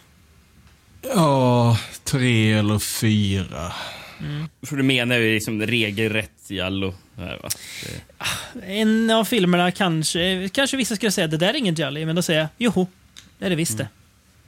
Ja, 1.16 1.78
tre 2.04 2.54
eller 2.54 2.80
fyra. 2.80 3.74
Mm. 4.20 4.50
För 4.62 4.76
du 4.76 4.84
menar 4.84 5.18
ju 5.18 5.34
liksom 5.34 5.62
regelrätt 5.62 6.32
Jallo. 6.48 6.94
Här, 7.18 7.40
va? 7.44 7.50
Det- 7.84 8.66
En 8.66 9.10
av 9.10 9.26
filmerna 9.26 9.72
kanske, 9.72 10.50
kanske 10.54 10.78
vissa 10.78 10.96
skulle 10.96 11.12
säga 11.12 11.28
det 11.28 11.38
där 11.38 11.50
är 11.50 11.56
ingen 11.58 11.76
Jolly, 11.76 12.06
men 12.06 12.16
då 12.16 12.22
säger 12.22 12.40
jag 12.40 12.50
joho, 12.58 12.88
det 13.40 13.46
är 13.46 13.50
det 13.50 13.56
visst 13.56 13.78
det. 13.78 13.88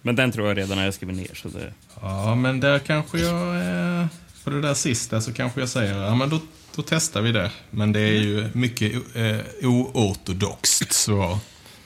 Men 0.02 0.16
den 0.16 0.32
tror 0.32 0.48
jag 0.48 0.58
redan 0.58 0.78
har 0.78 0.86
jag 0.86 0.94
skrivit 0.94 1.16
ner. 1.16 1.32
Så 1.36 1.48
det... 1.48 1.74
Ja, 2.02 2.36
men 2.36 2.60
där 2.60 2.80
kanske 2.80 3.18
jag... 3.20 3.56
Eh, 4.02 4.08
på 4.44 4.50
det 4.50 4.62
där 4.62 4.74
sista 4.74 5.22
så 5.22 5.34
kanske 5.34 5.60
jag 5.60 5.70
säger, 5.70 5.98
ja 6.04 6.16
men 6.16 6.30
då, 6.30 6.40
då 6.76 6.82
testar 6.82 7.22
vi 7.22 7.32
det. 7.32 7.52
Men 7.70 7.92
det 7.92 8.00
är 8.00 8.22
ju 8.22 8.50
mycket 8.54 8.94
eh, 9.16 9.38
oortodoxt 9.70 10.94
svar. 10.94 11.38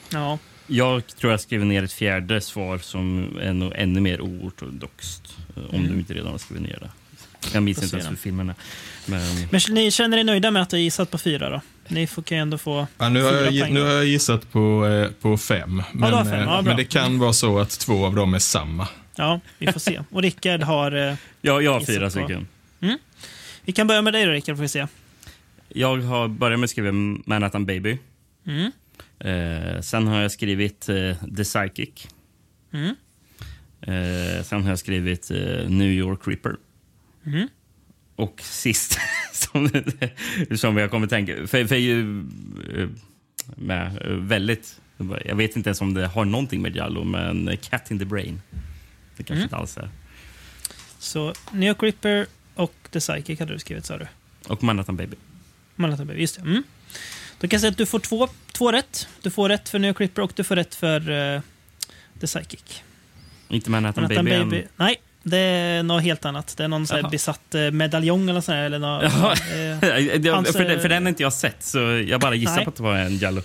Ja. 0.10 0.40
Jag 0.68 1.08
tror 1.08 1.32
jag 1.34 1.40
skriver 1.42 1.66
ner 1.66 1.84
ett 1.84 1.94
fjärde 1.94 2.42
svar 2.42 2.78
som 2.78 3.38
är 3.42 3.54
nog 3.54 3.74
ännu 3.76 4.00
mer 4.00 4.22
oortodoxt. 4.22 5.38
eh, 5.58 5.64
Om 5.64 5.76
Mm. 5.76 5.92
du 5.94 6.00
inte 6.00 6.14
redan 6.14 6.32
har 6.32 6.38
skrivit 6.38 6.64
ner 6.64 6.78
det. 6.82 6.90
Jag 7.54 7.64
minns 7.64 7.84
inte 7.84 7.96
ens 7.96 8.12
hur 8.12 8.16
filmerna. 8.16 8.56
Men 9.06 9.22
Men 9.52 9.62
ni 9.70 9.92
känner 9.92 10.18
er 10.18 10.24
nöjda 10.24 10.52
med 10.52 10.62
att 10.62 10.72
jag 10.72 10.82
gissat 10.82 11.12
på 11.12 11.18
fyra 11.18 11.50
då? 11.50 11.62
Ni 11.88 12.08
får, 12.08 12.22
kan 12.22 12.38
ju 12.38 12.42
ändå 12.42 12.58
få 12.58 12.88
Ja, 12.98 13.10
nu, 13.10 13.22
har 13.24 13.32
fyra 13.32 13.50
jag, 13.52 13.72
nu 13.72 13.82
har 13.82 13.90
jag 13.92 14.06
gissat 14.06 14.52
på, 14.52 14.86
eh, 14.88 15.12
på 15.22 15.38
fem. 15.38 15.84
Men, 15.94 16.14
har 16.14 16.24
fem. 16.26 16.34
eh, 16.34 16.40
Ja, 16.40 16.46
bra. 16.46 16.62
men 16.62 16.78
det 16.78 16.86
kan 16.86 17.20
vara 17.20 17.34
så 17.34 17.60
att 17.60 17.70
två 17.70 18.06
av 18.06 18.16
dem 18.16 18.34
är 18.34 18.40
samma. 18.40 18.88
Ja, 19.16 19.40
vi 19.58 19.72
får 19.72 19.80
se. 19.80 20.02
Och 20.12 20.22
Rickard 20.22 20.64
har... 20.64 21.08
eh, 21.10 21.16
Ja, 21.42 21.62
jag 21.62 21.74
har 21.74 21.80
fyra 21.82 22.10
stycken. 22.10 22.48
Vi 23.66 23.74
kan 23.74 23.88
börja 23.88 24.02
med 24.02 24.14
dig 24.14 24.26
då, 24.26 24.32
Rickard, 24.32 24.56
får 24.56 24.62
vi 24.62 24.68
se. 24.70 24.88
Jag 25.70 25.98
har 25.98 26.28
börjat 26.28 26.60
med 26.60 26.66
att 26.66 26.70
skriva 26.72 26.92
Manhattan 27.26 27.66
Baby. 27.66 27.98
Mm. 28.48 28.72
Eh, 29.20 29.82
sen 29.82 30.08
har 30.08 30.22
jag 30.22 30.32
skrivit 30.32 30.90
eh, 30.90 31.16
The 31.38 31.44
Psychic. 31.44 32.08
Mm. 32.74 32.96
Eh, 33.82 34.44
sen 34.44 34.64
har 34.64 34.70
jag 34.70 34.80
skrivit 34.80 35.32
eh, 35.32 35.70
New 35.70 35.92
York 35.92 36.28
Ripper. 36.28 36.56
Mm. 37.26 37.48
Och 38.16 38.42
sist, 38.42 39.00
som, 39.34 39.70
som 40.56 40.78
jag 40.78 40.92
kommer 40.92 41.08
tänka... 41.08 41.48
För, 41.48 41.66
för 41.66 41.76
ju 41.76 42.20
eh, 42.76 42.90
med 43.56 44.02
eh, 44.02 44.12
väldigt... 44.14 44.82
Jag 45.26 45.36
vet 45.36 45.56
inte 45.56 45.70
ens 45.70 45.82
om 45.82 45.94
det 45.94 46.08
har 46.08 46.26
någonting 46.26 46.62
med 46.62 46.76
Jallo, 46.76 47.04
men 47.04 47.58
Cat 47.58 47.92
in 47.92 48.00
the 48.00 48.06
Brain. 48.06 48.42
Det 49.18 49.24
kanske 49.24 49.34
Mm. 49.34 49.44
inte 49.44 49.56
alls 49.56 49.78
är. 49.78 49.90
Så 51.00 51.34
New 51.52 51.68
York 51.70 51.84
Ripper 51.84 52.26
och 52.56 52.74
The 52.92 53.00
Psychic 53.00 53.40
hade 53.40 53.54
du 53.54 53.60
skrivit, 53.60 53.86
sa 53.86 53.98
du? 53.98 54.08
Och 54.48 54.64
Manhattan 54.64 54.96
Baby. 54.96 55.16
Manhattan 55.76 56.08
Baby, 56.08 56.22
just 56.22 56.36
det. 56.36 56.42
Mm. 56.42 56.64
Då 57.40 57.48
kan 57.48 57.56
jag 57.56 57.62
säga 57.62 57.72
att 57.72 57.78
du 57.78 57.86
får 57.86 58.00
två, 58.00 58.28
två 58.52 58.72
rätt. 58.72 59.08
Du 59.22 59.30
får 59.32 59.50
rätt 59.50 59.70
för 59.70 59.80
New 59.80 59.88
York 59.90 60.00
Ripper 60.02 60.22
och 60.22 60.32
du 60.36 60.44
får 60.44 60.56
rätt 60.56 60.76
för 60.76 61.10
eh, 61.36 61.42
The 62.22 62.28
Psychic. 62.28 62.82
Inte 63.50 63.70
Manhattan, 63.70 64.04
Manhattan 64.04 64.26
Baby, 64.26 64.40
Baby. 64.44 64.58
än. 64.62 64.68
Nej, 64.76 64.96
det 65.24 65.38
är 65.38 65.84
något 65.84 66.04
helt 66.04 66.26
annat. 66.26 66.54
Det 66.58 66.64
är 66.64 66.68
någon 66.68 66.88
så 66.88 66.96
här 66.96 67.10
besatt 67.10 67.56
eh, 67.56 67.72
medaljong 67.72 68.30
eller 68.30 68.42
sån 68.42 68.56
här, 68.56 68.64
eller 68.64 68.80
något, 68.80 69.04
eh, 69.04 69.10
Hans, 70.36 70.52
för, 70.52 70.64
den- 70.64 70.72
eh, 70.76 70.80
för 70.82 70.90
den 70.90 71.04
har 71.04 71.10
inte 71.10 71.24
jag 71.24 71.34
sett, 71.34 71.64
så 71.64 71.78
jag 72.08 72.22
bara 72.22 72.36
gissar 72.36 72.56
Nej. 72.56 72.64
på 72.66 72.70
att 72.70 72.76
det 72.76 72.84
var 72.84 72.96
en 72.98 73.18
Jallo. 73.18 73.42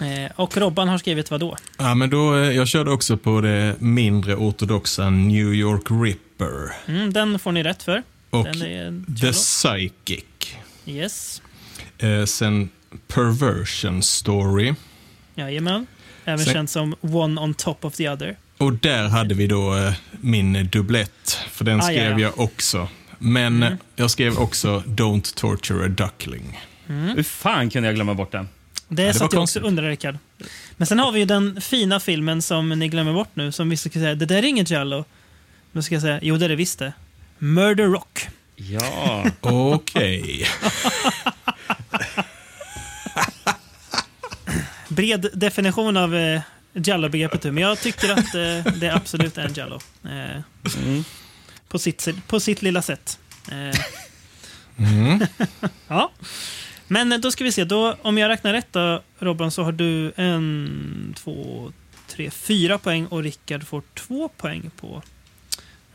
eh, 0.00 0.30
och 0.36 0.56
Robban 0.56 0.88
har 0.88 0.98
skrivit 0.98 1.30
vad 1.30 1.40
då? 1.40 1.56
Ja, 1.78 1.94
men 1.94 2.10
då, 2.10 2.36
eh, 2.36 2.50
jag 2.52 2.68
körde 2.68 2.90
också 2.90 3.16
på 3.16 3.40
det 3.40 3.74
mindre 3.78 4.34
ortodoxa 4.36 5.10
New 5.10 5.54
York 5.54 5.82
Ripper. 6.04 6.72
Mm, 6.92 7.12
den 7.12 7.38
får 7.38 7.52
ni 7.52 7.62
rätt 7.62 7.82
för. 7.82 8.02
Och 8.30 8.44
Den 8.44 8.62
är 8.62 8.84
en 8.86 9.16
The. 9.20 9.32
Psychic. 9.32 10.24
Yes. 10.86 11.42
Eh, 11.98 12.24
sen 12.24 12.68
Perversion 13.08 14.02
Story. 14.02 14.74
Jajamän. 15.34 15.86
Även 16.24 16.44
Sen- 16.44 16.54
känd 16.54 16.70
som 16.70 16.94
One 17.00 17.40
on 17.40 17.54
top 17.54 17.84
of 17.84 17.94
the 17.96 18.08
other. 18.08 18.36
Och 18.58 18.72
där 18.72 19.08
hade 19.08 19.34
vi 19.34 19.46
då 19.46 19.76
eh, 19.76 19.92
min 20.20 20.68
dubblett, 20.72 21.38
för 21.50 21.64
den 21.64 21.80
Ah, 21.80 21.82
skrev 21.82 22.02
ja, 22.02 22.10
ja. 22.10 22.18
jag 22.20 22.40
också. 22.40 22.88
Men 23.18 23.62
Mm. 23.62 23.78
jag 23.96 24.10
skrev 24.10 24.38
också 24.38 24.82
Don't 24.86 25.34
Torture 25.36 25.84
a 25.84 25.88
Duckling. 25.88 26.60
Mm. 26.88 27.16
Hur 27.16 27.22
fan 27.22 27.70
kunde 27.70 27.88
jag 27.88 27.94
glömma 27.94 28.14
bort 28.14 28.32
den? 28.32 28.48
Det 28.88 29.02
det 29.06 29.14
satt 29.14 29.32
jag 29.32 29.42
också 29.42 29.60
undrar, 29.60 29.88
Rickard. 29.88 30.18
Men 30.76 30.86
sen 30.86 30.98
har 30.98 31.12
vi 31.12 31.18
ju 31.18 31.24
den 31.24 31.60
fina 31.60 32.00
filmen 32.00 32.42
som 32.42 32.68
ni 32.68 32.88
glömmer 32.88 33.12
bort 33.12 33.30
nu, 33.34 33.52
som 33.52 33.68
vi 33.70 33.76
ska 33.76 33.90
säga, 33.90 34.14
det 34.14 34.26
där 34.26 34.36
är 34.38 34.42
inget 34.44 34.70
Jallo. 34.70 35.04
Då 35.72 35.82
ska 35.82 35.94
jag 35.94 36.02
säga, 36.02 36.18
jo 36.22 36.36
det 36.36 36.44
är 36.44 36.48
det 36.48 36.56
visst 36.56 36.78
det. 36.78 36.92
Murder 37.38 37.86
Rock. 37.86 38.28
Ja. 38.56 39.24
Okej. 39.40 40.46
Bred 44.88 45.26
definition 45.34 45.96
av 45.96 46.14
eh, 46.16 46.40
Jallo-begreppet, 46.72 47.44
men 47.44 47.58
jag 47.58 47.80
tycker 47.80 48.12
att 48.12 48.34
eh, 48.34 48.72
det 48.80 48.90
absolut 48.94 49.38
är 49.38 49.42
en 49.44 49.54
Jallo. 49.54 49.80
Eh, 50.04 50.40
Mm. 50.78 51.04
på, 51.68 51.78
sitt, 51.78 52.08
på 52.26 52.40
sitt 52.40 52.62
lilla 52.62 52.82
sätt. 52.82 53.18
Eh, 53.52 53.80
Mm. 54.78 55.26
ja. 55.88 56.10
Men 56.88 57.20
då 57.20 57.30
ska 57.30 57.44
vi 57.44 57.52
se, 57.52 57.64
då, 57.64 57.96
om 58.02 58.18
jag 58.18 58.28
räknar 58.28 58.52
rätt 58.52 58.72
då, 58.72 59.02
Robban, 59.18 59.50
så 59.50 59.62
har 59.62 59.72
du 59.72 60.12
en, 60.16 61.14
två, 61.18 61.72
tre, 62.08 62.30
fyra 62.30 62.78
poäng 62.78 63.06
och 63.06 63.22
Rickard 63.22 63.66
får 63.66 63.82
två 63.94 64.28
poäng 64.28 64.70
på 64.80 65.02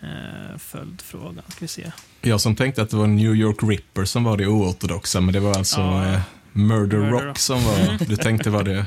eh, 0.02 0.58
följdfrågan. 0.58 1.43
Ska 1.47 1.58
vi 1.60 1.68
se. 1.68 1.91
Jag 2.22 2.41
som 2.41 2.56
tänkte 2.56 2.82
att 2.82 2.89
det 2.89 2.97
var 2.97 3.08
New 3.08 3.36
York 3.36 3.58
Ripper 3.64 4.06
som 4.06 4.24
var 4.24 4.38
det 4.38 4.47
oortodoxa, 4.47 5.22
men 5.22 5.34
det 5.34 5.39
var 5.39 5.54
alltså 5.58 5.80
Ja. 5.82 6.06
eh, 6.14 6.20
Murder, 6.54 6.97
Murder 6.97 7.12
Rock 7.12 7.24
Rock. 7.24 7.38
som 7.38 7.64
var, 7.64 7.80
Mm. 7.80 7.97
du 8.08 8.16
tänkte 8.16 8.49
var 8.49 8.64
det. 8.64 8.86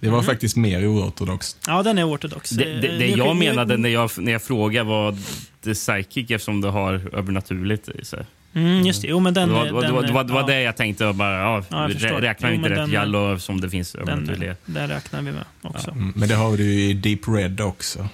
Det 0.00 0.08
var 0.10 0.22
faktiskt 0.22 0.56
mer 0.56 0.86
oortodoxt. 0.86 1.58
Ja, 1.66 1.82
den 1.82 1.98
är 1.98 2.08
ortodox. 2.14 2.50
Det, 2.50 2.64
det, 2.64 2.70
Eh, 2.72 2.80
det 2.80 2.98
nu- 2.98 3.06
jag 3.16 3.36
menade 3.36 3.76
när 3.76 3.88
jag, 3.88 4.10
när 4.18 4.32
jag 4.32 4.42
frågade 4.42 4.88
var 4.88 5.16
The 5.64 5.74
Psychic 5.74 6.30
eftersom 6.30 6.60
det 6.60 6.68
har 6.70 6.92
övernaturligt 7.14 7.88
i 7.88 8.04
sig. 8.04 8.26
Mm, 8.54 8.86
just 8.86 9.02
det. 9.02 9.08
Jo, 9.08 9.20
men 9.20 9.34
Det 9.34 9.40
den... 9.40 9.52
var, 9.52 9.58
den, 9.64 9.66
det 9.66 9.72
var, 9.74 9.82
det 9.82 9.92
var, 9.92 10.02
det 10.02 10.12
var, 10.12 10.24
det 10.24 10.32
var 10.32 10.40
ja, 10.40 10.46
det 10.46 10.60
jag 10.62 10.76
tänkte. 10.76 11.06
Och 11.06 11.14
bara, 11.14 11.38
ja, 11.40 11.64
Ja, 11.70 11.90
jag 11.90 12.22
räknar 12.22 12.48
Jo, 12.50 12.56
inte 12.56 12.68
rätt 12.70 12.76
den- 12.76 12.90
Jallo 12.90 13.32
eftersom 13.34 13.60
det 13.60 13.70
finns 13.70 13.92
den, 13.92 14.02
övernaturlighet. 14.08 14.60
den 14.66 14.88
räknar 14.88 15.22
vi 15.22 15.32
med 15.32 15.44
också. 15.62 15.90
Mm, 15.90 16.12
Men 16.16 16.28
det 16.28 16.34
har 16.34 16.56
du 16.56 16.64
ju 16.64 16.90
i 16.90 16.92
Deep 16.94 17.28
Red 17.28 17.60
också. 17.60 18.08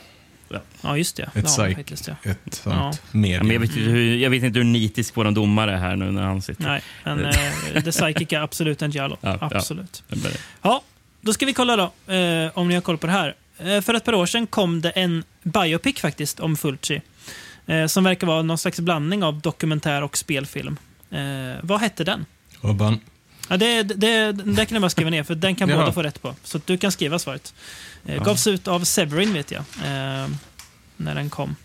Ja, 0.81 0.99
just 0.99 1.17
det. 1.17 1.23
Ett 1.35 1.57
det 1.57 1.75
faktiskt, 1.75 2.09
ja. 2.09 2.15
Ett 2.23 2.55
sånt 2.55 2.77
Ja. 2.77 2.93
Ja, 2.93 3.19
medium. 3.19 3.51
jag, 3.51 3.61
vet 3.61 3.71
inte 3.71 3.81
hur, 3.81 4.17
jag 4.17 4.31
vet 4.31 4.43
inte 4.43 4.59
hur 4.59 4.65
nitisk 4.65 5.17
vår 5.17 5.31
domare 5.31 5.73
är 5.73 5.77
här 5.77 5.97
nu 5.97 6.13
när 6.13 6.23
han 6.23 6.43
sitter. 6.43 6.63
Nej, 6.63 6.83
men 7.05 7.25
eh, 7.75 7.83
The 7.85 7.91
Psychic 7.93 8.33
är 8.33 8.41
absolut 8.41 8.83
en 8.83 8.91
Giallo. 8.91 9.17
Ja, 9.21 9.39
ja. 9.41 9.51
absolut. 9.57 10.03
Ja, 10.63 10.83
då 11.21 11.33
ska 11.33 11.47
vi 11.47 11.53
kolla 11.53 11.77
då, 11.77 12.13
eh, 12.15 12.59
om 12.59 12.69
ni 12.69 12.75
har 12.75 12.81
koll 12.81 12.99
på 12.99 13.07
det 13.07 13.13
här. 13.13 13.35
Eh, 13.59 13.81
för 13.81 13.95
ett 13.95 14.05
par 14.05 14.15
år 14.15 14.27
sedan 14.27 14.47
kom 14.47 14.81
det 14.81 14.91
en 14.91 15.25
biopic 15.43 16.01
faktiskt 16.01 16.41
om 16.41 16.57
Fulci. 16.57 17.01
Eh, 17.67 17.87
som 17.87 18.05
verkar 18.05 18.27
vara 18.27 18.43
någon 18.43 18.59
slags 18.59 18.81
blandning 18.81 19.25
av 19.25 19.41
dokumentär 19.41 20.03
och 20.03 20.17
spelfilm. 20.17 20.77
Eh, 21.11 21.21
vad 21.63 21.81
hette 21.81 22.05
den? 22.05 22.27
Robban. 22.61 23.01
Ja, 23.49 23.57
det, 23.57 23.83
det, 23.83 23.95
det 23.97 24.33
där 24.33 24.65
kan 24.65 24.75
ni 24.75 24.81
bara 24.81 24.91
skriva 24.91 25.11
ner, 25.11 25.23
för 25.23 25.35
den 25.35 25.55
kan 25.55 25.69
båda 25.69 25.93
få 25.93 26.03
rätt 26.03 26.23
på. 26.23 26.35
Så 26.43 26.61
du 26.65 26.79
kan 26.79 26.93
skriva 26.93 27.19
svaret. 27.19 27.55
Eh, 28.07 28.25
Gavs 28.25 28.47
ut 28.47 28.69
av 28.69 28.85
Severin, 28.85 29.33
vet 29.33 29.51
jag, 29.51 29.65
eh, 29.85 30.29
när 30.97 31.15
den 31.15 31.31
kom. 31.31 31.57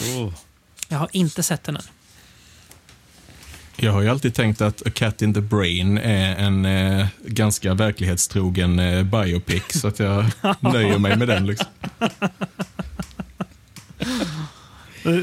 Oh. 0.00 0.32
Jag 0.88 0.98
har 0.98 1.08
inte 1.12 1.42
sett 1.42 1.64
den 1.64 1.76
än. 1.76 1.82
Jag 3.76 3.92
har 3.92 4.02
ju 4.02 4.08
alltid 4.08 4.34
tänkt 4.34 4.60
att 4.60 4.86
A 4.86 4.90
Cat 4.94 5.22
in 5.22 5.34
the 5.34 5.40
Brain 5.40 5.98
är 5.98 6.36
en 6.36 6.64
eh, 6.64 7.06
ganska 7.26 7.74
verklighetstrogen 7.74 8.78
eh, 8.78 9.02
biopic, 9.02 9.62
så 9.68 9.88
att 9.88 9.98
jag 9.98 10.24
nöjer 10.60 10.98
mig 10.98 11.16
med 11.16 11.28
den. 11.28 11.46
Liksom. 11.46 11.66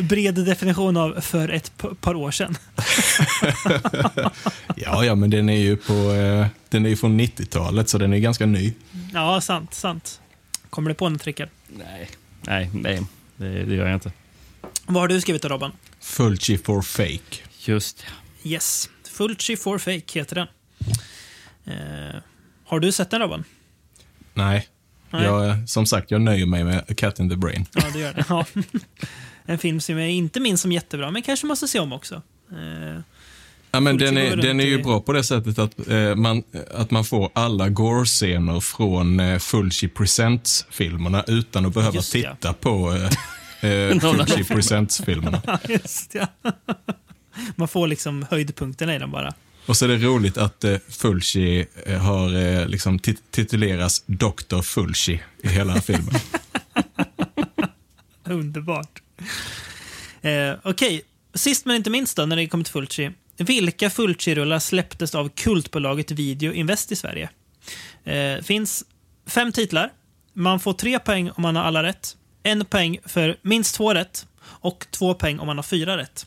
Bred 0.02 0.36
definition 0.36 0.98
av 0.98 1.22
för 1.22 1.50
ett 1.50 1.72
par 2.02 2.16
år 2.16 2.32
sedan. 2.32 2.58
Ja, 4.76 5.06
ja, 5.06 5.16
men 5.16 5.30
den 5.30 5.50
är 5.50 5.58
ju 5.58 5.78
på, 5.78 5.94
eh, 5.94 6.48
den 6.70 6.86
är 6.86 6.90
ju 6.90 6.96
från 6.96 7.20
90-talet, 7.20 7.90
så 7.90 7.98
den 7.98 8.14
är 8.14 8.18
ganska 8.18 8.46
ny. 8.46 8.74
Ja, 9.14 9.42
sant, 9.42 9.74
sant. 9.74 10.22
Kommer 10.72 10.90
du 10.90 10.96
på 10.96 11.10
något, 11.10 11.26
Rickard? 11.28 11.50
Nej, 11.68 12.10
nej, 12.42 12.70
nej 12.74 13.02
det, 13.38 13.64
det 13.64 13.76
gör 13.76 13.86
jag 13.86 13.94
inte. 13.96 14.12
Vad 14.86 15.02
har 15.04 15.08
du 15.08 15.22
skrivit 15.22 15.42
då, 15.42 15.48
Robban? 15.50 15.72
Fulci 16.00 16.58
for 16.58 16.82
fake. 16.82 17.38
Just 17.60 18.06
Yes. 18.44 18.90
Fulci 19.10 19.58
for 19.58 19.78
fake 19.78 20.20
heter 20.20 20.36
den. 20.36 20.48
Eh, 21.66 22.22
har 22.66 22.80
du 22.80 22.92
sett 22.92 23.10
den, 23.10 23.22
Robban? 23.22 23.44
Nej, 24.34 24.68
Nej. 25.10 25.24
Jag, 25.24 25.70
som 25.70 25.86
sagt, 25.86 26.12
jag 26.12 26.22
nöjer 26.22 26.46
mig 26.46 26.64
med 26.64 26.78
A 26.90 26.94
Cat 26.98 27.20
in 27.20 27.30
the 27.30 27.36
Brain. 27.36 27.66
Ja, 27.74 27.84
du 27.94 28.00
gör 28.00 28.14
det. 28.14 28.26
Ja. 28.30 28.46
En 29.46 29.58
film 29.58 29.82
som 29.82 29.98
jag 29.98 30.10
inte 30.12 30.40
minns 30.40 30.62
som 30.62 30.72
jättebra, 30.72 31.12
men 31.12 31.22
kanske 31.22 31.46
måste 31.48 31.68
se 31.68 31.80
om 31.80 31.94
också. 31.94 32.22
Eh, 32.52 33.00
Ja, 33.72 33.80
men 33.80 33.98
den, 33.98 34.18
är, 34.18 34.36
den 34.36 34.60
är 34.60 34.66
ju 34.66 34.84
bra 34.84 35.00
på 35.02 35.14
det 35.14 35.24
sättet 35.24 35.60
att, 35.60 35.88
eh, 35.88 36.16
man, 36.16 36.44
att 36.72 36.92
man 36.92 37.06
får 37.06 37.30
alla 37.34 37.70
gore-scener 37.70 38.60
från 38.60 39.20
eh, 39.20 39.40
Fulci 39.40 39.88
Presents-filmerna 39.88 41.24
utan 41.28 41.66
att 41.66 41.74
behöva 41.74 41.96
Just 41.96 42.14
det, 42.14 42.20
ja. 42.20 42.36
titta 42.36 42.54
på 42.54 42.94
eh, 43.62 43.72
eh, 43.72 44.00
Fulci 44.00 44.44
Presents-filmerna. 44.44 45.42
just 45.70 46.16
ja. 46.16 46.28
Man 47.56 47.68
får 47.68 47.88
liksom 47.88 48.26
höjdpunkterna 48.30 48.96
i 48.96 49.00
den 49.00 49.12
bara. 49.12 49.34
Och 49.66 49.78
så 49.78 49.86
är 49.86 49.90
det 49.90 49.98
roligt 49.98 50.38
att 50.38 50.64
eh, 50.64 50.78
Fulci 50.90 51.66
eh, 51.86 51.98
har 52.00 52.36
eh, 52.36 52.68
liksom 52.68 53.00
tit- 53.00 53.32
tituleras 53.32 54.04
Dr. 54.06 54.62
Fulci 54.62 55.20
i 55.44 55.48
hela 55.48 55.82
filmen. 55.82 56.16
Underbart. 58.24 59.02
Eh, 60.22 60.54
Okej, 60.64 61.02
sist 61.34 61.66
men 61.66 61.76
inte 61.76 61.90
minst 61.90 62.18
då, 62.18 62.26
när 62.26 62.36
det 62.36 62.48
kommer 62.48 62.64
till 62.64 62.72
Fulci. 62.74 63.12
Vilka 63.38 63.90
Fulci-rullar 63.90 64.60
släpptes 64.60 65.16
av 65.16 65.30
kultbolaget 65.30 66.12
Video 66.12 66.54
Invest 66.54 66.92
i 66.92 66.96
Sverige? 66.96 67.30
Eh, 68.04 68.42
finns 68.42 68.84
fem 69.26 69.52
titlar. 69.52 69.94
Man 70.34 70.60
får 70.60 70.74
tre 70.74 71.00
poäng 71.00 71.32
om 71.32 71.42
man 71.42 71.56
har 71.56 71.64
alla 71.64 71.84
rätt. 71.84 72.18
En 72.44 72.66
poäng 72.66 72.98
för 73.06 73.38
minst 73.42 73.76
två 73.76 73.94
rätt. 73.94 74.28
Och 74.44 74.88
två 74.92 75.14
poäng 75.14 75.40
om 75.40 75.48
man 75.48 75.58
har 75.58 75.64
fyra 75.64 75.98
rätt. 75.98 76.26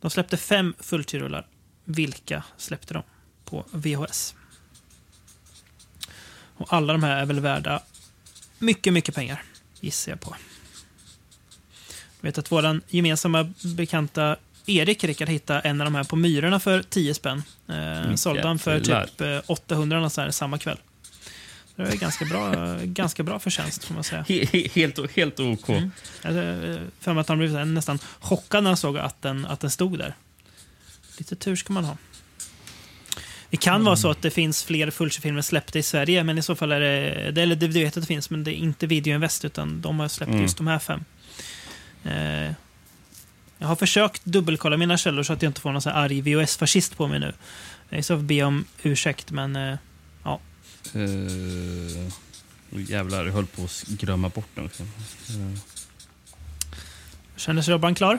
De 0.00 0.10
släppte 0.10 0.36
fem 0.36 0.74
Fulci-rullar. 0.80 1.46
Vilka 1.84 2.44
släppte 2.56 2.94
de 2.94 3.02
på 3.44 3.64
VHS? 3.72 4.34
Och 6.56 6.72
alla 6.72 6.92
de 6.92 7.02
här 7.02 7.16
är 7.16 7.26
väl 7.26 7.40
värda 7.40 7.82
mycket, 8.58 8.92
mycket 8.92 9.14
pengar, 9.14 9.42
gissar 9.80 10.12
jag 10.12 10.20
på. 10.20 10.36
Jag 12.20 12.28
vet 12.28 12.38
att 12.38 12.52
vår 12.52 12.80
gemensamma 12.88 13.52
bekanta 13.76 14.36
Erik 14.66 15.04
Rickard 15.04 15.28
hittade 15.28 15.60
en 15.60 15.80
av 15.80 15.84
de 15.84 15.94
här 15.94 16.04
på 16.04 16.16
Myrorna 16.16 16.60
för 16.60 16.82
10 16.82 17.14
spänn. 17.14 17.42
Eh, 17.68 18.14
sålde 18.14 18.46
han 18.46 18.58
för 18.58 18.80
typ 18.80 19.20
eh, 19.20 19.38
800 19.46 19.98
eller 19.98 20.08
så 20.08 20.20
här 20.20 20.30
samma 20.30 20.58
kväll. 20.58 20.78
Det 21.76 21.82
är 21.82 21.96
ganska 21.96 22.24
bra, 22.24 22.76
ganska 22.84 23.22
bra 23.22 23.38
förtjänst 23.38 23.84
får 23.84 23.94
man 23.94 24.04
säga. 24.04 24.24
He, 24.28 24.44
he, 24.52 24.68
helt, 24.74 25.16
helt 25.16 25.40
OK. 25.40 25.68
Jag 26.22 26.36
eh, 26.36 26.78
för 27.00 27.12
mig 27.12 27.20
att 27.20 27.28
han 27.28 27.38
blev 27.38 27.66
nästan 27.66 27.98
chockad 28.20 28.62
när 28.62 28.70
han 28.70 28.76
såg 28.76 28.98
att 28.98 29.22
den, 29.22 29.46
att 29.46 29.60
den 29.60 29.70
stod 29.70 29.98
där. 29.98 30.14
Lite 31.18 31.36
tur 31.36 31.56
ska 31.56 31.72
man 31.72 31.84
ha. 31.84 31.96
Det 33.50 33.56
kan 33.56 33.84
vara 33.84 33.96
så 33.96 34.10
att 34.10 34.22
det 34.22 34.30
finns 34.30 34.64
fler 34.64 34.90
Fulci-filmer 34.90 35.42
släppta 35.42 35.78
i 35.78 35.82
Sverige, 35.82 36.24
men 36.24 36.38
i 36.38 36.42
så 36.42 36.54
fall 36.54 36.72
är 36.72 36.80
det... 36.80 37.42
eller 37.42 37.56
det 37.56 37.68
vet 37.68 37.96
att 37.96 38.02
det 38.02 38.06
finns, 38.06 38.30
men 38.30 38.44
det 38.44 38.50
är 38.50 38.56
inte 38.56 38.86
Video 38.86 39.14
Invest, 39.14 39.44
utan 39.44 39.80
de 39.80 40.00
har 40.00 40.08
släppt 40.08 40.30
Mm. 40.30 40.42
just 40.42 40.56
de 40.56 40.66
här 40.66 40.78
fem. 40.78 41.04
Eh, 42.04 42.52
jag 43.62 43.68
har 43.68 43.76
försökt 43.76 44.24
dubbelkolla 44.24 44.76
mina 44.76 44.96
källor 44.96 45.22
så 45.22 45.32
att 45.32 45.42
jag 45.42 45.50
inte 45.50 45.60
får 45.60 45.72
någon 45.72 45.82
sån 45.82 45.92
här 45.92 46.00
arg 46.00 46.20
VHS-fascist 46.22 46.96
på 46.96 47.06
mig 47.06 47.20
nu. 47.20 47.32
Jag 47.88 48.04
så 48.04 48.16
be 48.16 48.42
om 48.42 48.64
ursäkt, 48.82 49.30
men... 49.30 49.56
Eh, 49.56 49.78
Uh, 50.94 52.12
jävlar, 52.70 53.24
jag 53.24 53.32
höll 53.32 53.46
på 53.46 53.62
att 53.64 53.84
glömma 53.88 54.28
bort 54.28 54.48
den. 54.54 54.64
också. 54.64 54.82
Eh, 54.82 55.58
kändes 57.36 57.68
Robban 57.68 57.94
klar? 57.94 58.18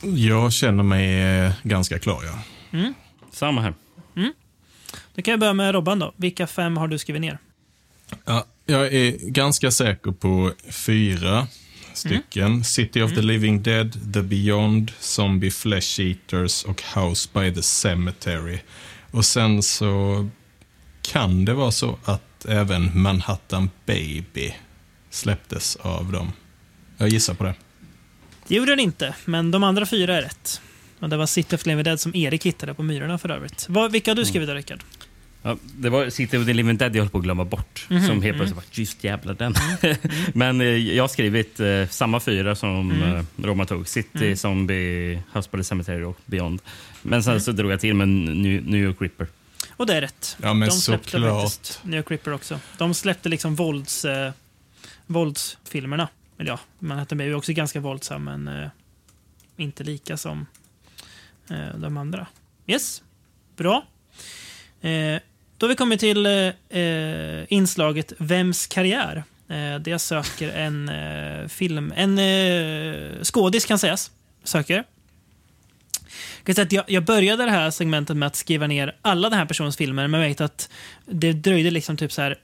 Jag 0.00 0.52
känner 0.52 0.82
mig 0.82 1.22
eh, 1.22 1.52
ganska 1.62 1.98
klar, 1.98 2.24
ja. 2.24 2.92
samma 3.32 3.60
här. 3.60 3.74
Då 5.14 5.22
kan 5.22 5.32
jag 5.32 5.40
börja 5.40 5.52
med 5.52 5.72
Robban 5.74 5.98
då. 5.98 6.12
Vilka 6.16 6.46
fem 6.46 6.76
har 6.76 6.88
du 6.88 6.98
skrivit 6.98 7.20
ner? 7.22 7.38
ja. 8.24 8.46
Jag 8.66 8.94
är 8.94 9.30
ganska 9.30 9.70
säker 9.70 10.12
på 10.12 10.52
fyra 10.70 11.46
stycken. 12.00 12.64
City 12.64 13.02
of 13.02 13.14
the 13.14 13.22
Living 13.22 13.62
Dead, 13.62 14.12
The 14.14 14.22
Beyond, 14.22 14.92
Zombie 15.00 15.50
Flesh 15.50 16.00
Eaters 16.00 16.64
och 16.64 16.82
House 16.82 17.28
by 17.32 17.54
the 17.54 17.62
Cemetery. 17.62 18.58
Och 19.10 19.24
sen 19.24 19.62
så 19.62 20.28
kan 21.02 21.44
det 21.44 21.54
vara 21.54 21.70
så 21.70 21.98
att 22.04 22.44
även 22.48 23.02
Manhattan 23.02 23.70
Baby 23.86 24.54
släpptes 25.10 25.76
av 25.76 26.12
dem. 26.12 26.32
Jag 26.96 27.08
gissar 27.08 27.34
på 27.34 27.44
det. 27.44 27.54
Det 28.48 28.54
gjorde 28.54 28.72
den 28.72 28.80
inte, 28.80 29.14
men 29.24 29.50
de 29.50 29.64
andra 29.64 29.86
fyra 29.86 30.16
är 30.16 30.22
rätt. 30.22 30.60
Och 30.98 31.08
det 31.08 31.16
var 31.16 31.26
City 31.26 31.56
of 31.56 31.62
the 31.62 31.70
Living 31.70 31.84
Dead 31.84 32.00
som 32.00 32.14
Erik 32.14 32.46
hittade 32.46 32.74
på 32.74 32.82
Myrorna 32.82 33.18
för 33.18 33.28
övrigt. 33.28 33.66
Vad, 33.68 33.92
vilka 33.92 34.10
har 34.10 34.16
du 34.16 34.24
skrivit 34.24 34.48
då, 34.48 34.54
Rickard? 34.54 34.80
Ja, 35.42 35.56
det 35.62 35.88
var 35.90 36.10
City 36.10 36.36
of 36.38 36.46
the 36.46 36.52
Living 36.52 36.76
Dead 36.76 36.96
jag 36.96 37.02
höll 37.02 37.10
på 37.10 37.18
att 37.18 37.24
glömma 37.24 37.44
bort. 37.44 37.86
Mhm, 37.90 38.06
Som 38.06 38.22
helt 38.22 38.36
plötsligt 38.36 38.56
var 38.56 38.64
just 38.72 39.04
jävlar 39.04 39.34
den. 39.34 39.54
Men 40.34 40.60
eh, 40.60 40.66
jag 40.66 41.02
har 41.02 41.08
skrivit 41.08 41.60
eh, 41.60 41.86
samma 41.90 42.20
fyra 42.20 42.54
som 42.54 42.90
Mm. 42.90 43.14
eh, 43.16 43.24
Roma 43.36 43.64
tog. 43.66 43.88
City, 43.88 44.36
Zombie, 44.36 45.22
House 45.32 45.48
by 45.52 45.58
the 45.58 45.64
Cemetery 45.64 46.02
och 46.04 46.18
Beyond. 46.26 46.62
Men 47.02 47.22
sen 47.22 47.40
så 47.40 47.52
drog 47.52 47.70
jag 47.72 47.80
till 47.80 47.94
med 47.94 48.08
New, 48.08 48.62
New 48.66 48.80
York 48.82 48.96
Ripper. 49.00 49.26
Och 49.76 49.86
det 49.86 49.94
är 49.96 50.00
rätt. 50.00 50.36
Ja, 50.42 50.54
men 50.54 50.68
de 50.68 50.74
släppte 50.74 51.10
såklart. 51.10 51.42
faktiskt 51.52 51.80
New 51.84 51.96
York 51.96 52.10
Ripper 52.10 52.32
också. 52.32 52.60
De 52.78 52.94
släppte 52.94 53.28
liksom 53.28 53.54
vålds, 53.54 54.04
eh, 54.04 54.32
våldsfilmerna. 55.06 56.08
Eller 56.38 56.50
ja, 56.50 56.58
Manhattan 56.78 57.18
Baby 57.18 57.30
är 57.30 57.34
också 57.34 57.52
ganska 57.52 57.80
våldsam, 57.80 58.24
men 58.24 58.48
eh, 58.48 58.68
inte 59.56 59.84
lika 59.84 60.16
som 60.16 60.46
eh, 61.50 61.76
de 61.78 61.96
andra. 61.96 62.26
Yes, 62.66 63.02
bra. 63.56 63.86
Då 65.60 65.66
har 65.66 65.68
vi 65.68 65.76
kommit 65.76 66.00
till 66.00 66.26
eh, 66.26 66.32
eh, 66.80 67.44
inslaget 67.48 68.12
Vems 68.18 68.66
karriär? 68.66 69.24
Eh, 69.48 69.54
där 69.80 69.90
jag 69.90 70.00
söker 70.00 70.48
en 70.48 70.88
eh, 70.88 71.48
film, 71.48 71.92
en 71.96 72.18
eh, 72.18 73.22
skådis 73.22 73.64
kan 73.64 73.78
sägas, 73.78 74.10
söker. 74.44 74.84
Jag, 76.86 77.04
började 77.04 77.44
det 77.44 77.50
här 77.50 77.70
segmentet 77.70 78.16
med 78.16 78.26
att 78.26 78.36
skriva 78.36 78.66
ner 78.66 78.96
alla 79.02 79.30
den 79.30 79.38
här 79.38 79.46
personens 79.46 79.76
filmer, 79.76 80.06
men 80.06 80.20
jag 80.20 80.28
vet 80.28 80.40
att 80.40 80.68
det 81.06 81.32
dröjde 81.32 81.70
liksom 81.70 81.96
typ 81.96 82.12
så 82.12 82.22
här 82.22 82.38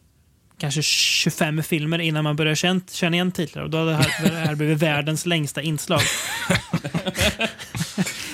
kanske 0.58 0.82
25 0.82 1.62
filmer 1.62 1.98
innan 1.98 2.24
man 2.24 2.36
började 2.36 2.56
känna, 2.56 2.80
känna 2.90 3.16
igen 3.16 3.32
titlar. 3.32 3.62
Och 3.62 3.70
då 3.70 3.78
hade 3.78 3.90
det 3.90 3.96
här, 3.96 4.30
det 4.30 4.36
här 4.36 4.54
blivit 4.54 4.78
världens 4.78 5.26
längsta 5.26 5.62
inslag. 5.62 6.00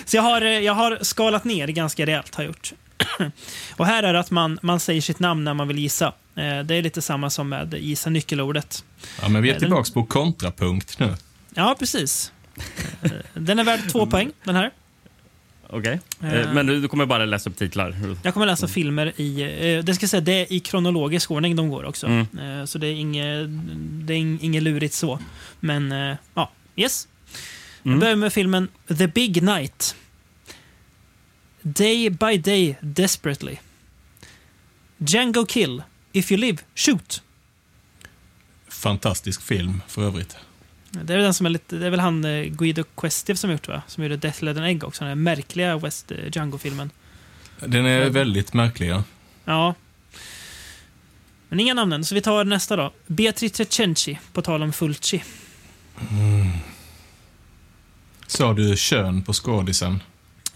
Så 0.04 0.16
jag 0.16 0.22
har, 0.22 0.40
jag 0.40 0.74
har 0.74 0.98
skalat 1.02 1.44
ner 1.44 1.68
ganska 1.68 2.06
rejält, 2.06 2.34
har 2.34 2.44
gjort. 2.44 2.72
Och 3.76 3.86
här 3.86 4.02
är 4.02 4.12
det 4.12 4.20
att 4.20 4.30
man, 4.30 4.58
man 4.62 4.80
säger 4.80 5.00
sitt 5.00 5.18
namn 5.18 5.44
när 5.44 5.54
man 5.54 5.68
vill 5.68 5.78
gissa. 5.78 6.06
Eh, 6.06 6.60
Det 6.64 6.74
är 6.74 6.82
lite 6.82 7.02
samma 7.02 7.30
som 7.30 7.48
med 7.48 7.74
gissa 7.74 8.10
nyckelordet. 8.10 8.84
Ja, 9.22 9.28
men 9.28 9.42
vi 9.42 9.48
är 9.48 9.52
Den- 9.52 9.60
tillbaka 9.60 9.92
på 9.94 10.04
kontrapunkt 10.04 10.98
nu. 10.98 11.14
Ja, 11.54 11.76
precis. 11.78 12.32
Eh, 13.02 13.10
Den 13.34 13.58
är 13.58 13.64
värd 13.64 13.80
två 13.92 14.06
poäng, 14.06 14.30
den 14.44 14.56
här. 14.56 14.70
Okej. 15.68 16.00
Eh. 16.22 16.32
Eh, 16.34 16.52
Men 16.52 16.66
du, 16.66 16.88
kommer 16.88 17.06
bara 17.06 17.24
läsa 17.24 17.50
upp 17.50 17.56
titlar? 17.56 17.96
Jag 18.22 18.34
kommer 18.34 18.46
läsa 18.46 18.68
filmer 18.68 19.12
i... 19.20 19.42
Eh, 19.76 19.84
det 19.84 19.94
ska 19.94 20.08
säga, 20.08 20.20
det 20.20 20.32
är 20.32 20.52
i 20.52 20.60
kronologisk 20.60 21.30
ordning 21.30 21.56
de 21.56 21.68
går 21.70 21.84
också. 21.84 22.06
Mm. 22.06 22.26
Eh, 22.60 22.64
så 22.64 22.78
det 22.78 22.86
är 22.86 22.92
inget, 22.92 23.46
det 24.06 24.14
är 24.14 24.18
ing- 24.18 24.38
inget 24.40 24.62
lurigt 24.62 24.94
så. 24.94 25.18
Men, 25.60 25.92
eh, 25.92 26.16
ja. 26.34 26.50
Yes. 26.76 27.08
Jag 27.82 27.90
Mm. 27.90 28.00
börjar 28.00 28.16
med 28.16 28.32
filmen 28.32 28.68
The 28.98 29.06
Big 29.06 29.42
Night. 29.42 29.96
Day 31.62 32.10
by 32.10 32.36
Day 32.36 32.76
Desperately. 32.80 33.56
Django 34.98 35.46
Kill. 35.46 35.82
If 36.12 36.32
you 36.32 36.40
live, 36.40 36.58
shoot. 36.74 37.22
Fantastisk 38.68 39.42
film 39.42 39.82
för 39.88 40.02
övrigt. 40.02 40.36
Det 40.90 41.14
är, 41.14 41.18
den 41.18 41.34
som 41.34 41.46
är, 41.46 41.50
lite, 41.50 41.76
det 41.76 41.86
är 41.86 41.90
väl 41.90 42.00
han 42.00 42.24
eh, 42.24 42.44
Guido 42.44 42.84
Questiv 42.96 43.34
som 43.34 43.50
gjort 43.50 43.68
va? 43.68 43.82
Som 43.86 44.02
gjorde 44.02 44.16
Death 44.16 44.44
Led 44.44 44.58
an 44.58 44.64
Egg 44.64 44.84
också. 44.84 45.04
Den 45.04 45.08
här 45.08 45.14
märkliga 45.14 45.78
West 45.78 46.10
eh, 46.10 46.18
Django-filmen. 46.32 46.90
Den 47.60 47.86
är 47.86 48.10
väldigt 48.10 48.54
märklig, 48.54 48.88
ja. 48.88 49.04
Ja. 49.44 49.74
Men 51.48 51.60
inga 51.60 51.74
namn 51.74 51.92
än, 51.92 52.04
så 52.04 52.14
vi 52.14 52.20
tar 52.20 52.44
nästa 52.44 52.76
då. 52.76 52.92
Beatrice 53.06 53.70
Cenci, 53.70 54.18
på 54.32 54.42
tal 54.42 54.62
om 54.62 54.72
Fulci. 54.72 55.22
Sa 58.26 58.52
du 58.52 58.76
kön 58.76 59.22
på 59.22 59.32
skådisen? 59.32 60.02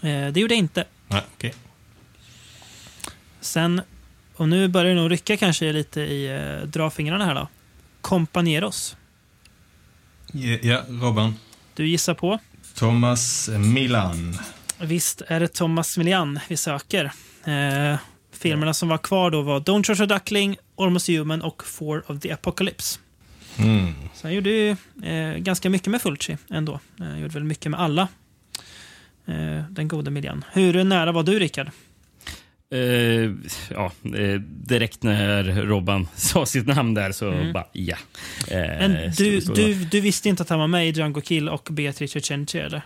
Eh, 0.01 0.27
det 0.27 0.39
gjorde 0.39 0.53
jag 0.53 0.59
inte. 0.59 0.85
Nej, 1.07 1.21
okej. 1.35 1.53
Sen, 3.41 3.81
och 4.35 4.49
nu 4.49 4.67
börjar 4.67 4.95
det 4.95 5.01
nog 5.01 5.11
rycka 5.11 5.37
kanske 5.37 5.73
lite 5.73 6.01
i 6.01 6.35
eh, 6.35 6.67
drafingrarna 6.67 7.25
här 7.25 7.35
då. 7.35 7.47
Companeros. 8.01 8.97
Ja, 10.61 10.83
Robban. 10.89 11.35
Du 11.73 11.87
gissar 11.87 12.13
på? 12.13 12.39
Thomas 12.75 13.49
Milan. 13.49 14.37
Visst 14.79 15.21
är 15.27 15.39
det 15.39 15.47
Thomas 15.47 15.97
Milian 15.97 16.39
vi 16.47 16.57
söker. 16.57 17.11
Eh, 17.45 17.97
filmerna 18.31 18.73
som 18.73 18.89
var 18.89 18.97
kvar 18.97 19.31
då 19.31 19.41
var 19.41 19.59
Don't 19.59 19.83
Trust 19.83 20.01
a 20.01 20.05
Duckling, 20.05 20.57
Almost 20.77 21.07
Human 21.07 21.41
och 21.41 21.63
Four 21.63 22.11
of 22.11 22.19
the 22.19 22.31
Apocalypse. 22.31 22.99
Mm. 23.57 23.93
Så 24.13 24.27
han 24.27 24.33
gjorde 24.33 24.49
ju 24.49 24.69
eh, 25.03 25.37
ganska 25.37 25.69
mycket 25.69 25.87
med 25.87 26.01
Fulci 26.01 26.37
ändå. 26.49 26.79
Eh, 26.99 27.19
gjorde 27.19 27.33
väl 27.33 27.43
mycket 27.43 27.71
med 27.71 27.79
alla. 27.79 28.07
Eh, 29.27 29.63
den 29.69 29.87
gode 29.87 30.11
Milian. 30.11 30.45
Hur 30.53 30.83
nära 30.83 31.11
var 31.11 31.23
du, 31.23 31.39
Rickard? 31.39 31.69
Eh, 32.71 32.79
ja, 33.71 33.91
eh, 34.17 34.39
direkt 34.41 35.03
när 35.03 35.43
Robban 35.43 36.07
sa 36.15 36.45
sitt 36.45 36.67
namn 36.67 36.93
där 36.93 37.11
så 37.11 37.51
bara 37.53 37.67
ja. 37.71 37.97
Eh, 38.51 38.57
Men 38.57 39.11
du, 39.17 39.39
du, 39.39 39.73
du 39.73 40.01
visste 40.01 40.29
inte 40.29 40.43
att 40.43 40.49
han 40.49 40.59
var 40.59 40.67
med 40.67 40.87
i 40.87 40.91
Django 40.91 41.21
Kill 41.21 41.49
och 41.49 41.67
Beatrice 41.71 42.25
Cenci, 42.25 42.57
eller? 42.59 42.81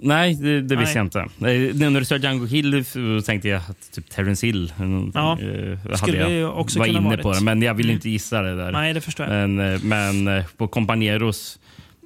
Nej, 0.00 0.34
det, 0.34 0.60
det 0.60 0.76
visste 0.76 1.02
Nej. 1.02 1.10
jag 1.12 1.26
inte. 1.28 1.50
Eh, 1.70 1.74
nu 1.80 1.90
när 1.90 2.00
du 2.00 2.06
sa 2.06 2.16
Django 2.16 2.46
Kill 2.48 2.84
så 2.84 3.20
tänkte 3.26 3.48
jag 3.48 3.62
att 3.68 3.92
typ 3.92 4.10
Terence 4.10 4.46
Hill 4.46 4.72
eh, 4.80 4.86
Ja, 5.14 5.38
hade 5.82 5.96
skulle 5.98 6.30
jag 6.32 6.58
också 6.58 6.78
var 6.78 6.86
kunna 6.86 6.98
inne 6.98 7.08
varit. 7.08 7.22
på 7.22 7.32
det. 7.32 7.40
Men 7.40 7.62
jag 7.62 7.74
ville 7.74 7.88
Mm. 7.88 7.96
inte 7.96 8.10
gissa 8.10 8.42
det 8.42 8.56
där. 8.56 8.72
Nej, 8.72 8.94
det 8.94 9.00
förstår 9.00 9.26
jag. 9.26 9.48
Men, 9.50 9.74
eh, 9.74 9.80
men 9.82 10.28
eh, 10.28 10.44
på 10.56 10.68
Companeros, 10.68 11.58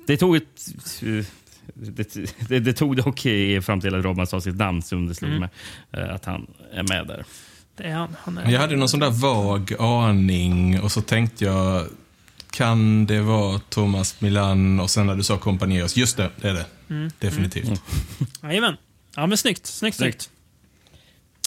det 0.07 0.16
tog 0.16 0.36
ett... 0.36 0.72
Det, 1.75 2.15
det, 2.49 2.59
det 2.61 2.73
tog 2.73 2.97
dock 2.97 3.27
i- 3.27 3.61
fram 3.61 3.81
till 3.81 3.95
att 3.95 4.05
Robban 4.05 4.27
sa 4.27 4.41
sitt 4.41 4.57
namn 4.57 4.83
som 4.83 5.09
det 5.09 5.15
slog 5.15 5.31
Mm. 5.31 5.41
mig 5.41 5.51
eh, 6.05 6.15
att 6.15 6.25
han 6.25 6.47
är 6.73 6.83
med 6.83 7.07
där. 7.07 7.25
Det 7.77 7.85
är 7.85 7.95
han. 7.95 8.17
han 8.21 8.39
är, 8.39 8.51
Jag 8.53 8.61
hade 8.61 8.77
någon 8.77 8.89
sån 8.89 9.01
där 9.01 9.11
vag 9.11 9.75
aning 9.79 10.81
och 10.81 10.93
så 10.93 11.01
tänkte 11.03 11.45
jag, 11.45 11.87
kan 12.51 13.07
det 13.07 13.21
vara 13.21 13.59
Thomas 13.59 14.21
Milan? 14.21 14.81
Och 14.81 14.91
sen 14.91 15.07
när 15.07 15.15
du 15.15 15.23
sa 15.23 15.39
Companeros, 15.39 15.97
just 15.97 16.17
det, 16.17 16.31
det 16.41 16.49
är 16.49 16.55
det. 16.55 16.67
Mm. 16.91 17.11
Definitivt. 17.19 17.83
Jajamän. 18.43 18.77
Ja, 19.17 19.27
men 19.27 19.39
snyggt. 19.39 19.67
Snyggt, 19.67 19.97
Snyggt. 19.97 20.31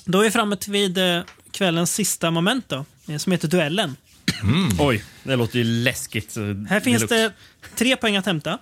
Då 0.05 0.19
är 0.19 0.23
vi 0.23 0.31
framme 0.31 0.57
vid 0.67 0.97
eh, 0.97 1.21
kvällens 1.51 1.93
sista 1.93 2.31
moment 2.31 2.69
då, 2.69 2.85
eh, 3.09 3.17
som 3.17 3.31
heter 3.31 3.47
Duellen. 3.47 3.95
Oj, 4.79 5.03
det 5.23 5.35
låter 5.35 5.57
ju 5.59 5.63
läskigt. 5.63 6.35
Här 6.69 6.79
finns 6.79 7.07
det 7.07 7.31
tre 7.75 7.95
poäng 7.95 8.17
att 8.17 8.25
hämta. 8.25 8.59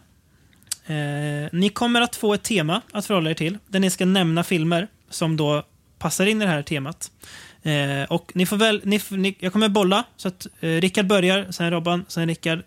Eh, 0.86 1.50
ni 1.52 1.70
kommer 1.74 2.02
att 2.02 2.16
få 2.16 2.34
ett 2.34 2.44
tema 2.44 2.82
att 2.92 3.06
förhålla 3.06 3.30
er 3.30 3.34
till, 3.34 3.58
där 3.68 3.80
ni 3.80 3.90
ska 3.90 4.06
nämna 4.06 4.44
filmer 4.44 4.88
som 5.10 5.38
då 5.38 5.64
passar 6.00 6.26
in 6.26 6.42
i 6.42 6.46
det 6.46 6.52
här 6.52 6.62
temat. 6.62 7.12
Eh, 7.64 8.04
och 8.10 8.32
ni 8.36 8.46
får 8.46 8.58
väl, 8.58 8.82
ni, 8.84 9.02
ni, 9.10 9.36
jag 9.40 9.54
kommer 9.54 9.70
bolla, 9.70 10.04
så 10.18 10.28
att 10.28 10.48
eh, 10.60 10.70
Rickard 10.70 11.08
börjar, 11.08 11.48
sen 11.52 11.72
Robban, 11.72 12.06
sen 12.08 12.28
Rickard. 12.28 12.60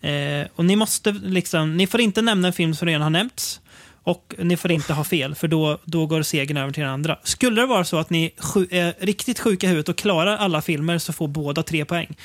Eh, 0.00 0.46
och 0.54 0.64
ni 0.64 0.76
måste 0.76 1.12
liksom, 1.12 1.76
ni 1.76 1.86
får 1.86 2.00
inte 2.00 2.22
nämna 2.22 2.48
en 2.48 2.52
film 2.52 2.74
som 2.74 2.88
redan 2.88 3.02
har 3.02 3.10
nämnts. 3.10 3.60
Och 4.02 4.34
ni 4.38 4.56
får 4.56 4.70
inte 4.70 4.92
ha 4.92 5.04
fel, 5.04 5.34
för 5.34 5.48
då, 5.48 5.78
då 5.84 6.06
går 6.06 6.22
segern 6.22 6.56
över 6.56 6.72
till 6.72 6.82
den 6.82 6.92
andra. 6.92 7.18
Skulle 7.22 7.60
det 7.60 7.66
vara 7.66 7.84
så 7.84 7.98
att 7.98 8.10
ni 8.10 8.34
sju, 8.38 8.66
är 8.70 8.94
riktigt 9.00 9.40
sjuka 9.40 9.66
i 9.66 9.70
huvudet 9.70 9.88
och 9.88 9.96
klarar 9.96 10.36
alla 10.36 10.62
filmer 10.62 10.98
så 10.98 11.12
får 11.12 11.28
båda 11.28 11.62
tre 11.62 11.84
poäng. 11.84 12.16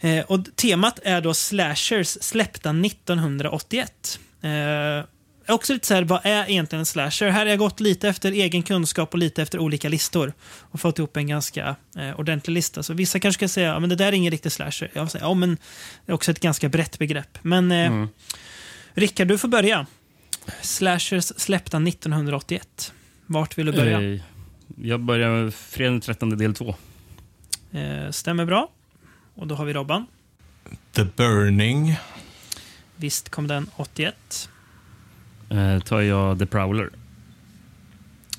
Eh, 0.00 0.24
och 0.24 0.40
temat 0.56 0.98
är 1.02 1.20
då 1.20 1.34
slashers 1.34 2.08
släppta 2.20 2.70
1981. 2.70 4.18
Eh, 4.42 5.04
också 5.48 5.72
lite 5.72 5.86
så 5.86 5.94
här, 5.94 6.02
vad 6.02 6.20
är 6.24 6.50
egentligen 6.50 6.80
en 6.80 6.86
slasher? 6.86 7.28
Här 7.28 7.40
har 7.40 7.46
jag 7.46 7.58
gått 7.58 7.80
lite 7.80 8.08
efter 8.08 8.32
egen 8.32 8.62
kunskap 8.62 9.12
och 9.12 9.18
lite 9.18 9.42
efter 9.42 9.58
olika 9.58 9.88
listor 9.88 10.32
och 10.60 10.80
fått 10.80 10.98
ihop 10.98 11.16
en 11.16 11.26
ganska 11.26 11.76
eh, 11.96 12.20
ordentlig 12.20 12.54
lista. 12.54 12.82
Så 12.82 12.94
vissa 12.94 13.20
kanske 13.20 13.38
ska 13.38 13.48
säga, 13.48 13.68
ja, 13.68 13.78
men 13.80 13.88
det 13.88 13.96
där 13.96 14.06
är 14.08 14.12
ingen 14.12 14.30
riktig 14.30 14.52
slasher. 14.52 14.90
Jag 14.92 15.10
säger, 15.10 15.26
ja, 15.26 15.34
men 15.34 15.56
det 16.06 16.12
är 16.12 16.14
också 16.14 16.30
ett 16.30 16.40
ganska 16.40 16.68
brett 16.68 16.98
begrepp. 16.98 17.38
Men 17.42 17.72
eh, 17.72 17.86
Mm. 17.86 18.08
Rickard, 18.94 19.28
du 19.28 19.38
får 19.38 19.48
börja. 19.48 19.86
Slashers 20.62 21.24
släppta 21.36 21.76
1981. 21.76 22.92
Vart 23.26 23.58
vill 23.58 23.66
du 23.66 23.72
börja? 23.72 24.20
Jag 24.82 25.00
börjar 25.00 25.30
med 25.30 25.54
fredag 25.54 25.90
den 25.90 26.00
13 26.00 26.38
del 26.38 26.54
2. 26.54 26.74
Eh, 27.72 28.10
stämmer 28.10 28.44
bra. 28.44 28.70
Och 29.34 29.46
då 29.46 29.54
har 29.54 29.64
vi 29.64 29.72
Robban. 29.72 30.06
The 30.92 31.04
Burning. 31.04 31.96
Visst 33.00 33.28
kom 33.28 33.46
den 33.46 33.70
81. 33.76 34.48
Eh, 35.50 35.80
tar 35.80 36.00
jag 36.00 36.38
The 36.38 36.46
Prowler. 36.46 36.90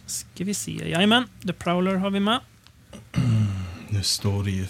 Ska 0.06 0.44
vi 0.44 0.54
se. 0.54 0.72
Jajamän, 0.90 1.24
The 1.48 1.54
Prowler 1.54 1.96
har 1.96 2.10
vi 2.10 2.20
med. 2.20 2.40
Nu 3.90 4.04
står 4.04 4.44
det 4.44 4.52
ju 4.52 4.66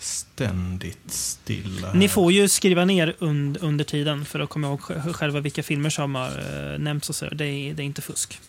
fullständigt 0.00 0.98
stilla. 1.12 1.86
här. 1.88 1.94
Ni 1.94 2.08
får 2.08 2.32
ju 2.32 2.48
skriva 2.48 2.84
ner 2.84 3.16
und, 3.18 3.56
under 3.56 3.84
tiden 3.84 4.24
för 4.24 4.40
att 4.40 4.48
komma 4.50 4.66
ihåg 4.66 4.80
sj- 4.80 5.12
själva 5.12 5.40
vilka 5.40 5.62
filmer 5.62 5.90
som 5.90 6.14
har 6.14 6.28
eh, 6.72 6.78
nämnts. 6.78 7.08
Och 7.08 7.14
så. 7.16 7.26
Det, 7.28 7.44
är, 7.46 7.74
det 7.74 7.82
är 7.82 7.84
inte 7.84 8.02
fusk. 8.02 8.40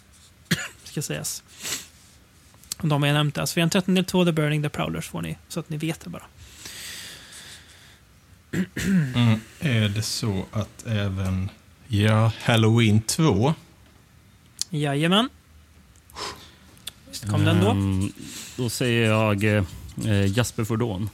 Ska 0.83 1.01
sägas. 1.01 1.43
Och 2.77 2.87
De 2.87 3.01
har 3.01 3.07
jag 3.07 3.13
nämnt. 3.15 3.37
Alltså, 3.37 3.55
vi 3.55 3.61
har 3.61 3.63
en 3.65 3.69
13 3.69 3.95
del 3.95 4.05
2, 4.05 4.25
The 4.25 4.31
Burning, 4.31 4.63
The 4.63 4.69
Prowlers 4.69 5.07
får 5.07 5.21
ni. 5.21 5.37
Så 5.47 5.59
att 5.59 5.69
ni 5.69 5.77
vet 5.77 5.99
det 5.99 6.09
bara. 6.09 6.23
Mm. 8.51 9.39
Är 9.59 9.89
det 9.89 10.01
så 10.01 10.45
att 10.51 10.85
även... 10.85 11.49
Ja, 11.87 12.31
Halloween 12.43 13.01
2. 13.01 13.53
Jajamän. 14.69 15.29
Visst 17.09 17.29
kom 17.29 17.45
den 17.45 17.59
då? 17.61 17.69
Ehm, 17.71 18.11
Då 18.57 18.69
säger 18.69 19.09
jag 19.09 19.43
eh, 19.43 19.63
Jasper 20.37 20.63
for 20.63 20.77
Dawn. 20.77 21.09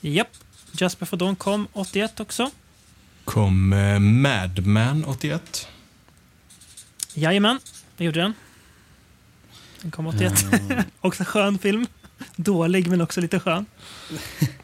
Japp. 0.00 0.28
Jasper 0.72 1.06
for 1.06 1.16
Dawn 1.16 1.36
kom 1.36 1.68
81 1.72 2.20
också. 2.20 2.50
Kom 3.24 3.72
eh, 3.72 3.98
Madman 3.98 5.04
81. 5.04 5.68
Jajamän, 7.14 7.60
det 7.96 8.04
gjorde 8.04 8.20
den. 8.20 8.34
Den 9.82 9.90
kom 9.90 10.06
81. 10.06 10.32
också 11.00 11.24
skön 11.24 11.58
film. 11.58 11.86
Dålig, 12.36 12.88
men 12.88 13.00
också 13.00 13.20
lite 13.20 13.40
skön. 13.40 13.66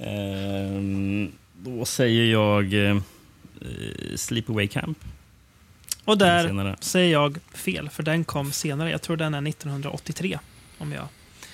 Ehm, 0.00 1.32
Då 1.62 1.84
säger 1.84 2.24
jag 2.32 2.74
eh, 2.74 2.90
eh, 2.90 4.16
Sleepaway 4.16 4.68
Camp. 4.68 4.98
Och 6.04 6.18
där 6.18 6.46
Senare. 6.46 6.76
säger 6.80 7.12
jag 7.12 7.38
fel, 7.54 7.88
för 7.90 8.02
den 8.02 8.24
kom 8.24 8.52
senare. 8.52 8.90
Jag 8.90 9.02
tror 9.02 9.16
den 9.16 9.34
är 9.34 9.48
1983, 9.48 10.38
om 10.78 10.92
jag 10.92 11.08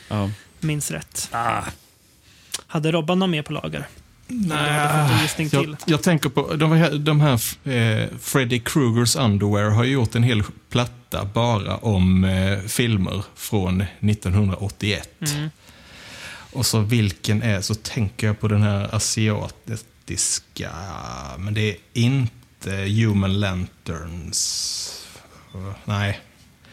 Ja. 0.08 0.30
minns 0.60 0.90
rätt. 0.90 1.28
Ah, 1.32 1.62
Hade 2.66 2.92
Robban 2.92 3.18
någon 3.18 3.30
mer 3.30 3.42
på 3.42 3.52
lager? 3.52 3.86
Nej, 4.26 5.48
jag, 5.52 5.76
jag 5.86 6.02
tänker 6.02 6.28
på 6.28 6.54
de 6.56 6.72
här, 6.72 6.94
de 6.94 7.20
här 7.20 7.32
eh, 7.64 8.08
Freddy 8.20 8.58
Krugers 8.60 9.16
Underwear 9.16 9.70
har 9.70 9.84
ju 9.84 9.92
gjort 9.92 10.14
en 10.14 10.22
hel 10.22 10.42
platta 10.70 11.24
bara 11.24 11.76
om 11.76 12.24
eh, 12.24 12.58
filmer 12.60 13.24
från 13.34 13.80
1981. 14.00 15.08
Mm. 15.34 15.50
Och 16.54 16.66
så 16.66 16.80
vilken 16.80 17.42
är, 17.42 17.60
så 17.60 17.74
tänker 17.74 18.26
jag 18.26 18.40
på 18.40 18.48
den 18.48 18.62
här 18.62 18.94
asiatiska, 18.94 20.70
men 21.38 21.54
det 21.54 21.70
är 21.70 21.76
inte 21.92 22.70
Human 22.70 23.40
Lanterns. 23.40 25.06
Nej, 25.84 26.20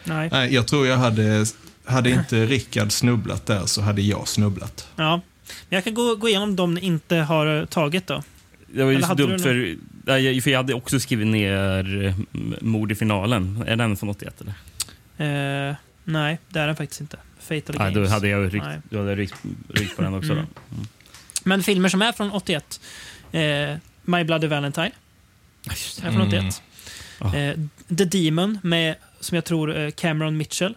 Nej. 0.04 0.28
Nej 0.32 0.54
jag 0.54 0.68
tror 0.68 0.86
jag 0.86 0.96
hade, 0.96 1.46
hade 1.84 2.10
inte 2.10 2.46
Rickard 2.46 2.92
snubblat 2.92 3.46
där 3.46 3.66
så 3.66 3.82
hade 3.82 4.02
jag 4.02 4.28
snubblat. 4.28 4.88
Ja. 4.96 5.20
Men 5.68 5.76
jag 5.76 5.84
kan 5.84 5.94
gå, 5.94 6.16
gå 6.16 6.28
igenom 6.28 6.56
de 6.56 6.74
ni 6.74 6.80
inte 6.80 7.16
har 7.16 7.60
eh, 7.60 7.64
tagit 7.64 8.06
då. 8.06 8.22
det 8.66 8.84
var 8.84 8.90
ju 8.90 9.02
så 9.02 9.14
dumt 9.14 9.30
du 9.30 9.38
för, 9.38 9.76
nej, 10.04 10.40
för 10.40 10.50
jag 10.50 10.58
hade 10.58 10.74
också 10.74 11.00
skrivit 11.00 11.26
ner 11.26 12.04
eh, 12.04 12.14
Mord 12.60 12.92
i 12.92 12.94
finalen. 12.94 13.64
Är 13.66 13.76
den 13.76 13.96
från 13.96 14.08
81 14.08 14.40
eller? 14.40 15.70
Eh, 15.70 15.76
nej, 16.04 16.38
det 16.48 16.60
är 16.60 16.66
den 16.66 16.76
faktiskt 16.76 17.00
inte. 17.00 17.16
Fatal 17.42 17.76
Nej, 17.78 17.92
Games. 17.92 18.08
då 18.08 18.14
hade 18.14 18.28
jag 18.28 18.54
ryckt, 18.54 18.64
Nej. 18.66 18.78
då 18.90 18.98
hade 18.98 19.10
jag 19.10 19.18
ryckt, 19.18 19.34
ryckt 19.68 19.96
på 19.96 20.02
den 20.02 20.14
också. 20.14 20.32
Mm. 20.32 20.46
Då. 20.70 20.76
Men 21.44 21.62
filmer 21.62 21.88
som 21.88 22.02
är 22.02 22.12
från 22.12 22.30
81. 22.30 22.80
Eh, 23.32 23.40
My 24.02 24.24
Bloody 24.24 24.46
Valentine 24.46 24.90
är 25.70 26.00
från 26.00 26.14
Mm. 26.22 26.28
81. 26.28 26.62
Ja. 27.20 27.36
Eh, 27.36 27.56
The 27.98 28.04
Demon 28.04 28.58
med, 28.62 28.94
som 29.20 29.34
jag 29.34 29.44
tror, 29.44 29.76
eh, 29.76 29.90
Cameron 29.90 30.36
Mitchell. 30.36 30.76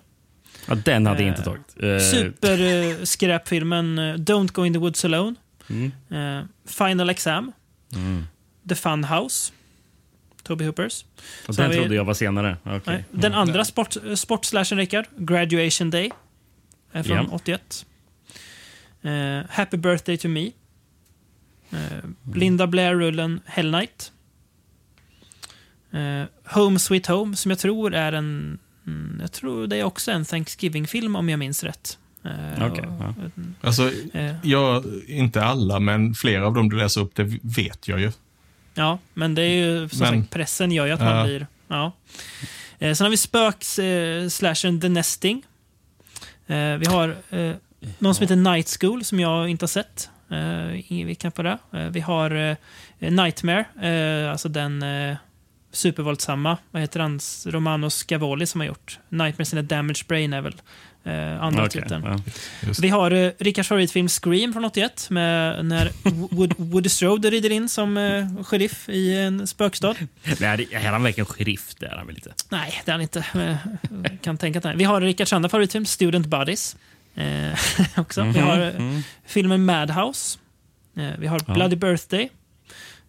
Ja, 0.68 0.76
den 0.76 1.06
hade 1.08 1.24
jag 1.24 1.28
inte 1.38 1.42
Eh, 1.42 1.46
tagit. 1.46 1.84
Eh, 1.84 2.12
Superskräpfilmen 2.12 4.00
eh, 4.00 4.14
Don't 4.16 4.52
Go 4.52 4.66
In 4.66 4.74
The 4.74 4.80
Woods 4.80 5.06
Alone. 5.06 5.36
mm. 5.70 5.92
Final 6.68 7.10
Exam. 7.10 7.52
Mm. 7.96 8.26
The 8.70 8.76
Fun 8.76 9.04
House. 9.04 9.52
Toby 10.44 10.66
Hoopers. 10.66 11.06
Och 11.48 11.56
den 11.56 11.70
vi- 11.70 11.76
trodde 11.78 11.96
jag 11.96 12.06
var 12.06 12.14
senare. 12.14 12.58
Nej. 12.86 13.04
Den 13.12 13.34
andra 13.34 13.66
sport, 13.66 13.96
sportslashen, 14.16 14.78
Rickard. 14.78 15.06
Graduation 15.18 15.90
Day. 15.90 16.12
Är 16.96 17.04
från 17.04 17.18
Ja. 17.18 17.28
81. 17.32 17.86
Eh, 19.02 19.42
Happy 19.50 19.78
Birthday 19.78 20.18
To 20.18 20.28
Me. 20.28 20.46
Eh, 21.72 21.78
Linda 22.36 22.68
Blair-rullen 22.68 23.40
Hell 23.46 23.72
Night. 23.72 24.12
Eh, 25.92 26.24
Home 26.56 26.80
Sweet 26.80 27.06
Home, 27.08 27.36
som 27.36 27.52
jag 27.52 27.60
tror 27.60 27.94
är 27.94 28.12
en... 28.14 28.60
Mm, 28.88 29.18
jag 29.22 29.32
tror 29.32 29.68
det 29.68 29.78
är 29.78 29.84
också 29.84 30.12
en 30.12 30.26
Thanksgiving-film 30.26 31.16
om 31.16 31.30
jag 31.30 31.40
minns 31.40 31.64
rätt. 31.64 31.98
Eh, 32.24 32.66
Okej, 32.72 32.86
och- 32.88 32.94
ja. 33.04 33.14
Alltså, 33.62 33.92
eh, 34.14 34.36
jag, 34.44 34.84
inte 35.08 35.44
alla, 35.44 35.80
men 35.80 36.14
flera 36.14 36.48
av 36.48 36.54
dem 36.54 36.70
du 36.70 36.78
läser 36.78 37.02
upp, 37.02 37.16
det 37.16 37.24
vet 37.44 37.88
jag 37.88 38.00
ju. 38.00 38.12
Ja, 38.74 39.00
men 39.14 39.36
det 39.36 39.42
är 39.42 39.66
ju 39.66 39.90
som 39.90 40.00
Men- 40.00 40.22
sagt, 40.22 40.34
pressen 40.34 40.72
gör 40.72 40.86
ju 40.86 40.92
att 40.92 41.00
man 41.00 41.18
Ja. 41.18 41.24
blir... 41.24 41.48
Ja. 41.68 41.92
Eh, 42.80 42.94
sen 42.94 43.06
har 43.06 43.10
vi 43.12 43.18
spöks 43.18 43.80
eh, 43.80 44.28
slashen 44.30 44.82
The 44.82 44.90
Nesting. 44.90 45.44
Eh, 46.48 46.78
vi 46.78 46.86
har 46.86 47.16
eh, 47.30 47.52
någon 48.00 48.16
som 48.16 48.22
heter 48.24 48.36
Night 48.36 48.78
School 48.80 49.04
som 49.04 49.20
jag 49.20 49.50
inte 49.50 49.64
har 49.64 49.68
sett. 49.68 50.10
Eh, 50.32 50.92
ingen 50.92 51.08
vi 51.08 51.16
kan 51.16 51.32
på 51.32 51.44
det. 51.44 51.58
Eh, 51.74 51.88
vi 51.90 52.00
har 52.00 52.32
eh, 52.32 52.56
Nightmare, 53.12 53.66
eh, 53.82 54.32
alltså 54.32 54.50
den 54.50 54.84
eh, 54.84 55.18
supervåldsamma, 55.72 56.58
vad 56.72 56.82
heter 56.82 57.00
han, 57.00 57.20
Romano 57.46 57.90
Scavoli 57.90 58.46
som 58.46 58.62
har 58.62 58.68
gjort. 58.68 59.00
Nightmares 59.10 59.54
in 59.54 59.60
a 59.60 59.62
Damaged 59.62 60.08
Brain 60.08 60.34
är 60.34 60.42
väl 60.42 60.62
eh, 61.06 61.42
andra 61.44 61.66
Okej, 61.66 61.82
titeln. 61.82 62.04
ja. 62.06 62.20
Just. 62.68 62.80
Vi 62.80 62.90
har 62.90 63.12
eh, 63.12 63.32
Rickards 63.40 63.68
favoritfilm 63.70 64.08
Scream 64.10 64.54
från 64.54 64.66
81 64.66 65.08
med 65.10 65.66
när 65.66 65.92
Wood, 66.32 66.54
Woody 66.58 66.90
Strode 66.90 67.30
rider 67.30 67.50
in 67.52 67.70
som 67.70 67.98
eh, 67.98 68.44
sheriff 68.44 68.90
i 68.90 69.18
en 69.18 69.48
spökstad. 69.48 69.96
Nej, 70.40 70.68
är 70.72 70.92
han 70.92 71.04
verkligen 71.04 71.26
sheriff? 71.26 71.76
Det 71.80 71.86
är 71.86 71.96
han 71.98 72.08
väl 72.08 72.16
inte? 72.16 72.34
Nej, 72.50 72.82
det 72.86 72.92
är 72.92 72.94
han 72.94 73.02
inte. 73.02 73.20
Eh, 73.36 73.56
kan 74.22 74.38
tänka 74.38 74.60
att 74.60 74.64
nej. 74.66 74.76
Vi 74.78 74.84
har 74.84 75.02
Rickards 75.02 75.34
andra 75.34 75.50
favoritfilm 75.50 75.86
Student 75.86 76.28
Buddies. 76.28 76.76
Eh, 77.16 77.60
också. 78.00 78.24
Vi 78.24 78.40
har 78.40 78.60
eh, 78.62 78.74
Mhm. 78.80 79.04
filmen 79.26 79.66
Madhouse. 79.66 80.38
Eh, 80.98 81.10
vi 81.20 81.28
har 81.28 81.42
Ja. 81.48 81.54
Bloody 81.54 81.76
Birthday. 81.76 82.30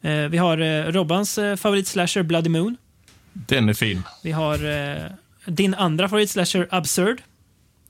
Eh, 0.03 0.13
vi 0.13 0.39
har 0.39 0.59
eh, 0.59 0.85
Robbans 0.93 1.39
eh, 1.39 1.57
favoritslasher 1.57 2.23
Bloody 2.23 2.49
Moon. 2.51 2.77
Den 3.33 3.69
är 3.69 3.75
fin. 3.75 4.03
Vi 4.23 4.33
har 4.33 4.65
eh, 4.95 5.03
din 5.47 5.75
andra 5.75 6.09
favoritslasher 6.09 6.69
Absurd. 6.71 7.23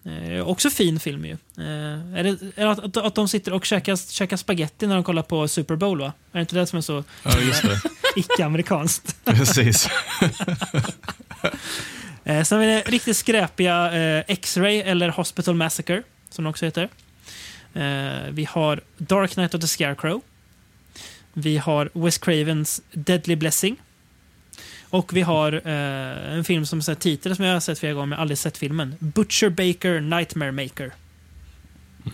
Eh, 0.06 0.48
också 0.48 0.70
fin 0.70 1.00
film 1.00 1.24
ju. 1.24 1.32
Eh, 1.58 2.18
är 2.18 2.22
det, 2.24 2.38
är 2.62 2.66
att, 2.66 2.78
att, 2.78 2.96
att 2.96 3.14
de 3.14 3.28
sitter 3.28 3.52
och 3.52 3.64
käkar, 3.64 4.12
käkar 4.12 4.36
spaghetti 4.36 4.86
när 4.86 4.94
de 4.94 5.04
kollar 5.04 5.22
på 5.22 5.48
Super 5.48 5.76
Bowl 5.76 6.00
va? 6.00 6.12
Är 6.32 6.38
det 6.38 6.40
inte 6.40 6.56
det 6.56 6.66
som 6.66 6.76
är 6.76 6.80
så 6.80 7.04
Ja, 7.22 7.40
just 7.40 7.62
det. 7.62 7.80
icke-amerikanskt? 8.16 9.16
Precis. 9.24 9.88
Eh, 12.24 12.42
sen 12.42 12.58
vi 12.58 12.66
det 12.66 12.82
riktigt 12.86 13.16
skräpiga 13.16 13.92
eh, 13.92 14.24
X-Ray 14.28 14.80
eller 14.80 15.08
Hospital 15.08 15.54
Massacre, 15.54 16.02
som 16.30 16.44
det 16.44 16.50
också 16.50 16.64
heter. 16.64 16.88
Eh, 17.74 18.30
vi 18.30 18.44
har 18.50 18.80
Dark 18.96 19.32
Knight 19.32 19.54
of 19.54 19.60
the 19.60 19.66
Scarecrow. 19.66 20.20
Vi 21.32 21.56
har 21.58 21.90
Wes 21.92 22.18
Cravens 22.18 22.82
Deadly 22.92 23.36
Blessing. 23.36 23.76
Och 24.96 25.16
vi 25.16 25.22
har 25.22 25.52
eh, 25.52 26.34
en 26.36 26.44
film 26.44 26.66
som 26.66 26.78
är 26.78 26.94
titel 26.94 27.36
som 27.36 27.44
jag 27.44 27.52
har 27.52 27.60
sett 27.60 27.78
flera 27.78 27.92
gånger, 27.92 28.06
men 28.06 28.18
aldrig 28.18 28.38
sett 28.38 28.58
filmen. 28.58 28.94
Butcher 28.98 29.48
Baker 29.48 30.00
Nightmare 30.00 30.52
Maker. 30.52 30.92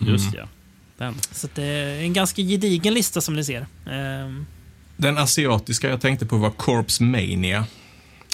Just 0.01 0.33
ja. 0.33 0.47
Den. 0.97 1.15
Så 1.31 1.47
det 1.55 1.63
är 1.63 2.01
en 2.01 2.13
ganska 2.13 2.41
gedigen 2.41 2.93
lista 2.93 3.21
som 3.21 3.35
ni 3.35 3.43
ser. 3.43 3.65
Ehm, 3.91 4.45
Den 4.97 5.17
asiatiska 5.17 5.89
jag 5.89 6.01
tänkte 6.01 6.25
på 6.25 6.37
var 6.37 6.49
Corpse 6.49 7.03
Mania. 7.03 7.65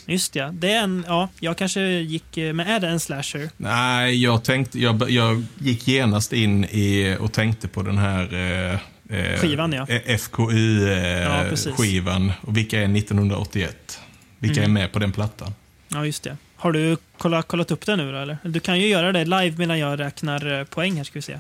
Just 0.06 0.36
ja. 0.36 0.50
Det 0.54 0.72
är 0.72 0.84
en, 0.84 1.06
ja, 1.08 1.30
jag 1.40 1.58
kanske 1.58 1.82
gick... 1.82 2.38
eh, 2.38 2.54
Men 2.54 2.68
är 2.68 2.80
det 2.80 2.88
en 2.88 3.00
slasher? 3.00 3.50
Nej, 3.58 4.24
jag, 4.24 4.44
tänkte, 4.44 4.80
jag, 4.80 5.10
jag 5.12 5.44
gick 5.60 5.88
genast 5.88 6.34
in 6.34 6.66
i 6.66 7.18
och 7.20 7.34
tänkte 7.34 7.68
på 7.68 7.84
den 7.84 7.98
här 7.98 8.34
eh, 8.34 8.74
eh, 9.20 9.40
Skivan, 9.40 9.74
ja. 9.74 9.86
Ja, 9.90 11.46
precis. 11.50 11.68
FKU-skivan. 11.74 12.32
och 12.42 12.58
vilka 12.58 12.80
är 12.80 12.98
1981? 12.98 14.00
Vilka 14.40 14.60
Mm. 14.64 14.78
är 14.78 14.82
med 14.82 14.92
på 14.92 15.00
den 15.00 15.12
plattan? 15.12 15.54
Ja, 15.88 16.06
just 16.06 16.24
det. 16.24 16.38
Har 16.56 16.72
du 16.72 16.98
kollat, 17.18 17.48
kollat 17.48 17.72
upp 17.72 17.86
det 17.86 17.96
nu 17.96 18.12
då, 18.12 18.18
eller? 18.18 18.38
Du 18.44 18.60
kan 18.60 18.80
ju 18.80 18.88
göra 18.88 19.12
det 19.12 19.26
live 19.26 19.54
medan 19.58 19.80
jag 19.80 20.00
räknar 20.00 20.60
eh, 20.60 20.64
poäng 20.66 20.96
här, 20.98 21.04
ska 21.04 21.14
vi 21.14 21.22
se. 21.22 21.40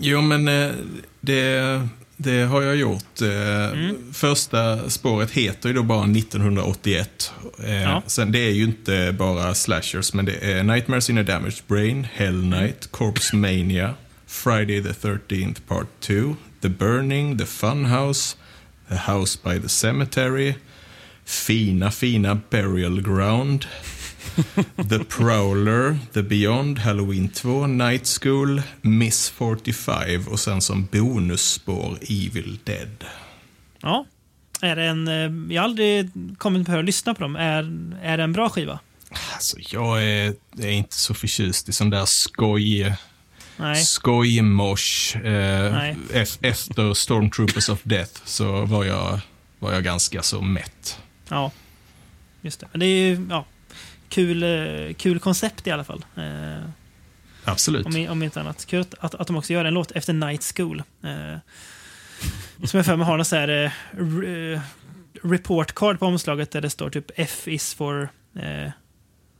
Jo, 0.00 0.20
men 0.20 0.48
eh, 0.48 0.70
det, 1.20 1.88
det 2.16 2.42
har 2.42 2.62
jag 2.62 2.76
gjort. 2.76 3.20
Eh, 3.22 3.28
Mm. 3.72 3.96
Första 4.12 4.90
spåret 4.90 5.30
heter 5.30 5.68
ju 5.68 5.74
då 5.74 5.82
bara 5.82 6.06
1981. 6.06 7.32
Eh, 7.64 7.82
Ja. 7.82 8.02
Sen 8.06 8.32
det 8.32 8.38
är 8.38 8.50
ju 8.50 8.64
inte 8.64 9.14
bara 9.18 9.54
slashers, 9.54 10.12
men 10.14 10.24
det 10.24 10.52
är 10.52 10.62
Nightmares 10.62 11.10
in 11.10 11.18
a 11.18 11.22
Damaged 11.22 11.62
Brain, 11.66 12.06
Hell 12.14 12.44
Night, 12.44 12.88
Corpse 12.90 13.36
Mania, 13.36 13.94
Friday 14.26 14.82
the 14.82 15.08
13th 15.08 15.60
Part 15.68 15.86
2, 16.00 16.36
The 16.62 16.68
Burning, 16.68 17.38
The 17.38 17.46
Funhouse, 17.46 18.36
The 18.88 18.96
House 18.96 19.38
by 19.44 19.60
the 19.60 19.68
Cemetery, 19.68 20.54
Fina 21.28 21.90
Fina 21.90 22.34
Burial 22.50 23.00
Ground, 23.02 23.66
The 24.90 24.98
Prowler, 24.98 25.98
The 26.12 26.22
Beyond, 26.22 26.78
Halloween 26.78 27.28
2, 27.28 27.66
Night 27.66 28.06
School, 28.22 28.62
Miss 28.82 29.30
45 29.30 30.28
och 30.28 30.40
sen 30.40 30.60
som 30.60 30.88
bonusspår 30.92 31.98
Evil 32.02 32.58
Dead. 32.64 33.04
Ja. 33.82 34.06
Är 34.62 34.76
en... 34.76 35.08
eh, 35.08 35.54
Jag 35.54 35.62
har 35.62 35.68
aldrig 35.68 36.10
kommit 36.38 36.66
på 36.66 36.72
att 36.78 36.84
lyssna 36.84 37.14
på 37.14 37.22
dem. 37.22 37.36
Är, 37.36 37.62
är 38.02 38.16
det 38.16 38.22
en 38.22 38.32
bra 38.32 38.48
skiva? 38.48 38.78
Alltså, 39.34 39.56
jag 39.70 40.02
är, 40.04 40.34
är 40.58 40.70
inte 40.70 40.96
så 40.96 41.14
förtjust 41.14 41.68
i 41.68 41.72
sån 41.72 41.90
där 41.90 42.04
skoj... 42.06 42.94
Nej. 43.56 43.84
Skojmosh. 43.84 45.16
Eh, 45.16 45.72
Nej. 45.72 45.96
efter 46.42 46.94
Stormtroopers 46.94 47.68
of 47.68 47.80
Death 47.82 48.12
så 48.24 48.64
var 48.64 48.84
jag, 48.84 49.20
var 49.58 49.72
jag 49.72 49.84
ganska 49.84 50.22
så 50.22 50.40
mätt. 50.40 50.98
Ja. 51.28 51.50
Just 52.42 52.60
det. 52.60 52.66
Men 52.72 52.80
det 52.80 52.86
är 52.86 53.08
ju... 53.08 53.26
Ja. 53.30 53.44
Kul, 54.08 54.42
eh, 54.42 54.94
kul 54.94 55.18
koncept 55.18 55.66
i 55.66 55.70
alla 55.70 55.84
fall. 55.84 56.04
Eh, 56.16 56.70
Absolut. 57.44 57.86
Om, 57.86 58.06
om 58.08 58.22
inte 58.22 58.40
annat. 58.40 58.66
Kul 58.66 58.80
att, 58.80 58.94
att, 58.98 59.14
att 59.14 59.26
de 59.26 59.36
också 59.36 59.52
gör 59.52 59.64
en 59.64 59.74
låt 59.74 59.90
efter 59.90 60.12
Night 60.12 60.52
School. 60.56 60.82
Eh, 61.04 61.38
som 62.64 62.76
jag 62.78 62.86
för 62.86 62.96
mig 62.96 63.06
har 63.06 63.16
någon 63.16 63.24
så 63.24 63.36
här 63.36 63.72
re- 63.90 64.60
report 65.22 65.74
card 65.74 65.98
på 65.98 66.06
omslaget 66.06 66.50
där 66.50 66.60
det 66.60 66.70
står 66.70 66.90
typ 66.90 67.10
F 67.16 67.48
is 67.48 67.74
for 67.74 68.08
eh, 68.38 68.70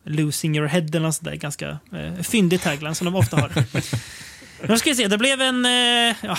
losing 0.04 0.56
your 0.56 0.66
head 0.66 0.80
eller 0.80 1.00
något 1.00 1.14
sånt 1.14 1.24
där. 1.24 1.34
Ganska 1.34 1.78
eh, 1.92 2.14
fyndig 2.22 2.60
tagline 2.60 2.94
som 2.94 3.04
de 3.04 3.14
ofta 3.14 3.36
har. 3.36 3.64
Nu 4.68 4.78
ska 4.78 4.90
vi 4.90 4.96
se, 4.96 5.08
det 5.08 5.18
blev 5.18 5.40
en 5.40 5.66
eh, 5.66 6.16
ja, 6.22 6.38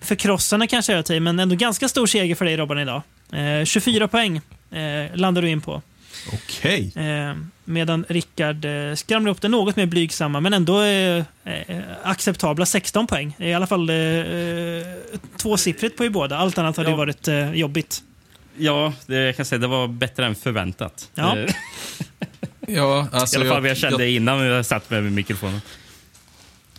förkrossande 0.00 0.66
kanske 0.66 0.92
jag 0.92 1.06
till, 1.06 1.22
men 1.22 1.38
ändå 1.38 1.54
ganska 1.54 1.88
stor 1.88 2.06
seger 2.06 2.34
för 2.34 2.44
dig 2.44 2.56
Robban 2.56 2.78
idag. 2.78 3.02
Eh, 3.32 3.64
24 3.64 4.08
poäng 4.08 4.36
eh, 4.70 5.16
landar 5.16 5.42
du 5.42 5.48
in 5.48 5.60
på. 5.60 5.82
Okej. 6.32 6.92
Eh, 6.96 7.36
medan 7.64 8.04
Rickard 8.08 8.64
eh, 8.64 8.94
skramlar 8.94 9.30
upp 9.32 9.40
det 9.40 9.48
något 9.48 9.76
mer 9.76 9.86
blygsamma, 9.86 10.40
men 10.40 10.52
ändå 10.54 10.82
eh, 10.82 11.24
eh, 11.44 11.78
acceptabla 12.02 12.66
16 12.66 13.06
poäng. 13.06 13.36
I 13.38 13.54
alla 13.54 13.66
fall 13.66 13.90
eh, 13.90 13.96
tvåsiffrigt 15.36 15.96
på 15.96 16.04
i 16.04 16.10
båda. 16.10 16.36
Allt 16.36 16.58
annat 16.58 16.76
hade 16.76 16.90
Ja. 16.90 16.96
varit 16.96 17.28
eh, 17.28 17.52
jobbigt. 17.52 18.02
Ja, 18.58 18.92
det, 19.06 19.16
jag 19.16 19.36
kan 19.36 19.44
säga 19.44 19.58
det 19.58 19.66
var 19.66 19.88
bättre 19.88 20.26
än 20.26 20.34
förväntat. 20.34 21.10
Ja. 21.14 21.36
Ja, 22.66 23.08
I 23.12 23.16
alltså 23.16 23.38
alla 23.40 23.48
fall 23.50 23.62
jag, 23.64 23.70
jag 23.70 23.76
kände 23.76 24.04
jag, 24.04 24.12
innan 24.12 24.38
jag 24.46 24.66
satt 24.66 24.90
med 24.90 25.12
mikrofonen. 25.12 25.60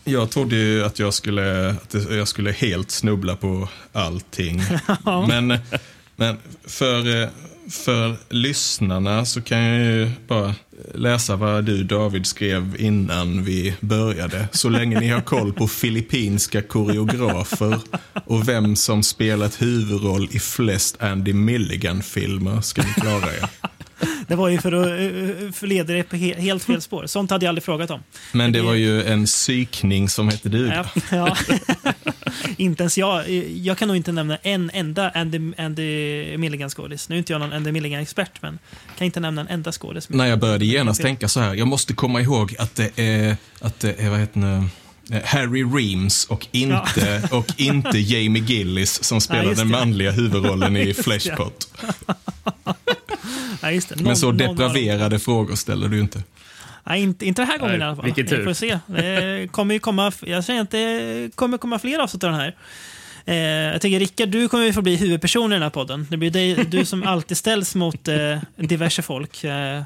jag 0.04 0.30
trodde 0.32 0.56
ju 0.56 0.84
att 0.86 0.99
jag 0.99 1.14
skulle, 1.14 1.70
att 1.70 1.95
jag 2.10 2.28
skulle 2.28 2.52
helt 2.52 2.91
snubbla 2.91 3.36
på 3.36 3.70
allting. 3.93 4.62
Men, 5.28 5.60
men 6.22 6.38
för, 6.64 7.22
eh, 7.22 7.30
för 7.70 8.16
lyssnarna 8.30 9.26
så 9.26 9.42
kan 9.42 9.60
jag 9.60 9.86
ju 9.86 10.12
bara 10.28 10.56
läsa 10.96 11.36
vad 11.36 11.64
du 11.64 11.84
David 11.84 12.26
skrev 12.26 12.76
innan 12.80 13.44
vi 13.44 13.74
började. 13.80 14.48
Så 14.52 14.70
länge 14.70 15.00
ni 15.00 15.08
har 15.08 15.22
koll 15.22 15.54
på 15.54 15.68
filippinska 15.68 16.62
koreografer 16.62 17.80
och 18.26 18.50
vem 18.50 18.76
som 18.76 19.04
spelat 19.04 19.62
huvudroll 19.62 20.30
i 20.32 20.40
flest 20.40 21.02
Andy 21.02 21.34
Milligan-filmer 21.34 22.62
ska 22.62 22.82
ni 22.82 22.94
klara 22.94 23.34
er. 23.34 23.50
Det 24.28 24.36
var 24.36 24.50
ju 24.50 24.62
för 24.62 24.72
att 24.72 24.88
eh, 24.88 25.52
förleda 25.52 25.94
dig 25.94 26.04
på 26.04 26.16
he 26.16 26.42
helt 26.42 26.64
fel 26.64 26.82
spår. 26.82 27.08
Sånt 27.08 27.32
hade 27.32 27.46
jag 27.46 27.50
aldrig 27.50 27.64
frågat 27.64 27.92
om. 27.92 28.00
Men 28.32 28.52
det 28.52 28.62
var 28.62 28.74
ju 28.74 29.04
en 29.04 29.26
psykning 29.26 30.10
som 30.10 30.30
hette 30.30 30.50
duga. 30.50 30.90
Ja, 31.12 31.38
ja. 31.44 31.56
inte 32.58 32.84
ens 32.84 32.98
jag. 32.98 33.30
Jag 33.50 33.78
kan 33.78 33.88
nog 33.88 33.98
inte 33.98 34.12
nämna 34.12 34.38
en 34.38 34.72
enda 34.74 35.10
Andy, 35.10 35.54
Andy 35.58 36.38
Milligan-skådis. 36.38 37.10
Nu 37.10 37.16
är 37.16 37.20
inte 37.20 37.34
jag 37.34 37.40
någon 37.40 37.54
Andy 37.54 37.72
Milligan-expert, 37.72 38.42
men 38.42 38.60
kan 38.98 39.06
inte 39.06 39.20
nämna 39.20 39.42
en 39.42 39.48
enda 39.48 39.72
skådis. 39.72 40.10
När 40.10 40.26
jag 40.26 40.40
började 40.40 40.66
genast 40.66 41.02
tänka 41.02 41.28
så 41.28 41.40
här, 41.40 41.54
jag 41.54 41.68
måste 41.68 41.94
komma 41.94 42.22
ihåg 42.22 42.56
att 42.60 42.76
det 42.76 43.00
är, 43.00 43.38
att 43.60 43.80
det 43.80 44.00
är 44.00 44.10
vad 44.10 44.20
heter 44.20 44.40
det, 44.40 45.16
eh, 45.16 45.24
Harry 45.26 45.64
Reams 45.64 46.26
och 46.26 46.48
inte, 46.52 47.30
och 47.32 47.46
inte 47.58 48.00
Jamie 48.00 48.44
Gillis 48.44 49.04
som 49.04 49.22
spelar 49.22 49.44
just 49.44 49.58
den 49.58 49.72
manliga 49.72 50.12
huvudrollen 50.12 50.78
i. 50.78 50.94
Fleshpot. 51.04 51.74
Ja, 53.62 53.82
Men 53.96 54.18
så 54.18 54.26
någon 54.26 54.38
depraverade 54.38 55.20
frågor 55.20 55.56
ställer 55.56 55.88
du 55.88 56.00
inte. 56.00 56.24
Nej, 56.84 57.02
inte, 57.02 57.26
inte 57.26 57.42
den 57.42 57.50
här 57.50 57.58
gången 57.58 57.80
Nej, 57.80 57.82
i 57.82 57.84
alla 57.88 57.96
fall. 57.96 58.06
vilken 58.06 58.28
tur. 58.28 58.38
Vi 58.38 58.44
får 58.44 58.54
se. 58.54 58.80
Det 58.86 59.48
kommer 59.52 59.74
ju 59.74 59.80
komma, 59.80 60.12
jag 60.22 60.46
känner 60.46 60.62
att 60.62 60.72
det 60.72 61.36
kommer 61.36 61.58
komma 61.58 61.80
fler 61.80 62.00
avsnitt 62.00 62.24
av 62.24 62.32
den 62.32 62.40
här. 62.40 62.56
Eh, 63.26 63.36
jag 63.74 63.82
tänker 63.82 64.00
Rickard, 64.00 64.30
du 64.30 64.48
kommer 64.50 64.66
ju 64.66 64.74
få 64.74 64.82
bli 64.82 64.96
huvudperson 64.96 65.52
i 65.52 65.56
den 65.56 65.64
här 65.64 65.70
podden. 65.70 66.08
Det 66.10 66.18
blir 66.18 66.32
dig, 66.32 66.56
du 66.66 66.86
som 66.86 67.04
alltid 67.04 67.38
ställs 67.38 67.76
mot 67.76 68.08
eh, 68.08 68.38
diverse 68.56 69.02
folk. 69.02 69.44
Eh, 69.44 69.82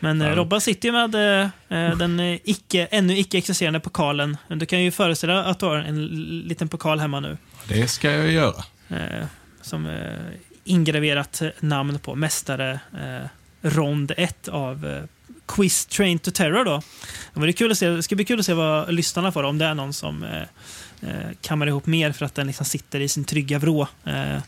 men 0.00 0.22
eh, 0.22 0.28
Ja. 0.28 0.34
Robban 0.36 0.60
sitter 0.60 0.88
ju 0.88 0.92
med 0.92 1.14
eh, 1.14 1.48
eh, 1.78 1.96
den 1.96 2.20
eh, 2.20 2.38
icke, 2.44 2.86
ännu 2.90 3.18
icke 3.18 3.38
existerande 3.38 3.80
pokalen. 3.80 4.36
Du 4.48 4.66
kan 4.66 4.82
ju 4.82 4.90
föreställa 4.90 5.44
att 5.44 5.58
du 5.60 5.66
har 5.66 5.76
en 5.76 6.06
liten 6.48 6.68
pokal 6.68 7.00
hemma 7.00 7.20
nu. 7.20 7.36
Det 7.68 7.88
ska 7.88 8.10
jag 8.10 8.32
göra. 8.32 8.64
Som 9.62 9.88
ingraverat 10.64 11.42
namn 11.60 11.98
på. 11.98 12.14
Mästare 12.14 12.80
rond 13.62 14.12
1 14.16 14.48
av 14.48 15.06
Quiz 15.46 15.86
Train 15.86 16.18
to 16.18 16.30
Terror. 16.30 16.64
Då. 16.64 16.82
Det, 17.34 17.40
var 17.40 17.46
det, 17.46 17.52
kul 17.52 17.72
att 17.72 17.78
se, 17.78 17.88
det 17.88 18.02
ska 18.02 18.14
bli 18.16 18.24
kul 18.24 18.40
att 18.40 18.46
se 18.46 18.54
vad 18.54 18.94
lyssnarna 18.94 19.32
får, 19.32 19.42
om 19.42 19.58
det 19.58 19.64
är 19.64 19.74
någon 19.74 19.92
som 19.92 20.22
eh, 20.22 20.40
eh, 21.10 21.30
kammar 21.40 21.66
ihop 21.66 21.86
mer 21.86 22.12
för 22.12 22.24
att 22.26 22.34
den 22.34 22.46
liksom 22.46 22.66
sitter 22.66 23.00
i 23.00 23.08
sin 23.08 23.24
trygga 23.24 23.58
vrå 23.58 23.88
eh, 24.04 24.38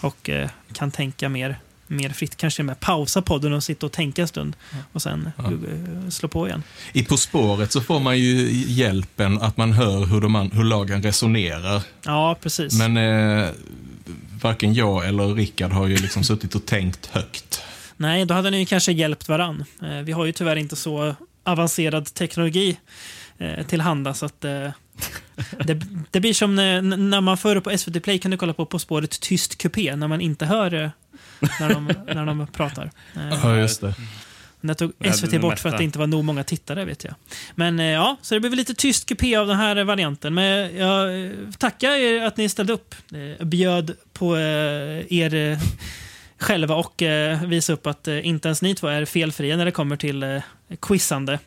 och 0.00 0.28
eh, 0.30 0.50
kan 0.72 0.90
tänka 0.90 1.28
mer, 1.28 1.58
mer 1.86 2.10
fritt. 2.10 2.36
Kanske 2.36 2.62
med 2.62 2.80
pausa 2.80 3.22
podden 3.22 3.52
och 3.52 3.64
sitta 3.64 3.86
och 3.86 3.92
tänka 3.92 4.22
en 4.22 4.28
stund 4.28 4.56
och 4.92 5.02
sen 5.02 5.30
Ja. 5.36 5.44
eh, 5.44 6.08
slå 6.10 6.28
på 6.28 6.46
igen. 6.48 6.62
I 6.92 7.04
På 7.04 7.16
spåret 7.16 7.72
så 7.72 7.80
får 7.80 8.00
man 8.00 8.18
ju 8.18 8.50
hjälpen 8.52 9.42
att 9.42 9.56
man 9.56 9.72
hör 9.72 10.06
hur, 10.06 10.20
de, 10.20 10.50
hur 10.52 10.64
lagen 10.64 11.02
resonerar. 11.02 11.82
Ja, 12.02 12.36
precis. 12.42 12.78
Men 12.78 12.96
eh, 12.96 13.48
varken 14.42 14.74
jag 14.74 15.08
eller 15.08 15.34
Rickard 15.34 15.72
har 15.72 15.86
ju 15.86 15.96
liksom 15.96 16.24
suttit 16.24 16.54
och 16.54 16.66
tänkt 16.66 17.06
högt. 17.06 17.62
Nej, 18.00 18.24
då 18.24 18.34
hade 18.34 18.50
ni 18.50 18.66
kanske 18.66 18.92
hjälpt 18.92 19.28
varann. 19.28 19.64
Eh, 19.82 19.98
vi 19.98 20.12
har 20.12 20.24
ju 20.24 20.32
tyvärr 20.32 20.56
inte 20.56 20.76
så 20.76 21.14
avancerad 21.44 22.14
teknologi 22.14 22.78
eh, 23.38 23.66
tillhanda 23.66 24.14
så 24.14 24.26
att 24.26 24.44
eh, 24.44 24.70
det, 25.64 25.80
det 26.10 26.20
blir 26.20 26.34
som 26.34 26.54
när, 26.54 26.82
när 26.82 27.20
man 27.20 27.36
förr 27.38 27.60
på 27.60 27.78
SVT 27.78 28.02
Play 28.02 28.18
kunde 28.18 28.36
kolla 28.36 28.52
på 28.52 28.66
På 28.66 28.78
spåret 28.78 29.20
tyst 29.20 29.58
kupé 29.58 29.96
när 29.96 30.08
man 30.08 30.20
inte 30.20 30.46
hör 30.46 30.74
eh, 30.74 30.90
när 31.60 31.68
de, 31.74 31.92
när 32.14 32.26
de 32.26 32.46
pratar. 32.46 32.90
Eh, 33.16 33.38
Ja, 33.42 33.56
just 33.56 33.80
det. 33.80 33.94
det 34.60 34.74
tog 34.74 34.92
SVT 35.14 35.40
bort 35.40 35.58
för 35.58 35.68
att 35.68 35.78
det 35.78 35.84
inte 35.84 35.98
var 35.98 36.06
nog 36.06 36.24
många 36.24 36.44
tittare 36.44 36.84
vet 36.84 37.04
jag. 37.04 37.14
Men 37.54 37.78
ja, 37.78 38.16
så 38.22 38.34
det 38.34 38.40
blev 38.40 38.54
lite 38.54 38.74
tyst 38.74 39.06
kupé 39.08 39.36
av 39.36 39.46
den 39.46 39.56
här 39.56 39.84
varianten. 39.84 40.34
Men 40.34 40.76
jag 40.76 41.30
tackar 41.58 41.90
er 41.90 42.24
att 42.26 42.36
ni 42.36 42.48
ställde 42.48 42.72
upp. 42.72 42.94
Bjöd 43.40 43.96
på 44.12 44.36
er 44.38 45.58
själva 46.40 46.74
och 46.74 47.02
eh, 47.02 47.44
visa 47.44 47.72
upp 47.72 47.86
att 47.86 48.08
eh, 48.08 48.26
inte 48.26 48.48
ens 48.48 48.62
ni 48.62 48.74
två 48.74 48.86
är 48.86 49.04
felfria 49.04 49.56
när 49.56 49.64
det 49.64 49.70
kommer 49.70 49.96
till 49.96 50.22
eh, 50.22 50.40
quizande. 50.80 51.38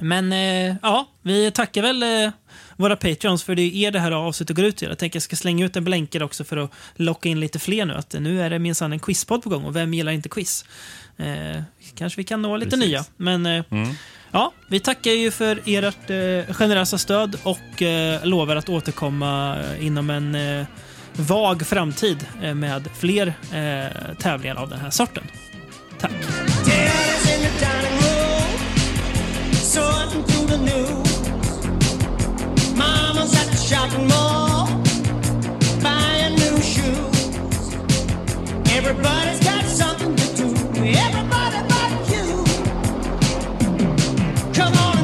Men 0.00 0.32
eh, 0.32 0.76
ja, 0.82 1.08
vi 1.22 1.50
tackar 1.50 1.82
väl 1.82 2.02
eh, 2.02 2.30
våra 2.76 2.96
patreons 2.96 3.42
för 3.44 3.54
det 3.54 3.62
är 3.62 3.86
er 3.86 3.90
det 3.90 4.00
här 4.00 4.12
avsnittet 4.12 4.56
går 4.56 4.64
ut 4.64 4.76
till. 4.76 4.88
Jag 4.88 4.98
tänker 4.98 5.16
jag 5.16 5.22
ska 5.22 5.36
slänga 5.36 5.64
ut 5.66 5.76
en 5.76 5.84
blänkare 5.84 6.24
också 6.24 6.44
för 6.44 6.56
att 6.56 6.70
locka 6.96 7.28
in 7.28 7.40
lite 7.40 7.58
fler 7.58 7.84
nu. 7.84 7.94
Att 7.94 8.12
nu 8.20 8.42
är 8.42 8.50
det 8.50 8.58
minsann 8.58 8.92
en 8.92 8.98
quizpodd 8.98 9.42
på 9.42 9.48
gång 9.50 9.64
och 9.64 9.76
vem 9.76 9.94
gillar 9.94 10.12
inte 10.12 10.28
quiz? 10.28 10.64
Eh, 11.16 11.62
kanske 11.94 12.16
vi 12.20 12.24
kan 12.24 12.42
nå 12.42 12.56
lite 12.56 12.70
Precis. 12.70 12.88
nya. 12.88 13.04
Men 13.16 13.46
Mm. 13.46 13.88
ja, 14.30 14.52
vi 14.68 14.80
tackar 14.80 15.10
ju 15.10 15.30
för 15.30 15.60
ert 15.66 16.06
generösa 16.56 16.98
stöd 16.98 17.36
och 17.42 17.82
lovar 18.22 18.56
att 18.56 18.68
återkomma 18.68 19.56
inom 19.80 20.10
en 20.10 20.34
vag 21.18 21.66
framtid 21.66 22.26
eh, 22.42 22.54
med 22.54 22.88
fler 22.94 23.26
eh, 23.52 24.14
tävlingar 24.18 24.54
av 24.54 24.68
den 24.68 24.80
här 24.80 24.90
sorten. 24.90 25.24
Tack! 25.98 26.12
Come 44.58 44.74
on. 44.74 44.97